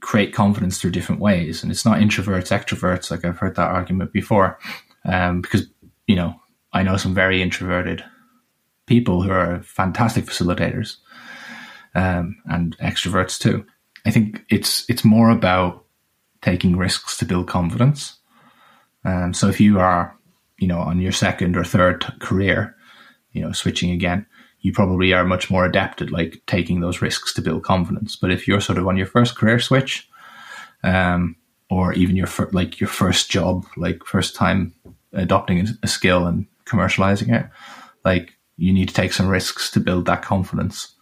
create 0.00 0.34
confidence 0.34 0.78
through 0.78 0.90
different 0.90 1.20
ways, 1.20 1.62
and 1.62 1.70
it's 1.70 1.84
not 1.84 1.98
introverts, 1.98 2.50
extroverts. 2.50 3.10
Like 3.10 3.24
I've 3.24 3.38
heard 3.38 3.56
that 3.56 3.70
argument 3.70 4.12
before, 4.12 4.58
um, 5.04 5.40
because 5.40 5.66
you 6.06 6.16
know 6.16 6.34
I 6.72 6.82
know 6.82 6.96
some 6.96 7.14
very 7.14 7.42
introverted 7.42 8.04
people 8.86 9.22
who 9.22 9.30
are 9.30 9.62
fantastic 9.62 10.24
facilitators, 10.26 10.96
um, 11.94 12.36
and 12.46 12.76
extroverts 12.78 13.38
too. 13.38 13.64
I 14.06 14.10
think 14.10 14.44
it's 14.50 14.84
it's 14.88 15.04
more 15.04 15.30
about 15.30 15.83
taking 16.44 16.76
risks 16.76 17.16
to 17.16 17.24
build 17.24 17.48
confidence. 17.48 18.18
Um, 19.02 19.32
so 19.32 19.48
if 19.48 19.60
you 19.60 19.80
are, 19.80 20.14
you 20.58 20.68
know, 20.68 20.78
on 20.78 21.00
your 21.00 21.10
second 21.10 21.56
or 21.56 21.64
third 21.64 22.04
career, 22.20 22.76
you 23.32 23.40
know, 23.40 23.52
switching 23.52 23.90
again, 23.90 24.26
you 24.60 24.70
probably 24.70 25.14
are 25.14 25.24
much 25.24 25.50
more 25.50 25.64
adept 25.64 26.02
at 26.02 26.10
like 26.10 26.42
taking 26.46 26.80
those 26.80 27.00
risks 27.00 27.32
to 27.34 27.42
build 27.42 27.64
confidence. 27.64 28.14
But 28.14 28.30
if 28.30 28.46
you're 28.46 28.60
sort 28.60 28.76
of 28.76 28.86
on 28.86 28.98
your 28.98 29.06
first 29.06 29.36
career 29.36 29.58
switch, 29.58 30.06
um, 30.82 31.36
or 31.70 31.94
even 31.94 32.14
your 32.14 32.26
fir- 32.26 32.50
like 32.52 32.78
your 32.78 32.88
first 32.88 33.30
job, 33.30 33.64
like 33.78 34.04
first 34.04 34.36
time 34.36 34.74
adopting 35.14 35.66
a, 35.82 35.88
skill 35.88 36.26
and 36.26 36.46
commercializing 36.66 37.34
it, 37.34 37.48
like 38.04 38.34
you 38.58 38.72
need 38.72 38.88
to 38.88 38.94
take 38.94 39.14
some 39.14 39.28
risks 39.28 39.70
to 39.70 39.80
build 39.80 40.04
that 40.06 40.20
confidence. 40.20 40.94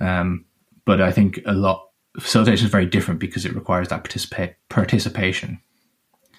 Um, 0.00 0.46
but 0.86 1.02
I 1.02 1.12
think 1.12 1.40
a 1.44 1.52
lot 1.52 1.89
facilitation 2.18 2.66
is 2.66 2.72
very 2.72 2.86
different 2.86 3.20
because 3.20 3.44
it 3.44 3.54
requires 3.54 3.88
that 3.88 4.04
participa- 4.04 4.54
participation. 4.68 5.60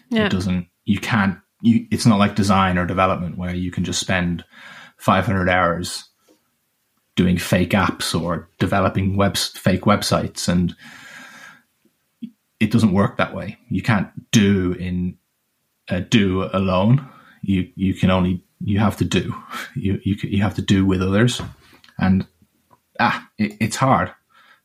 Yeah. 0.10 0.26
It 0.26 0.32
doesn't. 0.32 0.68
You 0.86 1.00
can't. 1.00 1.38
You. 1.62 1.88
It's 1.92 2.06
not 2.06 2.20
like 2.20 2.36
design 2.36 2.78
or 2.78 2.86
development 2.86 3.38
where 3.38 3.56
you 3.56 3.72
can 3.72 3.84
just 3.84 4.00
spend 4.00 4.44
500 4.98 5.50
hours 5.50 6.10
doing 7.16 7.38
fake 7.38 7.72
apps 7.72 8.20
or 8.20 8.50
developing 8.60 9.16
web 9.16 9.38
fake 9.38 9.82
websites, 9.84 10.48
and 10.48 10.76
it 12.60 12.72
doesn't 12.72 12.94
work 12.94 13.18
that 13.18 13.34
way. 13.34 13.58
You 13.70 13.82
can't 13.82 14.10
do 14.32 14.74
in 14.74 15.18
uh, 15.90 16.02
do 16.10 16.50
alone. 16.54 17.08
You 17.42 17.70
you 17.76 17.94
can 17.94 18.10
only 18.10 18.44
you 18.60 18.80
have 18.80 18.98
to 18.98 19.06
do. 19.06 19.36
You 19.76 20.00
you 20.04 20.16
you 20.24 20.44
have 20.44 20.56
to 20.56 20.62
do 20.62 20.86
with 20.86 21.02
others, 21.02 21.42
and 21.98 22.28
ah, 23.00 23.30
it, 23.38 23.54
it's 23.62 23.78
hard. 23.78 24.14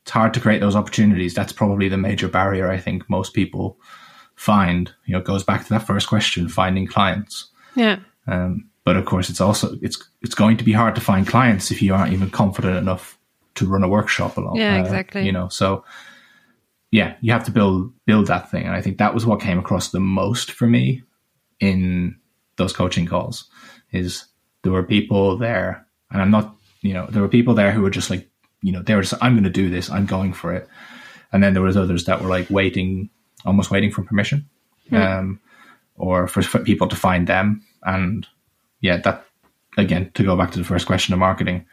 It's 0.07 0.13
hard 0.13 0.33
to 0.35 0.39
create 0.39 0.61
those 0.61 0.77
opportunities. 0.77 1.33
That's 1.33 1.51
probably 1.51 1.89
the 1.89 1.97
major 1.97 2.29
barrier 2.29 2.71
I 2.71 2.77
think 2.77 3.09
most 3.09 3.33
people 3.33 3.77
find. 4.35 4.89
You 5.03 5.11
know, 5.11 5.19
it 5.19 5.25
goes 5.25 5.43
back 5.43 5.63
to 5.63 5.69
that 5.73 5.85
first 5.85 6.07
question: 6.07 6.47
finding 6.47 6.87
clients. 6.87 7.49
Yeah. 7.75 7.99
Um, 8.25 8.69
but 8.85 8.95
of 8.95 9.03
course, 9.03 9.29
it's 9.29 9.41
also 9.41 9.77
it's 9.81 10.01
it's 10.21 10.33
going 10.33 10.55
to 10.55 10.63
be 10.63 10.71
hard 10.71 10.95
to 10.95 11.01
find 11.01 11.27
clients 11.27 11.71
if 11.71 11.81
you 11.81 11.93
aren't 11.93 12.13
even 12.13 12.29
confident 12.29 12.77
enough 12.77 13.19
to 13.55 13.67
run 13.67 13.83
a 13.83 13.89
workshop 13.89 14.37
alone. 14.37 14.55
Yeah, 14.55 14.77
uh, 14.77 14.79
exactly. 14.79 15.25
You 15.25 15.33
know, 15.33 15.49
so 15.49 15.83
yeah, 16.91 17.17
you 17.19 17.33
have 17.33 17.43
to 17.43 17.51
build 17.51 17.91
build 18.05 18.27
that 18.27 18.49
thing, 18.49 18.63
and 18.63 18.73
I 18.73 18.81
think 18.81 18.99
that 18.99 19.13
was 19.13 19.25
what 19.25 19.41
came 19.41 19.59
across 19.59 19.89
the 19.89 19.99
most 19.99 20.51
for 20.51 20.67
me 20.67 21.03
in 21.59 22.15
those 22.55 22.71
coaching 22.71 23.07
calls. 23.07 23.49
Is 23.91 24.23
there 24.63 24.71
were 24.71 24.83
people 24.83 25.37
there, 25.37 25.85
and 26.11 26.21
I'm 26.21 26.31
not, 26.31 26.55
you 26.81 26.93
know, 26.93 27.07
there 27.07 27.21
were 27.21 27.27
people 27.27 27.55
there 27.55 27.73
who 27.73 27.81
were 27.81 27.89
just 27.89 28.09
like, 28.09 28.29
you 28.61 28.71
know, 28.71 28.81
they 28.81 28.95
were 28.95 29.01
just, 29.01 29.21
I'm 29.21 29.33
going 29.33 29.43
to 29.43 29.49
do 29.49 29.69
this, 29.69 29.89
I'm 29.89 30.05
going 30.05 30.33
for 30.33 30.53
it, 30.53 30.67
and 31.31 31.43
then 31.43 31.53
there 31.53 31.63
was 31.63 31.77
others 31.77 32.05
that 32.05 32.21
were 32.21 32.29
like 32.29 32.49
waiting, 32.49 33.09
almost 33.45 33.71
waiting 33.71 33.91
for 33.91 34.03
permission, 34.03 34.49
um, 34.91 35.39
or 35.95 36.27
for, 36.27 36.41
for 36.41 36.59
people 36.59 36.87
to 36.87 36.95
find 36.95 37.27
them, 37.27 37.63
and 37.83 38.27
yeah, 38.81 38.97
that 38.97 39.25
again 39.77 40.11
to 40.15 40.23
go 40.23 40.35
back 40.35 40.51
to 40.51 40.59
the 40.59 40.65
first 40.65 40.87
question 40.87 41.13
of 41.13 41.19
marketing, 41.19 41.65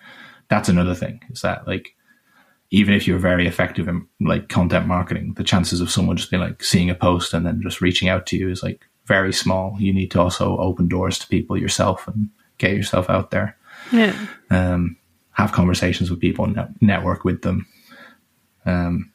that's 0.48 0.68
another 0.68 0.94
thing 0.94 1.20
is 1.30 1.40
that 1.40 1.66
like 1.66 1.94
even 2.70 2.94
if 2.94 3.06
you're 3.06 3.18
very 3.18 3.46
effective 3.46 3.88
in 3.88 4.06
like 4.20 4.48
content 4.48 4.86
marketing, 4.86 5.34
the 5.34 5.44
chances 5.44 5.80
of 5.80 5.90
someone 5.90 6.16
just 6.16 6.30
being 6.30 6.42
like 6.42 6.62
seeing 6.62 6.90
a 6.90 6.94
post 6.94 7.32
and 7.32 7.46
then 7.46 7.60
just 7.62 7.80
reaching 7.80 8.08
out 8.08 8.26
to 8.26 8.36
you 8.36 8.50
is 8.50 8.62
like 8.62 8.84
very 9.06 9.32
small. 9.32 9.76
You 9.78 9.92
need 9.92 10.10
to 10.12 10.20
also 10.20 10.58
open 10.58 10.88
doors 10.88 11.18
to 11.20 11.28
people 11.28 11.56
yourself 11.56 12.08
and 12.08 12.30
get 12.58 12.72
yourself 12.72 13.08
out 13.08 13.30
there. 13.30 13.56
Yeah. 13.92 14.26
Um, 14.50 14.96
have 15.34 15.52
conversations 15.52 16.10
with 16.10 16.20
people, 16.20 16.52
network 16.80 17.24
with 17.24 17.42
them, 17.42 17.66
um, 18.66 19.12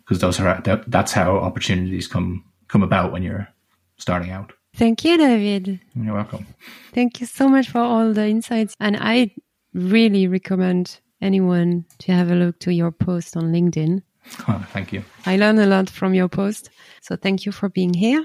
because 0.00 0.18
those 0.20 0.40
are 0.40 0.60
that, 0.62 0.90
that's 0.90 1.12
how 1.12 1.36
opportunities 1.36 2.06
come 2.06 2.44
come 2.68 2.82
about 2.82 3.12
when 3.12 3.22
you're 3.22 3.48
starting 3.96 4.30
out. 4.30 4.52
Thank 4.74 5.04
you, 5.04 5.16
David. 5.16 5.80
You're 5.94 6.14
welcome. 6.14 6.46
Thank 6.92 7.20
you 7.20 7.26
so 7.26 7.48
much 7.48 7.68
for 7.68 7.80
all 7.80 8.12
the 8.12 8.26
insights. 8.26 8.74
And 8.78 8.96
I 8.96 9.32
really 9.74 10.28
recommend 10.28 11.00
anyone 11.20 11.84
to 11.98 12.12
have 12.12 12.30
a 12.30 12.34
look 12.34 12.58
to 12.60 12.72
your 12.72 12.92
post 12.92 13.36
on 13.36 13.52
LinkedIn. 13.52 14.02
Oh, 14.48 14.64
thank 14.72 14.92
you. 14.92 15.02
I 15.26 15.36
learned 15.36 15.60
a 15.60 15.66
lot 15.66 15.90
from 15.90 16.14
your 16.14 16.28
post. 16.28 16.70
So 17.00 17.16
thank 17.16 17.44
you 17.44 17.52
for 17.52 17.68
being 17.68 17.94
here. 17.94 18.24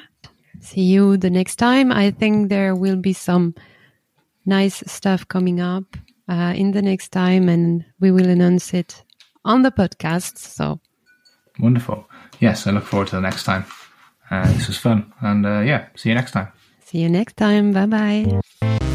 See 0.60 0.82
you 0.82 1.18
the 1.18 1.30
next 1.30 1.58
time. 1.58 1.92
I 1.92 2.12
think 2.12 2.50
there 2.50 2.76
will 2.76 2.96
be 2.96 3.14
some 3.14 3.56
nice 4.46 4.84
stuff 4.86 5.28
coming 5.28 5.60
up 5.60 5.98
uh, 6.28 6.54
in 6.56 6.72
the 6.72 6.82
next 6.82 7.10
time 7.10 7.50
and 7.50 7.86
we 8.00 8.12
will 8.12 8.30
announce 8.30 8.74
it 8.74 9.04
on 9.44 9.62
the 9.62 9.72
podcast. 9.72 10.38
So 10.38 10.80
wonderful. 11.60 12.10
Yes, 12.40 12.68
I 12.68 12.72
look 12.72 12.84
forward 12.84 13.08
to 13.10 13.16
the 13.16 13.22
next 13.22 13.44
time. 13.44 13.66
Uh, 14.30 14.52
this 14.54 14.68
was 14.68 14.78
fun. 14.78 15.14
And 15.22 15.46
uh, 15.46 15.60
yeah, 15.60 15.88
see 15.96 16.10
you 16.10 16.16
next 16.16 16.32
time. 16.32 16.48
See 16.84 17.00
you 17.00 17.10
next 17.10 17.38
time. 17.38 17.72
Bye 17.74 17.86
bye. 18.62 18.92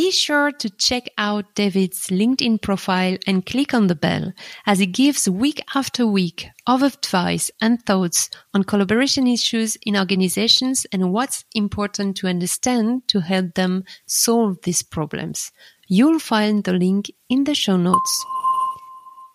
Be 0.00 0.10
sure 0.10 0.50
to 0.50 0.70
check 0.70 1.10
out 1.18 1.54
David's 1.54 2.06
LinkedIn 2.06 2.62
profile 2.62 3.18
and 3.26 3.44
click 3.44 3.74
on 3.74 3.88
the 3.88 3.94
bell 3.94 4.32
as 4.64 4.78
he 4.78 4.86
gives 4.86 5.28
week 5.28 5.60
after 5.74 6.06
week 6.06 6.48
of 6.66 6.82
advice 6.82 7.50
and 7.60 7.82
thoughts 7.84 8.30
on 8.54 8.64
collaboration 8.64 9.26
issues 9.26 9.76
in 9.84 9.98
organizations 9.98 10.86
and 10.90 11.12
what's 11.12 11.44
important 11.54 12.16
to 12.16 12.28
understand 12.28 13.08
to 13.08 13.20
help 13.20 13.52
them 13.56 13.84
solve 14.06 14.56
these 14.62 14.82
problems. 14.82 15.52
You'll 15.86 16.18
find 16.18 16.64
the 16.64 16.72
link 16.72 17.10
in 17.28 17.44
the 17.44 17.54
show 17.54 17.76
notes. 17.76 18.24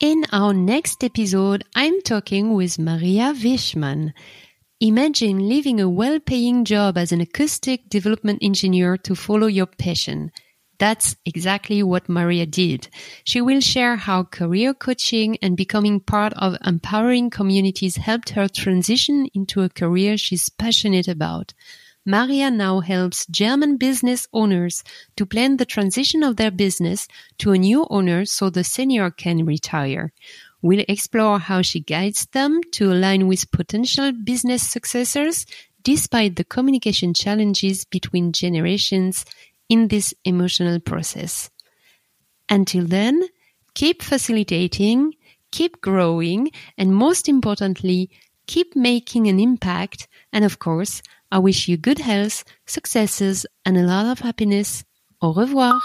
In 0.01 0.25
our 0.31 0.51
next 0.51 1.03
episode, 1.03 1.63
I'm 1.75 2.01
talking 2.01 2.55
with 2.55 2.79
Maria 2.79 3.35
Wischmann. 3.35 4.13
Imagine 4.79 5.47
leaving 5.47 5.79
a 5.79 5.87
well-paying 5.87 6.65
job 6.65 6.97
as 6.97 7.11
an 7.11 7.21
acoustic 7.21 7.87
development 7.87 8.39
engineer 8.41 8.97
to 8.97 9.13
follow 9.13 9.45
your 9.45 9.67
passion. 9.67 10.31
That's 10.77 11.15
exactly 11.25 11.81
what 11.83 12.09
Maria 12.09 12.45
did. 12.45 12.89
She 13.23 13.39
will 13.41 13.61
share 13.61 13.95
how 13.95 14.23
career 14.23 14.73
coaching 14.73 15.37
and 15.41 15.55
becoming 15.55 15.99
part 15.99 16.33
of 16.33 16.57
empowering 16.65 17.29
communities 17.29 17.95
helped 17.95 18.31
her 18.31 18.47
transition 18.47 19.27
into 19.33 19.61
a 19.61 19.69
career 19.69 20.17
she's 20.17 20.49
passionate 20.49 21.07
about. 21.07 21.53
Maria 22.05 22.51
now 22.51 22.81
helps 22.81 23.25
German 23.27 23.77
business 23.77 24.27
owners 24.31 24.83
to 25.17 25.25
plan 25.25 25.57
the 25.57 25.65
transition 25.65 26.23
of 26.23 26.35
their 26.35 26.51
business 26.51 27.07
to 27.39 27.51
a 27.51 27.57
new 27.57 27.87
owner 27.89 28.25
so 28.25 28.49
the 28.49 28.63
senior 28.63 29.09
can 29.09 29.43
retire. 29.43 30.13
We'll 30.61 30.85
explore 30.87 31.39
how 31.39 31.63
she 31.63 31.79
guides 31.79 32.27
them 32.27 32.61
to 32.73 32.91
align 32.91 33.27
with 33.27 33.51
potential 33.51 34.11
business 34.11 34.69
successors 34.69 35.45
despite 35.83 36.35
the 36.35 36.43
communication 36.43 37.13
challenges 37.13 37.85
between 37.85 38.33
generations 38.33 39.25
in 39.69 39.87
this 39.87 40.13
emotional 40.23 40.79
process. 40.79 41.49
Until 42.49 42.85
then, 42.85 43.27
keep 43.73 44.01
facilitating, 44.01 45.13
keep 45.51 45.81
growing, 45.81 46.51
and 46.77 46.95
most 46.95 47.27
importantly, 47.27 48.09
keep 48.47 48.75
making 48.75 49.27
an 49.27 49.39
impact. 49.39 50.07
And 50.31 50.45
of 50.45 50.59
course, 50.59 51.01
I 51.31 51.39
wish 51.39 51.67
you 51.67 51.77
good 51.77 51.99
health, 51.99 52.43
successes, 52.65 53.45
and 53.65 53.77
a 53.77 53.83
lot 53.83 54.05
of 54.05 54.19
happiness. 54.19 54.83
Au 55.21 55.33
revoir. 55.33 55.79